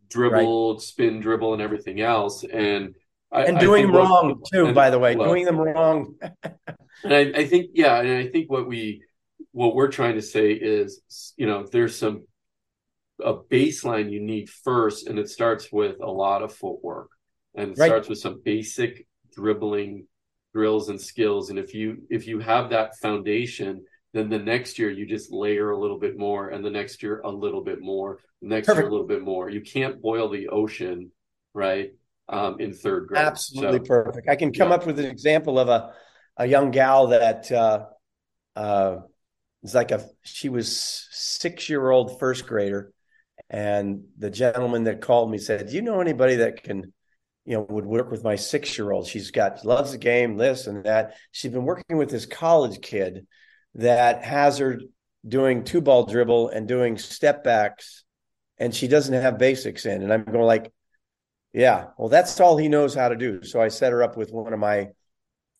dribble, 0.08 0.80
spin, 0.80 1.20
dribble, 1.20 1.52
and 1.52 1.62
everything 1.62 2.00
else, 2.00 2.44
and 2.44 2.94
I, 3.32 3.44
And 3.44 3.60
doing 3.60 3.84
them 3.86 3.92
what- 3.92 4.08
wrong 4.08 4.42
too, 4.52 4.66
and- 4.66 4.74
by 4.74 4.90
the 4.90 4.98
way, 4.98 5.14
well, 5.14 5.28
doing 5.28 5.44
them 5.44 5.58
wrong. 5.60 6.16
and 7.04 7.14
I, 7.14 7.20
I 7.34 7.46
think, 7.46 7.70
yeah, 7.74 8.00
and 8.00 8.18
I 8.18 8.26
think 8.28 8.50
what 8.50 8.66
we, 8.66 9.02
what 9.52 9.74
we're 9.74 9.88
trying 9.88 10.14
to 10.14 10.22
say 10.22 10.52
is, 10.52 11.34
you 11.36 11.46
know, 11.46 11.66
there's 11.70 11.96
some, 11.96 12.26
a 13.22 13.34
baseline 13.34 14.10
you 14.10 14.20
need 14.20 14.48
first, 14.48 15.06
and 15.06 15.18
it 15.18 15.28
starts 15.28 15.70
with 15.70 15.96
a 16.00 16.10
lot 16.10 16.42
of 16.42 16.54
footwork, 16.54 17.10
and 17.54 17.72
it 17.72 17.78
Right. 17.78 17.88
starts 17.88 18.08
with 18.08 18.18
some 18.18 18.40
basic 18.44 19.06
dribbling 19.34 20.06
drills 20.52 20.88
and 20.88 21.00
skills 21.00 21.50
and 21.50 21.58
if 21.58 21.74
you 21.74 22.02
if 22.10 22.26
you 22.26 22.40
have 22.40 22.70
that 22.70 22.96
foundation 22.98 23.84
then 24.12 24.28
the 24.28 24.38
next 24.38 24.78
year 24.78 24.90
you 24.90 25.06
just 25.06 25.30
layer 25.32 25.70
a 25.70 25.78
little 25.78 25.98
bit 25.98 26.18
more 26.18 26.48
and 26.48 26.64
the 26.64 26.70
next 26.70 27.02
year 27.02 27.20
a 27.20 27.30
little 27.30 27.62
bit 27.62 27.80
more 27.80 28.18
next 28.42 28.66
Perfect. 28.66 28.82
year 28.82 28.88
a 28.88 28.90
little 28.90 29.06
bit 29.06 29.22
more 29.22 29.48
you 29.48 29.60
can't 29.60 30.02
boil 30.02 30.28
the 30.28 30.48
ocean 30.48 31.10
right 31.54 31.92
um, 32.28 32.58
in 32.58 32.72
third 32.72 33.06
grade 33.06 33.22
absolutely 33.22 33.78
so, 33.78 33.84
perfect 33.84 34.28
i 34.28 34.34
can 34.34 34.52
come 34.52 34.70
yeah. 34.70 34.74
up 34.74 34.86
with 34.86 34.98
an 34.98 35.06
example 35.06 35.58
of 35.58 35.68
a 35.68 35.92
a 36.36 36.46
young 36.46 36.72
gal 36.72 37.08
that 37.08 37.50
uh 37.52 37.84
uh 38.56 38.96
it's 39.62 39.74
like 39.74 39.90
a 39.90 40.04
she 40.22 40.48
was 40.48 41.06
six 41.10 41.68
year 41.68 41.90
old 41.90 42.18
first 42.18 42.46
grader 42.46 42.92
and 43.48 44.04
the 44.18 44.30
gentleman 44.30 44.84
that 44.84 45.00
called 45.00 45.30
me 45.30 45.38
said 45.38 45.68
do 45.68 45.74
you 45.74 45.82
know 45.82 46.00
anybody 46.00 46.36
that 46.36 46.62
can 46.62 46.92
you 47.44 47.56
know, 47.56 47.66
would 47.68 47.86
work 47.86 48.10
with 48.10 48.22
my 48.22 48.36
six 48.36 48.76
year 48.78 48.92
old. 48.92 49.06
She's 49.06 49.30
got 49.30 49.64
loves 49.64 49.92
the 49.92 49.98
game, 49.98 50.36
this 50.36 50.66
and 50.66 50.84
that. 50.84 51.16
She's 51.32 51.50
been 51.50 51.64
working 51.64 51.96
with 51.96 52.10
this 52.10 52.26
college 52.26 52.80
kid 52.80 53.26
that 53.74 54.22
has 54.24 54.58
her 54.58 54.78
doing 55.26 55.64
two 55.64 55.80
ball 55.80 56.04
dribble 56.04 56.50
and 56.50 56.68
doing 56.68 56.98
step 56.98 57.42
backs, 57.42 58.04
and 58.58 58.74
she 58.74 58.88
doesn't 58.88 59.20
have 59.20 59.38
basics 59.38 59.86
in. 59.86 60.02
And 60.02 60.12
I'm 60.12 60.24
going 60.24 60.44
like, 60.44 60.72
yeah, 61.52 61.86
well, 61.98 62.08
that's 62.08 62.38
all 62.40 62.56
he 62.56 62.68
knows 62.68 62.94
how 62.94 63.08
to 63.08 63.16
do. 63.16 63.42
So 63.42 63.60
I 63.60 63.68
set 63.68 63.92
her 63.92 64.02
up 64.02 64.16
with 64.16 64.30
one 64.30 64.52
of 64.52 64.60
my 64.60 64.88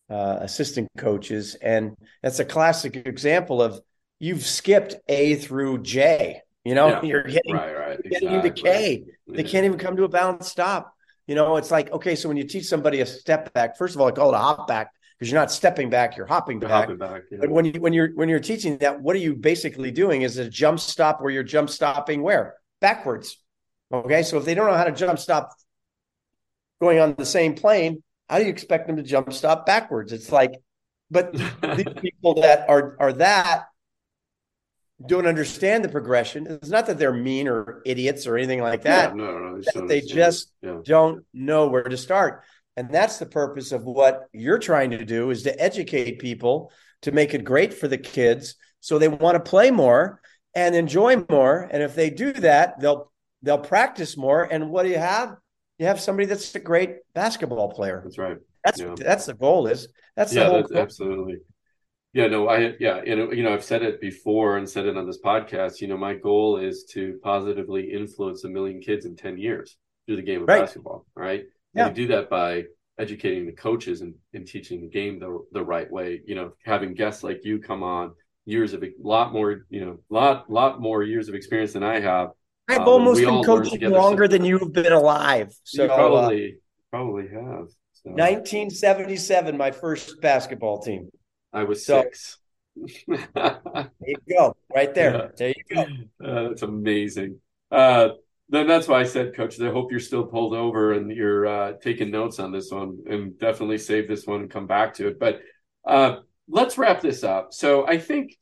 uh, 0.09 0.39
assistant 0.41 0.89
coaches, 0.97 1.57
and 1.57 1.97
that's 2.23 2.39
a 2.39 2.45
classic 2.45 2.97
example 2.97 3.63
of 3.63 3.81
you've 4.21 4.47
skipped 4.47 4.95
A 5.09 5.35
through 5.35 5.83
J. 5.83 6.43
You 6.65 6.75
know, 6.75 6.89
yeah. 6.89 7.03
you're 7.03 7.23
getting, 7.25 7.55
right, 7.55 7.77
right. 7.77 8.01
You're 8.05 8.11
getting 8.21 8.29
exactly. 8.29 8.51
into 8.51 8.63
K. 8.63 9.05
They 9.27 9.43
can't 9.43 9.65
even 9.65 9.79
come 9.79 9.97
to 9.97 10.05
a 10.05 10.09
balanced 10.09 10.51
stop. 10.51 10.95
You 11.27 11.35
know, 11.35 11.57
it's 11.57 11.71
like 11.71 11.91
okay, 11.91 12.15
so 12.15 12.29
when 12.29 12.37
you 12.37 12.45
teach 12.45 12.67
somebody 12.67 13.01
a 13.01 13.07
step 13.07 13.53
back, 13.55 13.77
first 13.77 13.95
of 13.95 14.01
all, 14.01 14.09
I 14.09 14.13
call 14.13 14.33
it 14.33 14.37
a 14.37 14.39
hop 14.39 14.69
back 14.69 14.93
because 15.19 15.31
you're 15.31 15.41
not 15.41 15.51
stepping 15.51 15.89
back, 15.89 16.17
you're 16.17 16.27
hopping 16.27 16.59
back. 16.59 16.71
Hopping 16.71 16.99
back 16.99 17.23
yeah. 17.31 17.39
But 17.41 17.51
when 17.51 17.65
you 17.65 17.81
when 17.81 17.93
you're 17.93 18.11
when 18.15 18.29
you're 18.29 18.41
teaching 18.41 18.79
that, 18.79 19.01
what 19.01 19.17
are 19.17 19.21
you 19.21 19.35
basically 19.35 19.91
doing? 19.91 20.23
Is 20.23 20.37
a 20.39 20.49
jump 20.49 20.81
stop 20.81 21.21
where 21.21 21.31
you're 21.31 21.43
jump 21.43 21.71
stopping 21.71 22.23
where 22.23 22.57
backwards. 22.81 23.39
Okay, 23.93 24.23
so 24.23 24.39
if 24.39 24.45
they 24.45 24.55
don't 24.55 24.67
know 24.67 24.77
how 24.77 24.85
to 24.85 24.93
jump 24.93 25.19
stop 25.19 25.53
going 26.81 26.99
on 26.99 27.15
the 27.17 27.27
same 27.27 27.55
plane, 27.55 28.03
how 28.29 28.39
do 28.39 28.45
you 28.45 28.51
expect 28.51 28.87
them 28.87 28.97
to 28.97 29.03
jump 29.03 29.33
stop 29.33 29.67
backwards? 29.67 30.13
It's 30.13 30.31
like, 30.31 30.53
but 31.11 31.33
these 31.77 31.95
people 32.01 32.43
that 32.43 32.69
are 32.69 32.97
are 33.01 33.13
that 33.15 33.67
don't 35.07 35.27
understand 35.27 35.85
the 35.85 35.89
progression. 35.89 36.47
It's 36.47 36.69
not 36.69 36.87
that 36.87 36.99
they're 36.99 37.13
mean 37.13 37.49
or 37.49 37.83
idiots 37.87 38.27
or 38.27 38.37
anything 38.37 38.61
like 38.61 38.83
that. 38.83 39.17
No, 39.17 39.39
no, 39.39 39.61
they, 39.61 39.87
they 39.87 40.01
just 40.01 40.53
yeah. 40.63 40.79
don't 40.85 41.25
know 41.33 41.69
where 41.69 41.85
to 41.85 41.97
start. 41.97 42.45
And 42.77 42.91
that's 42.91 43.19
the 43.19 43.27
purpose 43.27 43.73
of 43.73 43.85
what 43.85 44.29
you're 44.33 44.59
trying 44.59 44.91
to 44.91 45.05
do 45.05 45.31
is 45.31 45.43
to 45.43 45.61
educate 45.61 46.19
people 46.19 46.73
to 47.03 47.13
make 47.13 47.35
it 47.35 47.45
great 47.45 47.75
for 47.75 47.89
the 47.89 47.99
kids 47.99 48.57
so 48.81 48.99
they 48.99 49.09
want 49.09 49.35
to 49.35 49.51
play 49.51 49.71
more 49.71 50.21
and 50.55 50.75
enjoy 50.75 51.25
more. 51.29 51.69
And 51.71 51.83
if 51.83 51.95
they 51.95 52.11
do 52.11 52.33
that, 52.35 52.81
they'll 52.81 53.11
they'll 53.43 53.59
practice 53.59 54.17
more. 54.17 54.45
And 54.45 54.71
what 54.71 54.85
do 54.85 54.91
you 54.91 54.99
have? 54.99 55.37
You 55.79 55.87
have 55.87 56.01
somebody 56.01 56.27
that's 56.27 56.55
a 56.55 56.61
great 56.61 56.97
basketball 57.15 57.71
player. 57.71 58.01
That's 58.05 58.19
right. 58.19 58.37
That's 58.65 58.81
yeah. 58.81 58.95
that's 58.97 59.27
the 59.27 59.35
goal. 59.35 59.67
Is 59.67 59.89
that's 60.17 60.35
yeah, 60.35 60.45
the 60.45 60.51
whole 60.51 60.63
that's 60.63 60.73
absolutely. 60.73 61.39
Yeah, 62.13 62.27
no, 62.27 62.49
I 62.49 62.75
yeah, 62.81 63.03
you 63.05 63.15
know, 63.15 63.33
you 63.33 63.45
know, 63.45 63.53
I've 63.53 63.65
said 63.65 63.83
it 63.83 64.01
before 64.01 64.57
and 64.57 64.69
said 64.69 64.87
it 64.87 64.97
on 64.97 65.07
this 65.07 65.21
podcast. 65.21 65.81
You 65.81 65.87
know, 65.87 65.97
my 65.97 66.15
goal 66.15 66.57
is 66.57 66.85
to 66.93 67.21
positively 67.23 67.93
influence 67.93 68.43
a 68.45 68.49
million 68.49 68.81
kids 68.81 69.07
in 69.07 69.15
ten 69.15 69.39
years 69.39 69.77
through 70.07 70.17
the 70.17 70.23
game 70.23 70.43
of 70.43 70.49
right. 70.49 70.61
basketball. 70.61 71.07
Right, 71.15 71.45
yeah. 71.73 71.87
and 71.87 71.95
do 71.95 72.09
that 72.09 72.29
by 72.29 72.65
educating 72.99 73.47
the 73.47 73.53
coaches 73.53 74.01
and, 74.01 74.15
and 74.35 74.47
teaching 74.47 74.81
the 74.81 74.89
game 74.89 75.21
the 75.21 75.39
the 75.53 75.63
right 75.63 75.91
way. 75.91 76.21
You 76.27 76.35
know, 76.35 76.53
having 76.65 76.95
guests 76.95 77.23
like 77.23 77.45
you 77.45 77.61
come 77.61 77.85
on, 77.85 78.13
years 78.45 78.73
of 78.73 78.83
a 78.83 78.91
lot 79.01 79.33
more, 79.33 79.67
you 79.71 79.85
know, 79.85 79.99
lot 80.11 80.51
lot 80.51 80.81
more 80.81 81.05
years 81.05 81.29
of 81.29 81.37
experience 81.37 81.75
than 81.75 81.85
I 81.85 82.01
have. 82.01 82.31
I've 82.69 82.81
um, 82.81 82.89
almost 82.89 83.21
been 83.21 83.45
coaching 83.45 83.89
longer 83.89 84.27
than 84.27 84.45
you've 84.45 84.73
been 84.73 84.93
alive. 84.93 85.55
So 85.63 85.85
you 85.85 85.89
probably 85.89 86.47
uh, 86.47 86.91
probably 86.91 87.29
have. 87.29 87.69
So. 87.93 88.11
1977, 88.13 89.57
my 89.57 89.71
first 89.71 90.21
basketball 90.21 90.81
team. 90.81 91.11
I 91.53 91.65
was 91.65 91.85
so, 91.85 92.03
six. 92.03 92.39
there 93.07 93.89
you 94.07 94.17
go, 94.29 94.57
right 94.75 94.95
there. 94.95 95.15
Yeah. 95.15 95.29
There 95.37 95.49
you 95.49 95.65
go. 95.75 95.83
Uh, 96.25 96.49
that's 96.49 96.63
amazing. 96.63 97.41
Uh, 97.71 98.11
then 98.49 98.67
that's 98.67 98.89
why 98.89 99.01
I 99.01 99.05
said, 99.05 99.35
Coach, 99.35 99.61
I 99.61 99.71
hope 99.71 99.91
you're 99.91 100.01
still 100.01 100.25
pulled 100.25 100.55
over 100.55 100.93
and 100.93 101.11
you're 101.11 101.47
uh, 101.47 101.73
taking 101.81 102.11
notes 102.11 102.39
on 102.39 102.53
this 102.53 102.71
one, 102.71 102.99
and 103.09 103.39
definitely 103.39 103.79
save 103.79 104.09
this 104.09 104.27
one 104.27 104.43
and 104.43 104.51
come 104.51 104.67
back 104.67 104.95
to 104.95 105.09
it. 105.09 105.21
But 105.21 105.41
uh, 105.87 106.17
let's 106.49 106.79
wrap 106.79 107.01
this 107.01 107.23
up. 107.23 107.53
So 107.53 107.87
I 107.87 107.99
think, 107.99 108.37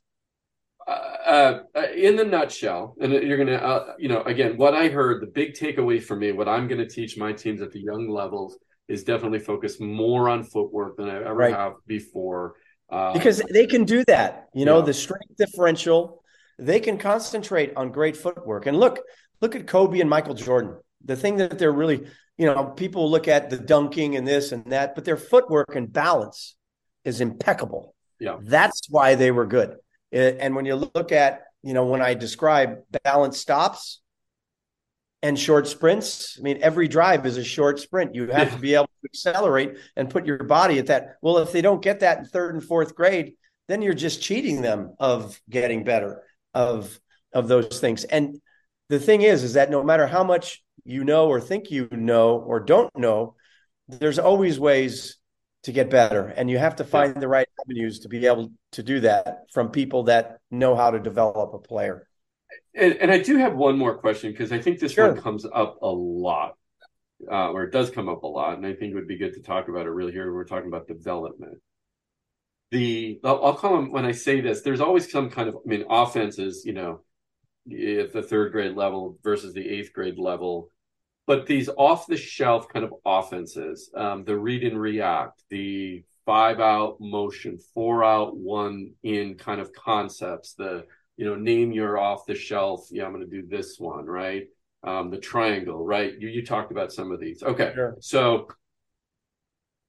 uh, 0.86 1.60
uh, 1.74 1.82
in 1.94 2.16
the 2.16 2.24
nutshell, 2.24 2.96
and 3.00 3.12
you're 3.12 3.36
gonna, 3.36 3.94
you 3.98 4.08
know, 4.08 4.22
again, 4.22 4.56
what 4.56 4.74
I 4.74 4.88
heard, 4.88 5.22
the 5.22 5.26
big 5.26 5.52
takeaway 5.52 6.02
for 6.02 6.16
me, 6.16 6.32
what 6.32 6.48
I'm 6.48 6.68
going 6.68 6.80
to 6.80 6.88
teach 6.88 7.18
my 7.18 7.32
teams 7.32 7.60
at 7.60 7.72
the 7.72 7.80
young 7.80 8.08
levels 8.08 8.58
is 8.88 9.04
definitely 9.04 9.40
focus 9.40 9.78
more 9.78 10.30
on 10.30 10.42
footwork 10.42 10.96
than 10.96 11.10
I 11.10 11.16
ever 11.18 11.34
right. 11.34 11.54
have 11.54 11.74
before 11.86 12.54
um, 12.90 13.12
because 13.12 13.42
they 13.50 13.66
can 13.66 13.84
do 13.84 14.04
that. 14.06 14.48
You 14.54 14.64
know, 14.64 14.78
yeah. 14.78 14.86
the 14.86 14.94
strength 14.94 15.36
differential, 15.36 16.22
they 16.58 16.80
can 16.80 16.98
concentrate 16.98 17.72
on 17.76 17.92
great 17.92 18.16
footwork. 18.16 18.66
And 18.66 18.78
look, 18.78 19.00
look 19.40 19.54
at 19.54 19.66
Kobe 19.66 20.00
and 20.00 20.10
Michael 20.10 20.34
Jordan. 20.34 20.76
The 21.04 21.16
thing 21.16 21.36
that 21.36 21.58
they're 21.58 21.72
really, 21.72 22.06
you 22.36 22.46
know, 22.46 22.64
people 22.64 23.10
look 23.10 23.28
at 23.28 23.50
the 23.50 23.58
dunking 23.58 24.16
and 24.16 24.26
this 24.26 24.52
and 24.52 24.64
that, 24.72 24.94
but 24.94 25.04
their 25.04 25.16
footwork 25.16 25.76
and 25.76 25.92
balance 25.92 26.56
is 27.04 27.20
impeccable. 27.20 27.94
Yeah. 28.18 28.38
That's 28.42 28.82
why 28.88 29.14
they 29.14 29.30
were 29.30 29.46
good. 29.46 29.76
And 30.10 30.56
when 30.56 30.64
you 30.64 30.74
look 30.74 31.12
at, 31.12 31.42
you 31.62 31.74
know, 31.74 31.84
when 31.86 32.00
I 32.00 32.14
describe 32.14 32.78
balance 33.04 33.38
stops, 33.38 34.00
and 35.22 35.38
short 35.38 35.66
sprints. 35.66 36.36
I 36.38 36.42
mean, 36.42 36.58
every 36.62 36.88
drive 36.88 37.26
is 37.26 37.36
a 37.36 37.44
short 37.44 37.80
sprint. 37.80 38.14
You 38.14 38.28
have 38.28 38.48
yeah. 38.48 38.54
to 38.54 38.60
be 38.60 38.74
able 38.74 38.86
to 38.86 39.08
accelerate 39.12 39.76
and 39.96 40.10
put 40.10 40.26
your 40.26 40.44
body 40.44 40.78
at 40.78 40.86
that. 40.86 41.16
Well, 41.22 41.38
if 41.38 41.52
they 41.52 41.62
don't 41.62 41.82
get 41.82 42.00
that 42.00 42.18
in 42.18 42.24
third 42.24 42.54
and 42.54 42.62
fourth 42.62 42.94
grade, 42.94 43.34
then 43.66 43.82
you're 43.82 43.94
just 43.94 44.22
cheating 44.22 44.62
them 44.62 44.94
of 44.98 45.40
getting 45.50 45.84
better 45.84 46.22
of 46.54 46.98
of 47.32 47.48
those 47.48 47.80
things. 47.80 48.04
And 48.04 48.40
the 48.88 48.98
thing 48.98 49.22
is, 49.22 49.42
is 49.42 49.54
that 49.54 49.70
no 49.70 49.82
matter 49.82 50.06
how 50.06 50.24
much 50.24 50.62
you 50.84 51.04
know 51.04 51.28
or 51.28 51.40
think 51.40 51.70
you 51.70 51.88
know 51.90 52.38
or 52.38 52.60
don't 52.60 52.96
know, 52.96 53.34
there's 53.88 54.18
always 54.18 54.58
ways 54.58 55.16
to 55.64 55.72
get 55.72 55.90
better, 55.90 56.28
and 56.28 56.48
you 56.48 56.56
have 56.56 56.76
to 56.76 56.84
find 56.84 57.16
the 57.16 57.28
right 57.28 57.48
avenues 57.64 58.00
to 58.00 58.08
be 58.08 58.24
able 58.26 58.52
to 58.72 58.82
do 58.82 59.00
that 59.00 59.46
from 59.52 59.70
people 59.70 60.04
that 60.04 60.38
know 60.50 60.76
how 60.76 60.90
to 60.90 61.00
develop 61.00 61.52
a 61.52 61.58
player. 61.58 62.06
And, 62.78 62.94
and 62.94 63.10
I 63.10 63.18
do 63.18 63.36
have 63.38 63.56
one 63.56 63.76
more 63.76 63.98
question 63.98 64.30
because 64.30 64.52
I 64.52 64.60
think 64.60 64.78
this 64.78 64.92
sure. 64.92 65.12
one 65.12 65.20
comes 65.20 65.44
up 65.44 65.78
a 65.82 65.88
lot, 65.88 66.56
uh, 67.30 67.50
or 67.50 67.64
it 67.64 67.72
does 67.72 67.90
come 67.90 68.08
up 68.08 68.22
a 68.22 68.26
lot, 68.26 68.56
and 68.56 68.64
I 68.64 68.72
think 68.72 68.92
it 68.92 68.94
would 68.94 69.08
be 69.08 69.18
good 69.18 69.34
to 69.34 69.42
talk 69.42 69.68
about 69.68 69.86
it 69.86 69.90
really 69.90 70.12
here. 70.12 70.32
We're 70.32 70.44
talking 70.44 70.68
about 70.68 70.86
development. 70.86 71.58
The 72.70 73.18
I'll, 73.24 73.44
I'll 73.44 73.54
call 73.54 73.76
them 73.76 73.90
when 73.90 74.04
I 74.04 74.12
say 74.12 74.40
this. 74.40 74.60
There's 74.60 74.80
always 74.80 75.10
some 75.10 75.28
kind 75.28 75.48
of 75.48 75.56
I 75.56 75.60
mean, 75.64 75.86
offenses, 75.90 76.62
you 76.64 76.74
know, 76.74 77.00
at 77.66 78.12
the 78.12 78.22
third 78.22 78.52
grade 78.52 78.76
level 78.76 79.18
versus 79.24 79.54
the 79.54 79.68
eighth 79.68 79.92
grade 79.92 80.18
level, 80.18 80.70
but 81.26 81.46
these 81.46 81.68
off 81.76 82.06
the 82.06 82.16
shelf 82.16 82.68
kind 82.68 82.84
of 82.84 82.94
offenses, 83.04 83.90
um, 83.96 84.24
the 84.24 84.38
read 84.38 84.62
and 84.62 84.80
react, 84.80 85.42
the 85.50 86.04
five 86.24 86.60
out 86.60 86.98
motion, 87.00 87.58
four 87.74 88.04
out, 88.04 88.36
one 88.36 88.92
in 89.02 89.34
kind 89.34 89.60
of 89.60 89.72
concepts, 89.72 90.54
the 90.54 90.84
you 91.18 91.26
know, 91.26 91.34
name 91.34 91.72
your 91.72 91.98
off 91.98 92.24
the 92.26 92.34
shelf. 92.34 92.88
Yeah, 92.90 93.04
I'm 93.04 93.12
going 93.12 93.28
to 93.28 93.30
do 93.30 93.46
this 93.46 93.78
one, 93.78 94.06
right? 94.06 94.44
Um, 94.84 95.10
the 95.10 95.18
triangle, 95.18 95.84
right? 95.84 96.14
You 96.18 96.28
you 96.28 96.46
talked 96.46 96.70
about 96.70 96.92
some 96.92 97.12
of 97.12 97.20
these. 97.20 97.42
Okay, 97.42 97.72
sure. 97.74 97.96
so 98.00 98.48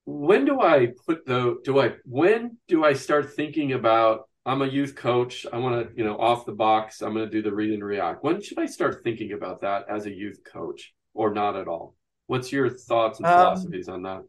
when 0.06 0.44
do 0.44 0.60
I 0.60 0.88
put 1.06 1.26
the 1.26 1.58
do 1.64 1.80
I 1.80 1.94
when 2.04 2.58
do 2.68 2.84
I 2.84 2.94
start 2.94 3.34
thinking 3.34 3.74
about 3.74 4.24
I'm 4.46 4.64
a 4.64 4.68
youth 4.68 4.96
coach. 4.96 5.46
I 5.54 5.58
want 5.60 5.90
to, 5.90 5.96
you 5.96 6.04
know, 6.04 6.18
off 6.18 6.46
the 6.46 6.54
box. 6.54 7.02
I'm 7.02 7.14
going 7.14 7.26
to 7.26 7.32
do 7.32 7.44
the 7.44 7.54
read 7.54 7.72
and 7.72 7.84
react. 7.84 8.24
When 8.24 8.42
should 8.42 8.58
I 8.58 8.66
start 8.66 9.02
thinking 9.04 9.34
about 9.34 9.62
that 9.62 9.86
as 9.88 10.08
a 10.08 10.12
youth 10.12 10.40
coach, 10.44 10.94
or 11.14 11.32
not 11.32 11.56
at 11.56 11.68
all? 11.68 11.94
What's 12.26 12.52
your 12.52 12.70
thoughts 12.70 13.20
and 13.20 13.28
um, 13.28 13.34
philosophies 13.34 13.90
on 13.90 14.02
that? 14.04 14.24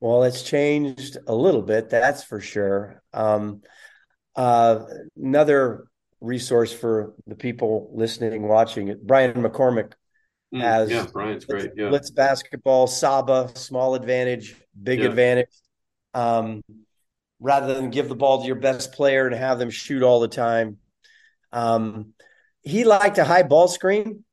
Well, 0.00 0.24
it's 0.24 0.42
changed 0.42 1.16
a 1.26 1.34
little 1.34 1.62
bit, 1.62 1.88
that's 1.88 2.22
for 2.22 2.40
sure. 2.40 3.02
Um, 3.12 3.62
uh, 4.36 4.84
another 5.16 5.87
resource 6.20 6.72
for 6.72 7.14
the 7.26 7.34
people 7.34 7.90
listening, 7.94 8.46
watching 8.46 8.88
it. 8.88 9.06
Brian 9.06 9.34
McCormick 9.34 9.92
mm, 10.54 10.60
has 10.60 10.90
yeah, 10.90 11.06
Brian's 11.12 11.44
great. 11.44 11.70
Yeah, 11.76 11.88
blitz 11.88 12.10
basketball, 12.10 12.86
Saba, 12.86 13.50
small 13.54 13.94
advantage, 13.94 14.56
big 14.80 15.00
yeah. 15.00 15.06
advantage. 15.06 15.50
Um, 16.14 16.62
rather 17.40 17.74
than 17.74 17.90
give 17.90 18.08
the 18.08 18.16
ball 18.16 18.40
to 18.40 18.46
your 18.46 18.56
best 18.56 18.92
player 18.92 19.26
and 19.26 19.36
have 19.36 19.58
them 19.58 19.70
shoot 19.70 20.02
all 20.02 20.20
the 20.20 20.28
time. 20.28 20.78
Um, 21.52 22.14
he 22.62 22.84
liked 22.84 23.18
a 23.18 23.24
high 23.24 23.44
ball 23.44 23.68
screen 23.68 24.24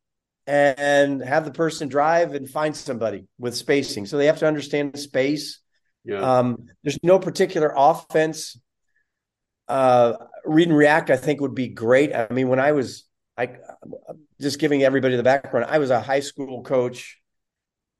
and 0.47 1.21
have 1.21 1.45
the 1.45 1.51
person 1.51 1.87
drive 1.87 2.33
and 2.33 2.49
find 2.49 2.75
somebody 2.75 3.27
with 3.37 3.55
spacing. 3.55 4.05
So 4.05 4.17
they 4.17 4.25
have 4.25 4.39
to 4.39 4.47
understand 4.47 4.97
space 4.99 5.59
Yeah. 6.03 6.19
Um, 6.19 6.67
there's 6.83 6.99
no 7.03 7.19
particular 7.19 7.73
offense. 7.75 8.59
Uh, 9.67 10.13
read 10.45 10.67
and 10.67 10.77
react, 10.77 11.09
I 11.09 11.17
think, 11.17 11.41
would 11.41 11.55
be 11.55 11.67
great. 11.67 12.13
I 12.13 12.27
mean, 12.31 12.49
when 12.49 12.59
I 12.59 12.71
was, 12.71 13.05
I 13.37 13.55
just 14.39 14.59
giving 14.59 14.83
everybody 14.83 15.15
the 15.15 15.23
background. 15.23 15.67
I 15.69 15.79
was 15.79 15.89
a 15.89 15.99
high 15.99 16.19
school 16.19 16.63
coach 16.63 17.19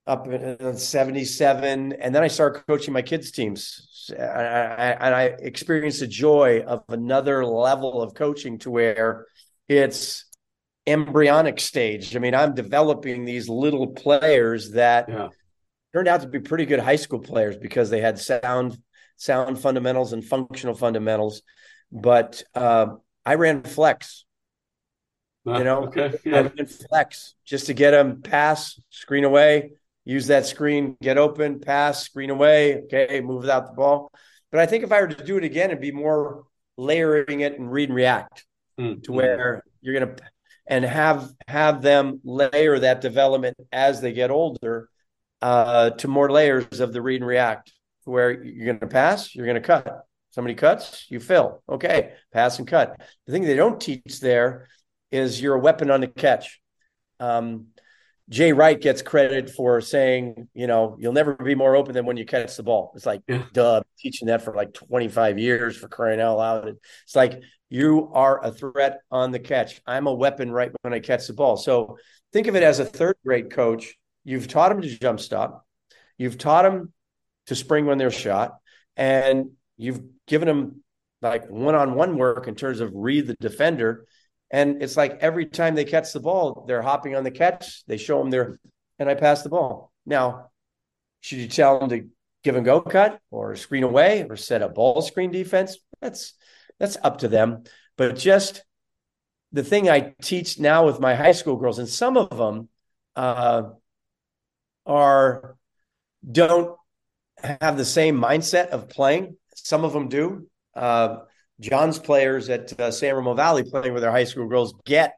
up 0.07 0.27
in 0.27 0.77
77 0.77 1.93
and 1.93 2.15
then 2.15 2.21
i 2.21 2.27
started 2.27 2.61
coaching 2.67 2.93
my 2.93 3.01
kids 3.01 3.31
teams 3.31 4.11
and 4.15 4.21
I, 4.21 4.97
and 4.99 5.15
I, 5.15 5.23
experienced 5.39 5.99
the 5.99 6.07
joy 6.07 6.61
of 6.61 6.83
another 6.89 7.43
level 7.43 8.03
of 8.03 8.13
coaching 8.13 8.59
to 8.59 8.69
where 8.69 9.25
it's 9.67 10.25
embryonic 10.85 11.59
stage 11.59 12.15
i 12.15 12.19
mean 12.19 12.35
i'm 12.35 12.53
developing 12.53 13.25
these 13.25 13.49
little 13.49 13.87
players 13.87 14.71
that 14.73 15.09
yeah. 15.09 15.29
turned 15.91 16.07
out 16.07 16.21
to 16.21 16.27
be 16.27 16.39
pretty 16.39 16.67
good 16.67 16.79
high 16.79 16.97
school 16.97 17.19
players 17.19 17.57
because 17.57 17.89
they 17.89 17.99
had 17.99 18.19
sound 18.19 18.77
sound 19.17 19.59
fundamentals 19.59 20.13
and 20.13 20.23
functional 20.23 20.75
fundamentals 20.75 21.41
but 21.91 22.43
uh, 22.53 22.87
i 23.25 23.35
ran 23.35 23.63
flex 23.63 24.25
you 25.45 25.63
know 25.63 25.85
okay. 25.85 26.13
yeah. 26.25 26.49
flex 26.89 27.35
just 27.45 27.67
to 27.67 27.73
get 27.73 27.91
them 27.91 28.21
pass 28.21 28.79
screen 28.89 29.23
away 29.23 29.71
use 30.05 30.27
that 30.27 30.45
screen, 30.45 30.95
get 31.01 31.17
open, 31.17 31.59
pass, 31.59 32.03
screen 32.03 32.29
away. 32.29 32.83
Okay, 32.83 33.19
move 33.21 33.41
without 33.41 33.67
the 33.67 33.73
ball. 33.73 34.11
But 34.51 34.61
I 34.61 34.67
think 34.67 34.83
if 34.83 34.91
I 34.91 35.01
were 35.01 35.07
to 35.07 35.25
do 35.25 35.37
it 35.37 35.43
again, 35.43 35.71
it'd 35.71 35.81
be 35.81 35.91
more 35.91 36.45
layering 36.77 37.41
it 37.41 37.59
and 37.59 37.69
read 37.71 37.89
and 37.89 37.95
react 37.95 38.45
mm-hmm. 38.79 39.01
to 39.01 39.11
where 39.11 39.63
you're 39.81 39.99
gonna 39.99 40.15
and 40.67 40.85
have 40.85 41.29
have 41.47 41.81
them 41.81 42.21
layer 42.23 42.79
that 42.79 43.01
development 43.01 43.57
as 43.71 44.01
they 44.01 44.13
get 44.13 44.31
older 44.31 44.89
uh, 45.41 45.91
to 45.91 46.07
more 46.07 46.31
layers 46.31 46.79
of 46.79 46.93
the 46.93 47.01
read 47.01 47.21
and 47.21 47.27
react 47.27 47.71
where 48.05 48.43
you're 48.43 48.73
gonna 48.73 48.91
pass, 48.91 49.35
you're 49.35 49.47
gonna 49.47 49.61
cut. 49.61 50.05
Somebody 50.31 50.55
cuts, 50.55 51.05
you 51.09 51.19
fill. 51.19 51.63
Okay, 51.69 52.13
pass 52.33 52.59
and 52.59 52.67
cut. 52.67 52.99
The 53.25 53.31
thing 53.31 53.43
they 53.43 53.55
don't 53.55 53.79
teach 53.79 54.19
there 54.19 54.67
is 55.11 55.41
you're 55.41 55.55
a 55.55 55.59
weapon 55.59 55.89
on 55.89 56.01
the 56.01 56.07
catch. 56.07 56.59
Um, 57.19 57.67
Jay 58.27 58.53
Wright 58.53 58.79
gets 58.79 59.01
credit 59.01 59.51
for 59.51 59.79
saying, 59.81 60.49
you 60.53 60.67
know, 60.67 60.97
you'll 60.99 61.13
never 61.13 61.35
be 61.35 61.53
more 61.53 61.75
open 61.75 61.93
than 61.93 62.05
when 62.05 62.17
you 62.17 62.25
catch 62.25 62.57
the 62.57 62.63
ball. 62.63 62.91
It's 62.95 63.05
like, 63.05 63.21
yeah. 63.27 63.43
duh, 63.53 63.81
teaching 63.99 64.27
that 64.27 64.41
for 64.41 64.55
like 64.55 64.73
25 64.73 65.37
years 65.37 65.77
for 65.77 65.87
crying 65.87 66.19
out 66.19 66.37
loud. 66.37 66.75
It's 67.03 67.15
like 67.15 67.41
you 67.69 68.11
are 68.13 68.43
a 68.43 68.51
threat 68.51 69.01
on 69.11 69.31
the 69.31 69.39
catch. 69.39 69.79
I'm 69.85 70.07
a 70.07 70.13
weapon 70.13 70.51
right 70.51 70.71
when 70.81 70.93
I 70.93 70.99
catch 70.99 71.27
the 71.27 71.33
ball. 71.33 71.55
So 71.55 71.97
think 72.33 72.47
of 72.47 72.55
it 72.55 72.63
as 72.63 72.79
a 72.79 72.85
third 72.85 73.15
grade 73.23 73.51
coach. 73.51 73.95
You've 74.23 74.47
taught 74.47 74.71
him 74.71 74.81
to 74.81 74.99
jump 74.99 75.19
stop. 75.19 75.65
You've 76.17 76.37
taught 76.37 76.63
them 76.63 76.93
to 77.47 77.55
spring 77.55 77.85
when 77.85 77.97
they're 77.97 78.11
shot, 78.11 78.57
and 78.95 79.51
you've 79.77 80.01
given 80.27 80.47
them 80.47 80.83
like 81.21 81.49
one-on-one 81.49 82.17
work 82.17 82.47
in 82.47 82.55
terms 82.55 82.79
of 82.79 82.91
read 82.93 83.27
the 83.27 83.35
defender 83.39 84.05
and 84.51 84.81
it's 84.81 84.95
like 84.95 85.17
every 85.21 85.47
time 85.47 85.75
they 85.75 85.85
catch 85.85 86.13
the 86.13 86.19
ball, 86.19 86.65
they're 86.67 86.81
hopping 86.81 87.15
on 87.15 87.23
the 87.23 87.31
catch. 87.31 87.85
They 87.87 87.97
show 87.97 88.19
them 88.19 88.29
their, 88.29 88.59
and 88.99 89.09
I 89.09 89.15
pass 89.15 89.41
the 89.41 89.49
ball. 89.49 89.91
Now, 90.05 90.51
should 91.21 91.39
you 91.39 91.47
tell 91.47 91.79
them 91.79 91.89
to 91.89 92.07
give 92.43 92.55
and 92.55 92.65
go 92.65 92.79
cut 92.81 93.19
or 93.31 93.55
screen 93.55 93.83
away 93.83 94.25
or 94.29 94.37
set 94.37 94.61
a 94.61 94.69
ball 94.69 95.01
screen 95.01 95.31
defense? 95.31 95.77
That's 96.01 96.33
that's 96.79 96.97
up 97.01 97.19
to 97.19 97.27
them. 97.27 97.63
But 97.97 98.17
just 98.17 98.63
the 99.51 99.63
thing 99.63 99.89
I 99.89 100.13
teach 100.21 100.59
now 100.59 100.85
with 100.85 100.99
my 100.99 101.15
high 101.15 101.31
school 101.31 101.55
girls, 101.55 101.79
and 101.79 101.89
some 101.89 102.15
of 102.15 102.37
them 102.37 102.69
uh, 103.15 103.63
are 104.85 105.57
don't 106.29 106.77
have 107.61 107.77
the 107.77 107.85
same 107.85 108.19
mindset 108.19 108.67
of 108.67 108.89
playing. 108.89 109.37
Some 109.55 109.83
of 109.83 109.93
them 109.93 110.09
do. 110.09 110.47
Uh, 110.75 111.17
John's 111.59 111.99
players 111.99 112.49
at 112.49 112.77
uh, 112.79 112.91
San 112.91 113.15
Ramon 113.15 113.37
Valley 113.37 113.63
playing 113.63 113.93
with 113.93 114.03
their 114.03 114.11
high 114.11 114.25
school 114.25 114.47
girls 114.47 114.73
get 114.85 115.15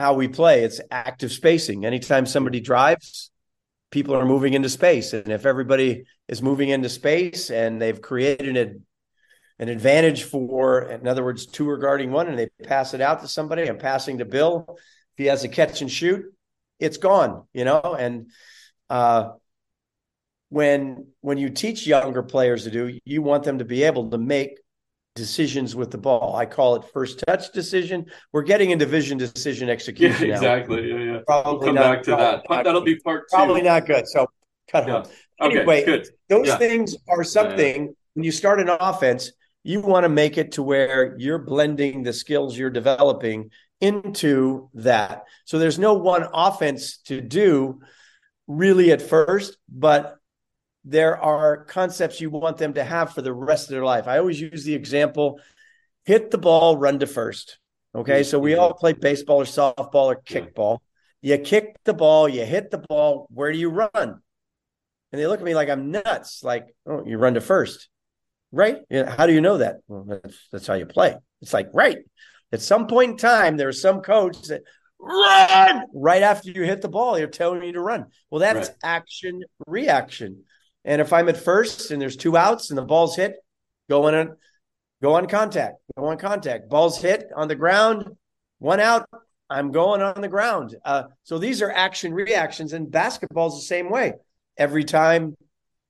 how 0.00 0.14
we 0.14 0.28
play. 0.28 0.64
It's 0.64 0.80
active 0.90 1.32
spacing. 1.32 1.84
Anytime 1.84 2.26
somebody 2.26 2.60
drives, 2.60 3.30
people 3.90 4.16
are 4.16 4.24
moving 4.24 4.54
into 4.54 4.68
space. 4.68 5.12
And 5.12 5.28
if 5.28 5.46
everybody 5.46 6.04
is 6.28 6.42
moving 6.42 6.70
into 6.70 6.88
space 6.88 7.50
and 7.50 7.80
they've 7.80 8.00
created 8.00 8.56
an, 8.56 8.86
an 9.58 9.68
advantage 9.68 10.24
for, 10.24 10.90
in 10.90 11.06
other 11.06 11.22
words, 11.22 11.46
two 11.46 11.68
regarding 11.68 12.10
one, 12.10 12.26
and 12.26 12.38
they 12.38 12.48
pass 12.64 12.94
it 12.94 13.00
out 13.00 13.20
to 13.20 13.28
somebody, 13.28 13.68
I'm 13.68 13.78
passing 13.78 14.18
to 14.18 14.24
Bill. 14.24 14.66
If 14.68 15.18
he 15.18 15.26
has 15.26 15.44
a 15.44 15.48
catch 15.48 15.82
and 15.82 15.90
shoot, 15.90 16.24
it's 16.80 16.96
gone, 16.96 17.46
you 17.52 17.64
know? 17.64 17.94
And 17.96 18.30
uh, 18.90 19.32
when 20.52 21.06
when 21.22 21.38
you 21.38 21.48
teach 21.48 21.86
younger 21.86 22.22
players 22.22 22.64
to 22.64 22.70
do, 22.70 22.98
you 23.06 23.22
want 23.22 23.42
them 23.42 23.58
to 23.58 23.64
be 23.64 23.84
able 23.84 24.10
to 24.10 24.18
make 24.18 24.58
decisions 25.14 25.74
with 25.74 25.90
the 25.90 25.96
ball. 25.96 26.36
I 26.36 26.44
call 26.44 26.76
it 26.76 26.84
first 26.92 27.24
touch 27.26 27.52
decision. 27.52 28.04
We're 28.32 28.42
getting 28.42 28.70
into 28.70 28.84
vision 28.84 29.16
decision 29.16 29.70
execution. 29.70 30.28
Yeah, 30.28 30.34
exactly. 30.34 30.90
Yeah, 30.90 30.98
yeah. 30.98 31.18
Probably 31.26 31.52
we'll 31.52 31.66
come 31.68 31.74
not, 31.76 31.94
back 31.94 32.02
to 32.04 32.10
that. 32.10 32.42
not, 32.50 32.64
That'll 32.64 32.82
be 32.82 32.96
part 32.96 33.30
two. 33.30 33.36
Probably 33.36 33.62
not 33.62 33.86
good. 33.86 34.06
So 34.06 34.26
cut 34.70 34.86
Yeah. 34.86 34.92
home. 34.92 35.02
Okay, 35.40 35.56
Anyway, 35.60 35.84
good. 35.86 36.06
Those 36.28 36.48
Yeah. 36.48 36.58
things 36.58 36.96
are 37.08 37.24
something 37.24 37.94
when 38.12 38.24
you 38.24 38.30
start 38.30 38.60
an 38.60 38.68
offense, 38.68 39.32
you 39.64 39.80
want 39.80 40.04
to 40.04 40.10
make 40.10 40.36
it 40.36 40.52
to 40.52 40.62
where 40.62 41.16
you're 41.18 41.38
blending 41.38 42.02
the 42.02 42.12
skills 42.12 42.58
you're 42.58 42.68
developing 42.68 43.50
into 43.80 44.68
that. 44.74 45.24
So 45.46 45.58
there's 45.58 45.78
no 45.78 45.94
one 45.94 46.26
offense 46.34 46.98
to 47.06 47.22
do 47.22 47.80
really 48.46 48.92
at 48.92 49.00
first, 49.00 49.56
but 49.68 50.18
there 50.84 51.16
are 51.16 51.64
concepts 51.64 52.20
you 52.20 52.30
want 52.30 52.56
them 52.58 52.74
to 52.74 52.84
have 52.84 53.14
for 53.14 53.22
the 53.22 53.32
rest 53.32 53.64
of 53.64 53.70
their 53.70 53.84
life. 53.84 54.08
I 54.08 54.18
always 54.18 54.40
use 54.40 54.64
the 54.64 54.74
example 54.74 55.40
hit 56.04 56.30
the 56.30 56.38
ball, 56.38 56.76
run 56.76 56.98
to 56.98 57.06
first. 57.06 57.58
Okay. 57.94 58.22
So 58.24 58.38
we 58.38 58.56
all 58.56 58.74
play 58.74 58.92
baseball 58.92 59.42
or 59.42 59.44
softball 59.44 60.06
or 60.06 60.16
kickball. 60.16 60.78
You 61.20 61.38
kick 61.38 61.76
the 61.84 61.94
ball, 61.94 62.28
you 62.28 62.44
hit 62.44 62.70
the 62.70 62.78
ball. 62.78 63.28
Where 63.30 63.52
do 63.52 63.58
you 63.58 63.68
run? 63.68 63.90
And 63.94 65.20
they 65.20 65.26
look 65.26 65.38
at 65.38 65.44
me 65.44 65.54
like 65.54 65.68
I'm 65.68 65.90
nuts. 65.90 66.42
Like, 66.42 66.74
oh, 66.86 67.04
you 67.06 67.18
run 67.18 67.34
to 67.34 67.40
first. 67.40 67.88
Right. 68.50 68.78
How 68.90 69.26
do 69.26 69.32
you 69.32 69.40
know 69.40 69.58
that? 69.58 69.76
Well, 69.86 70.04
that's, 70.04 70.48
that's 70.50 70.66
how 70.66 70.74
you 70.74 70.86
play. 70.86 71.14
It's 71.40 71.52
like, 71.52 71.68
right. 71.72 71.98
At 72.50 72.60
some 72.60 72.86
point 72.86 73.12
in 73.12 73.16
time, 73.16 73.56
there's 73.56 73.80
some 73.80 74.00
coach 74.00 74.42
that 74.48 74.62
run 74.98 75.84
right 75.94 76.22
after 76.22 76.50
you 76.50 76.64
hit 76.64 76.82
the 76.82 76.88
ball. 76.88 77.14
They're 77.14 77.26
telling 77.26 77.62
you 77.62 77.72
to 77.72 77.80
run. 77.80 78.06
Well, 78.30 78.40
that's 78.40 78.68
Right. 78.68 78.76
action 78.82 79.42
reaction. 79.66 80.44
And 80.84 81.00
if 81.00 81.12
I'm 81.12 81.28
at 81.28 81.36
first 81.36 81.90
and 81.90 82.00
there's 82.00 82.16
two 82.16 82.36
outs 82.36 82.70
and 82.70 82.78
the 82.78 82.82
ball's 82.82 83.16
hit, 83.16 83.36
go 83.88 84.06
on 84.06 84.36
go 85.00 85.14
on 85.14 85.26
contact, 85.26 85.76
go 85.96 86.06
on 86.06 86.18
contact. 86.18 86.68
Ball's 86.68 87.00
hit 87.00 87.26
on 87.34 87.48
the 87.48 87.54
ground, 87.54 88.04
one 88.58 88.80
out. 88.80 89.08
I'm 89.50 89.70
going 89.70 90.00
on 90.00 90.20
the 90.20 90.28
ground. 90.28 90.76
Uh, 90.84 91.04
so 91.24 91.38
these 91.38 91.60
are 91.60 91.70
action 91.70 92.14
reactions, 92.14 92.72
and 92.72 92.90
basketball's 92.90 93.60
the 93.60 93.66
same 93.66 93.90
way. 93.90 94.14
Every 94.56 94.84
time 94.84 95.36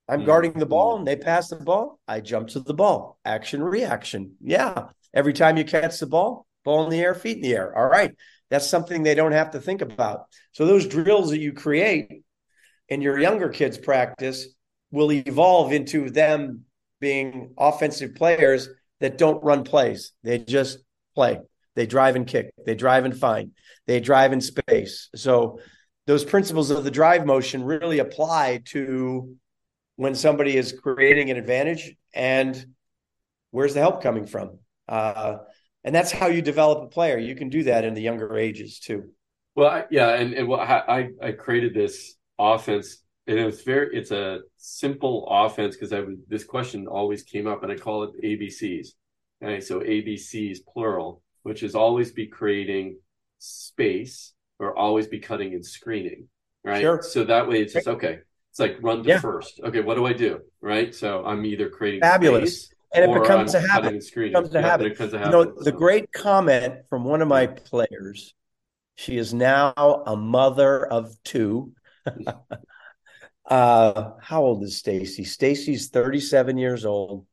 I'm 0.09 0.22
Mm, 0.22 0.26
guarding 0.26 0.53
the 0.55 0.66
ball 0.66 0.97
and 0.99 1.07
they 1.07 1.16
pass 1.16 1.49
the 1.49 1.57
ball, 1.57 1.99
I 2.09 2.20
jump 2.20 2.49
to 2.49 2.61
the 2.61 2.74
ball. 2.74 3.18
Action 3.24 3.62
reaction. 3.62 4.36
Yeah. 4.40 4.88
Every 5.14 5.32
time 5.32 5.57
you 5.57 5.64
catch 5.64 5.99
the 6.01 6.07
ball, 6.07 6.47
ball 6.64 6.84
in 6.84 6.90
the 6.90 7.01
air, 7.01 7.14
feet 7.14 7.36
in 7.36 7.43
the 7.43 7.55
air. 7.55 7.76
All 7.76 7.86
right. 7.88 8.14
That's 8.51 8.68
something 8.68 9.03
they 9.03 9.14
don't 9.14 9.32
have 9.32 9.53
to 9.53 9.61
think 9.61 9.80
about. 9.80 10.26
So 10.53 10.66
those 10.66 10.86
drills 10.86 11.30
that 11.30 11.38
you 11.38 11.53
create 11.53 12.22
in 12.88 13.01
your 13.01 13.18
younger 13.18 13.49
kids' 13.49 13.78
practice 13.78 14.49
will 14.93 15.11
evolve 15.11 15.72
into 15.72 16.11
them 16.11 16.64
being 17.01 17.53
offensive 17.59 18.14
players 18.14 18.68
that 19.01 19.18
don't 19.18 19.43
run 19.43 19.64
plays. 19.64 20.12
They 20.22 20.38
just 20.38 20.78
play. 21.14 21.40
They 21.74 21.86
drive 21.86 22.14
and 22.14 22.26
kick. 22.26 22.53
They 22.64 22.76
drive 22.76 23.05
and 23.05 23.16
find. 23.16 23.53
They 23.86 23.99
drive 23.99 24.32
in 24.32 24.40
space. 24.40 25.09
So 25.16 25.59
those 26.07 26.24
principles 26.24 26.70
of 26.70 26.84
the 26.84 26.90
drive 26.90 27.26
motion 27.26 27.64
really 27.64 27.99
apply 27.99 28.62
to 28.66 29.34
when 29.97 30.14
somebody 30.14 30.57
is 30.57 30.72
creating 30.72 31.30
an 31.30 31.36
advantage 31.36 31.97
and 32.14 32.64
where's 33.51 33.74
the 33.74 33.80
help 33.80 34.03
coming 34.03 34.26
from? 34.26 34.59
Uh, 34.88 35.38
and 35.84 35.95
that's 35.95 36.12
how 36.12 36.26
you 36.26 36.43
develop 36.43 36.84
a 36.84 36.88
player. 36.88 37.18
You 37.18 37.34
can 37.34 37.49
do 37.49 37.64
that 37.64 37.84
in 37.84 37.95
the 37.95 38.03
younger 38.03 38.36
ages 38.36 38.78
too. 38.78 39.11
Well, 39.55 39.84
yeah, 39.90 40.14
and 40.14 40.32
and 40.32 40.53
I 40.53 41.11
I 41.22 41.32
created 41.32 41.74
this 41.74 42.14
offense, 42.38 43.01
and 43.27 43.39
it 43.39 43.45
was 43.45 43.62
very 43.62 43.97
it's 43.97 44.11
a 44.11 44.41
simple 44.57 45.27
offense 45.31 45.77
because 45.77 45.93
I 45.93 46.01
was 46.01 46.16
this 46.29 46.45
question 46.45 46.87
always 46.87 47.23
came 47.23 47.47
up, 47.47 47.62
and 47.62 47.70
I 47.73 47.77
call 47.77 48.05
it 48.05 48.11
ABCs. 48.23 48.89
Okay, 49.43 49.61
so 49.61 49.81
ABCs 49.81 50.59
plural, 50.73 51.23
which 51.43 51.62
is 51.62 51.75
always 51.75 52.12
be 52.12 52.27
creating 52.27 52.99
space 53.39 54.33
or 54.59 54.77
always 54.79 55.09
be 55.09 55.18
cutting 55.18 55.53
and 55.55 55.64
screening, 55.66 56.29
right? 56.64 56.81
Sure. 56.81 57.03
So 57.03 57.25
that 57.25 57.49
way 57.49 57.61
it's 57.62 57.73
just 57.73 57.89
okay. 57.89 58.18
It's 58.51 58.61
like 58.61 58.77
run 58.83 59.03
to 59.03 59.09
Yeah. 59.09 59.18
first. 59.20 59.61
Okay, 59.64 59.81
what 59.81 59.97
do 59.97 60.07
I 60.07 60.12
do? 60.12 60.41
Right. 60.61 60.95
So 60.95 61.25
I'm 61.25 61.45
either 61.47 61.68
creating 61.70 62.01
Fabulous. 62.01 62.64
space 62.66 62.75
And 62.95 63.11
it 63.11 63.20
becomes 63.20 63.55
I'm 63.55 63.64
a 63.64 63.68
habit. 63.68 64.03
screening. 64.05 64.33
becomes 64.35 64.55
a 64.55 64.59
Yeah, 64.61 64.66
habit. 64.70 64.87
It 64.87 64.91
becomes 64.91 65.14
a 65.14 65.16
You 65.16 65.23
habit. 65.25 65.33
know, 65.33 65.55
the 65.59 65.70
So- 65.73 65.77
great 65.79 66.12
comment 66.12 66.75
from 66.91 67.05
one 67.05 67.23
of 67.23 67.29
my 67.29 67.47
players, 67.47 68.35
she 68.95 69.16
is 69.16 69.33
now 69.33 69.73
a 70.07 70.14
mother 70.16 70.87
of 70.87 71.16
two. 71.25 71.73
Uh, 73.45 74.12
how 74.20 74.43
old 74.43 74.62
is 74.62 74.76
Stacy? 74.76 75.24
Stacy's 75.24 75.88
37 75.88 76.59
years 76.59 76.84
old. 76.84 77.26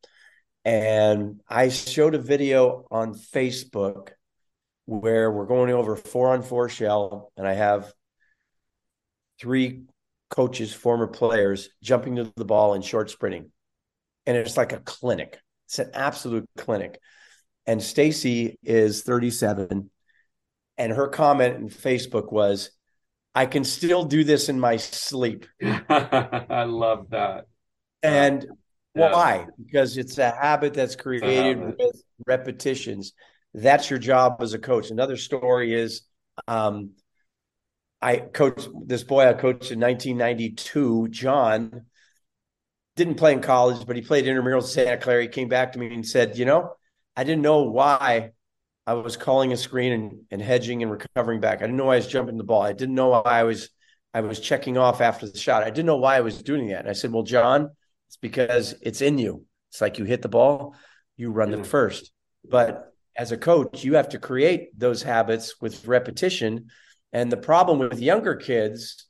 And 0.66 1.41
I 1.47 1.70
showed 1.70 2.16
a 2.16 2.20
video 2.20 2.86
on 2.91 3.14
Facebook 3.14 4.10
where 4.86 5.32
we're 5.32 5.45
going 5.45 5.72
over 5.72 5.95
four 5.95 6.30
on 6.30 6.41
four 6.41 6.68
shell, 6.68 7.32
and 7.38 7.47
I 7.47 7.53
have 7.53 7.93
three 9.39 9.84
coaches, 10.30 10.74
former 10.74 11.07
players, 11.07 11.70
jumping 11.82 12.18
to 12.18 12.32
the 12.36 12.45
ball 12.45 12.74
and 12.74 12.84
short 12.84 13.10
sprinting. 13.10 13.51
And 14.26 14.36
it's 14.36 14.57
like 14.57 14.74
a 14.74 14.80
clinic. 14.80 15.39
It's 15.68 15.80
an 15.80 15.91
absolute 15.93 16.49
clinic. 16.57 16.99
And 17.66 17.82
Stacy 17.82 18.57
is 18.64 19.03
37. 19.03 19.89
And 20.78 20.91
her 20.91 21.07
comment 21.07 21.57
in 21.57 21.70
Facebook 21.70 22.32
was, 22.32 22.72
I 23.36 23.45
can 23.45 23.63
still 23.63 24.03
do 24.03 24.23
this 24.23 24.49
in 24.49 24.59
my 24.59 24.77
sleep. 24.77 25.45
I 25.61 26.63
love 26.63 27.09
that. 27.11 27.45
And 28.01 28.45
yeah. 28.95 29.11
why? 29.11 29.45
Because 29.63 29.97
it's 29.97 30.17
a 30.17 30.32
habit 30.32 30.73
that's 30.73 30.95
created 30.95 31.57
habit. 31.57 31.75
with 31.77 32.03
repetitions. 32.25 33.13
That's 33.53 33.89
your 33.89 33.99
job 33.99 34.38
as 34.41 34.53
a 34.53 34.59
coach. 34.59 34.91
Another 34.91 35.17
story 35.17 35.73
is 35.73 36.01
um, 36.47 36.91
I 38.01 38.17
coached 38.17 38.67
this 38.86 39.03
boy 39.03 39.27
I 39.27 39.34
coached 39.34 39.71
in 39.71 39.80
1992, 39.80 41.09
John, 41.09 41.86
didn't 42.95 43.15
play 43.15 43.34
in 43.34 43.41
college, 43.41 43.86
but 43.86 43.95
he 43.95 44.01
played 44.01 44.27
intramural 44.27 44.61
Santa 44.61 44.97
Clara. 44.97 45.23
He 45.23 45.27
came 45.27 45.47
back 45.49 45.73
to 45.73 45.80
me 45.80 45.93
and 45.93 46.05
said, 46.05 46.38
You 46.38 46.45
know, 46.45 46.73
I 47.15 47.23
didn't 47.23 47.41
know 47.41 47.63
why 47.63 48.32
I 48.90 48.94
was 48.94 49.18
calling 49.18 49.54
a 49.54 49.58
screen 49.58 49.94
and, 49.94 50.22
and 50.32 50.42
hedging 50.42 50.82
and 50.82 50.92
recovering 50.92 51.40
back. 51.40 51.60
I 51.60 51.66
didn't 51.66 51.78
know 51.78 51.86
why 51.86 51.94
I 51.94 51.98
was 51.98 52.08
jumping 52.08 52.38
the 52.38 52.44
ball. 52.44 52.64
I 52.64 52.74
didn't 52.74 52.96
know 52.96 53.10
why 53.10 53.22
I 53.26 53.44
was 53.44 53.70
I 54.16 54.22
was 54.22 54.40
checking 54.40 54.80
off 54.80 55.00
after 55.00 55.28
the 55.28 55.38
shot. 55.38 55.62
I 55.62 55.70
didn't 55.70 55.86
know 55.86 55.98
why 55.98 56.18
I 56.18 56.22
was 56.22 56.42
doing 56.42 56.70
that. 56.70 56.80
And 56.80 56.90
I 56.90 56.94
said, 56.94 57.12
Well, 57.12 57.22
John, 57.22 57.70
it's 58.08 58.18
because 58.18 58.74
it's 58.82 59.02
in 59.02 59.20
you. 59.20 59.46
It's 59.70 59.80
like 59.80 60.00
you 60.00 60.06
hit 60.06 60.24
the 60.24 60.28
ball, 60.30 60.74
you 61.18 61.30
run 61.30 61.52
the 61.52 61.58
mm. 61.58 61.66
first. 61.66 62.12
But 62.50 62.92
as 63.16 63.32
a 63.32 63.38
coach, 63.38 63.84
you 63.84 63.94
have 63.94 64.10
to 64.10 64.18
create 64.18 64.78
those 64.78 65.04
habits 65.04 65.62
with 65.62 65.86
repetition 65.86 66.70
and 67.14 67.32
the 67.32 67.38
problem 67.38 67.78
with 67.78 68.00
younger 68.00 68.36
kids, 68.36 69.06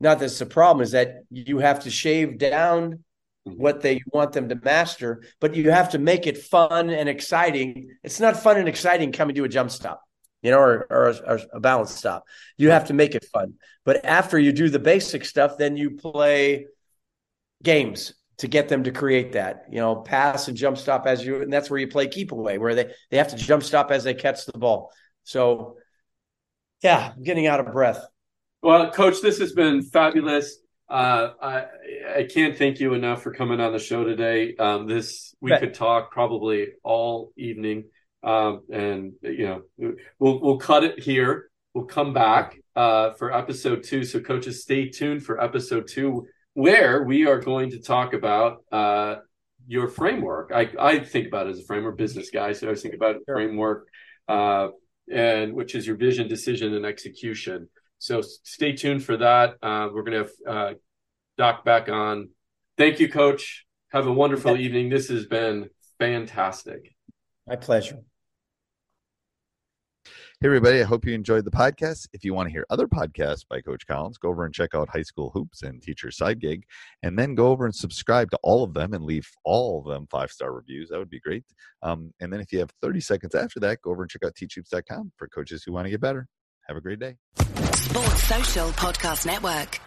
not 0.00 0.20
that 0.20 0.26
it's 0.26 0.40
a 0.40 0.46
problem, 0.46 0.82
is 0.82 0.92
that 0.92 1.24
you 1.30 1.58
have 1.58 1.80
to 1.80 1.90
shave 1.90 2.38
down. 2.38 3.04
Mm-hmm. 3.48 3.62
what 3.62 3.80
they 3.80 4.02
want 4.12 4.32
them 4.32 4.48
to 4.48 4.54
master, 4.56 5.22
but 5.40 5.54
you 5.54 5.70
have 5.70 5.90
to 5.90 5.98
make 5.98 6.26
it 6.26 6.38
fun 6.38 6.90
and 6.90 7.08
exciting. 7.08 7.90
It's 8.02 8.20
not 8.20 8.36
fun 8.36 8.56
and 8.58 8.68
exciting 8.68 9.12
coming 9.12 9.34
to 9.36 9.44
a 9.44 9.48
jump 9.48 9.70
stop, 9.70 10.02
you 10.42 10.50
know, 10.50 10.58
or, 10.58 10.86
or, 10.90 11.14
or 11.26 11.40
a 11.52 11.60
balance 11.60 11.94
stop. 11.94 12.24
You 12.56 12.70
have 12.70 12.86
to 12.86 12.94
make 12.94 13.14
it 13.14 13.24
fun. 13.32 13.54
But 13.84 14.04
after 14.04 14.38
you 14.38 14.52
do 14.52 14.68
the 14.68 14.78
basic 14.78 15.24
stuff, 15.24 15.58
then 15.58 15.76
you 15.76 15.92
play 15.92 16.66
games 17.62 18.14
to 18.38 18.46
get 18.46 18.68
them 18.68 18.84
to 18.84 18.92
create 18.92 19.32
that, 19.32 19.64
you 19.70 19.78
know, 19.78 19.96
pass 19.96 20.46
and 20.48 20.56
jump 20.56 20.78
stop 20.78 21.06
as 21.06 21.24
you, 21.24 21.42
and 21.42 21.52
that's 21.52 21.70
where 21.70 21.80
you 21.80 21.88
play 21.88 22.06
keep 22.06 22.30
away, 22.30 22.58
where 22.58 22.74
they, 22.74 22.92
they 23.10 23.16
have 23.16 23.28
to 23.28 23.36
jump 23.36 23.64
stop 23.64 23.90
as 23.90 24.04
they 24.04 24.14
catch 24.14 24.46
the 24.46 24.56
ball. 24.56 24.92
So 25.24 25.76
yeah, 26.82 27.12
I'm 27.16 27.22
getting 27.22 27.46
out 27.46 27.60
of 27.60 27.72
breath. 27.72 28.06
Well, 28.62 28.90
Coach, 28.92 29.20
this 29.22 29.38
has 29.38 29.52
been 29.52 29.82
fabulous. 29.82 30.58
Uh, 30.88 31.32
I 31.42 31.64
I 32.16 32.28
can't 32.32 32.56
thank 32.56 32.80
you 32.80 32.94
enough 32.94 33.22
for 33.22 33.32
coming 33.32 33.60
on 33.60 33.72
the 33.72 33.78
show 33.78 34.04
today. 34.04 34.54
Um, 34.56 34.86
this 34.86 35.34
we 35.40 35.56
could 35.58 35.74
talk 35.74 36.10
probably 36.10 36.68
all 36.82 37.32
evening, 37.36 37.84
um, 38.22 38.62
and 38.72 39.12
you 39.22 39.46
know 39.76 39.92
we'll 40.18 40.40
we'll 40.40 40.58
cut 40.58 40.84
it 40.84 40.98
here. 40.98 41.50
We'll 41.74 41.84
come 41.84 42.14
back 42.14 42.58
uh, 42.74 43.12
for 43.14 43.34
episode 43.34 43.82
two. 43.84 44.02
So, 44.02 44.20
coaches, 44.20 44.62
stay 44.62 44.88
tuned 44.88 45.22
for 45.24 45.42
episode 45.42 45.88
two, 45.88 46.26
where 46.54 47.04
we 47.04 47.26
are 47.26 47.38
going 47.38 47.70
to 47.72 47.80
talk 47.80 48.14
about 48.14 48.64
uh, 48.72 49.16
your 49.66 49.88
framework. 49.88 50.52
I 50.54 50.70
I 50.80 51.00
think 51.00 51.26
about 51.26 51.48
it 51.48 51.50
as 51.50 51.58
a 51.58 51.64
framework, 51.64 51.98
business 51.98 52.30
guy, 52.30 52.52
so 52.52 52.70
I 52.70 52.74
think 52.74 52.94
about 52.94 53.16
sure. 53.26 53.36
framework. 53.36 53.88
Uh, 54.26 54.68
and 55.10 55.54
which 55.54 55.74
is 55.74 55.86
your 55.86 55.96
vision, 55.96 56.28
decision, 56.28 56.74
and 56.74 56.84
execution. 56.84 57.68
So 57.98 58.20
stay 58.22 58.72
tuned 58.72 59.04
for 59.04 59.16
that. 59.16 59.56
Uh, 59.62 59.88
we're 59.92 60.02
going 60.02 60.12
to 60.12 60.18
have 60.18 60.30
uh, 60.46 60.74
Doc 61.36 61.64
back 61.64 61.88
on. 61.88 62.30
Thank 62.76 63.00
you, 63.00 63.08
Coach. 63.08 63.66
Have 63.90 64.06
a 64.06 64.12
wonderful 64.12 64.56
yeah. 64.56 64.66
evening. 64.66 64.88
This 64.88 65.08
has 65.08 65.26
been 65.26 65.70
fantastic. 65.98 66.94
My 67.46 67.56
pleasure. 67.56 68.00
Hey, 70.40 70.46
everybody. 70.46 70.80
I 70.80 70.84
hope 70.84 71.04
you 71.04 71.14
enjoyed 71.14 71.44
the 71.44 71.50
podcast. 71.50 72.06
If 72.12 72.24
you 72.24 72.32
want 72.32 72.46
to 72.46 72.52
hear 72.52 72.64
other 72.70 72.86
podcasts 72.86 73.44
by 73.50 73.60
Coach 73.60 73.84
Collins, 73.88 74.18
go 74.18 74.28
over 74.28 74.44
and 74.44 74.54
check 74.54 74.72
out 74.72 74.88
High 74.88 75.02
School 75.02 75.30
Hoops 75.30 75.62
and 75.62 75.82
Teacher 75.82 76.12
Side 76.12 76.38
Gig, 76.38 76.64
and 77.02 77.18
then 77.18 77.34
go 77.34 77.48
over 77.48 77.64
and 77.64 77.74
subscribe 77.74 78.30
to 78.30 78.38
all 78.44 78.62
of 78.62 78.72
them 78.72 78.94
and 78.94 79.02
leave 79.02 79.28
all 79.44 79.80
of 79.80 79.92
them 79.92 80.06
five 80.08 80.30
star 80.30 80.52
reviews. 80.52 80.90
That 80.90 81.00
would 81.00 81.10
be 81.10 81.18
great. 81.18 81.42
Um, 81.82 82.14
and 82.20 82.32
then 82.32 82.38
if 82.38 82.52
you 82.52 82.60
have 82.60 82.70
30 82.80 83.00
seconds 83.00 83.34
after 83.34 83.58
that, 83.58 83.82
go 83.82 83.90
over 83.90 84.02
and 84.02 84.10
check 84.10 84.22
out 84.24 84.34
teachhoops.com 84.34 85.10
for 85.16 85.26
coaches 85.26 85.64
who 85.64 85.72
want 85.72 85.86
to 85.86 85.90
get 85.90 86.00
better. 86.00 86.28
Have 86.68 86.76
a 86.76 86.80
great 86.82 87.00
day. 87.00 87.16
Sports 87.72 88.22
Social 88.24 88.68
Podcast 88.72 89.24
Network. 89.24 89.80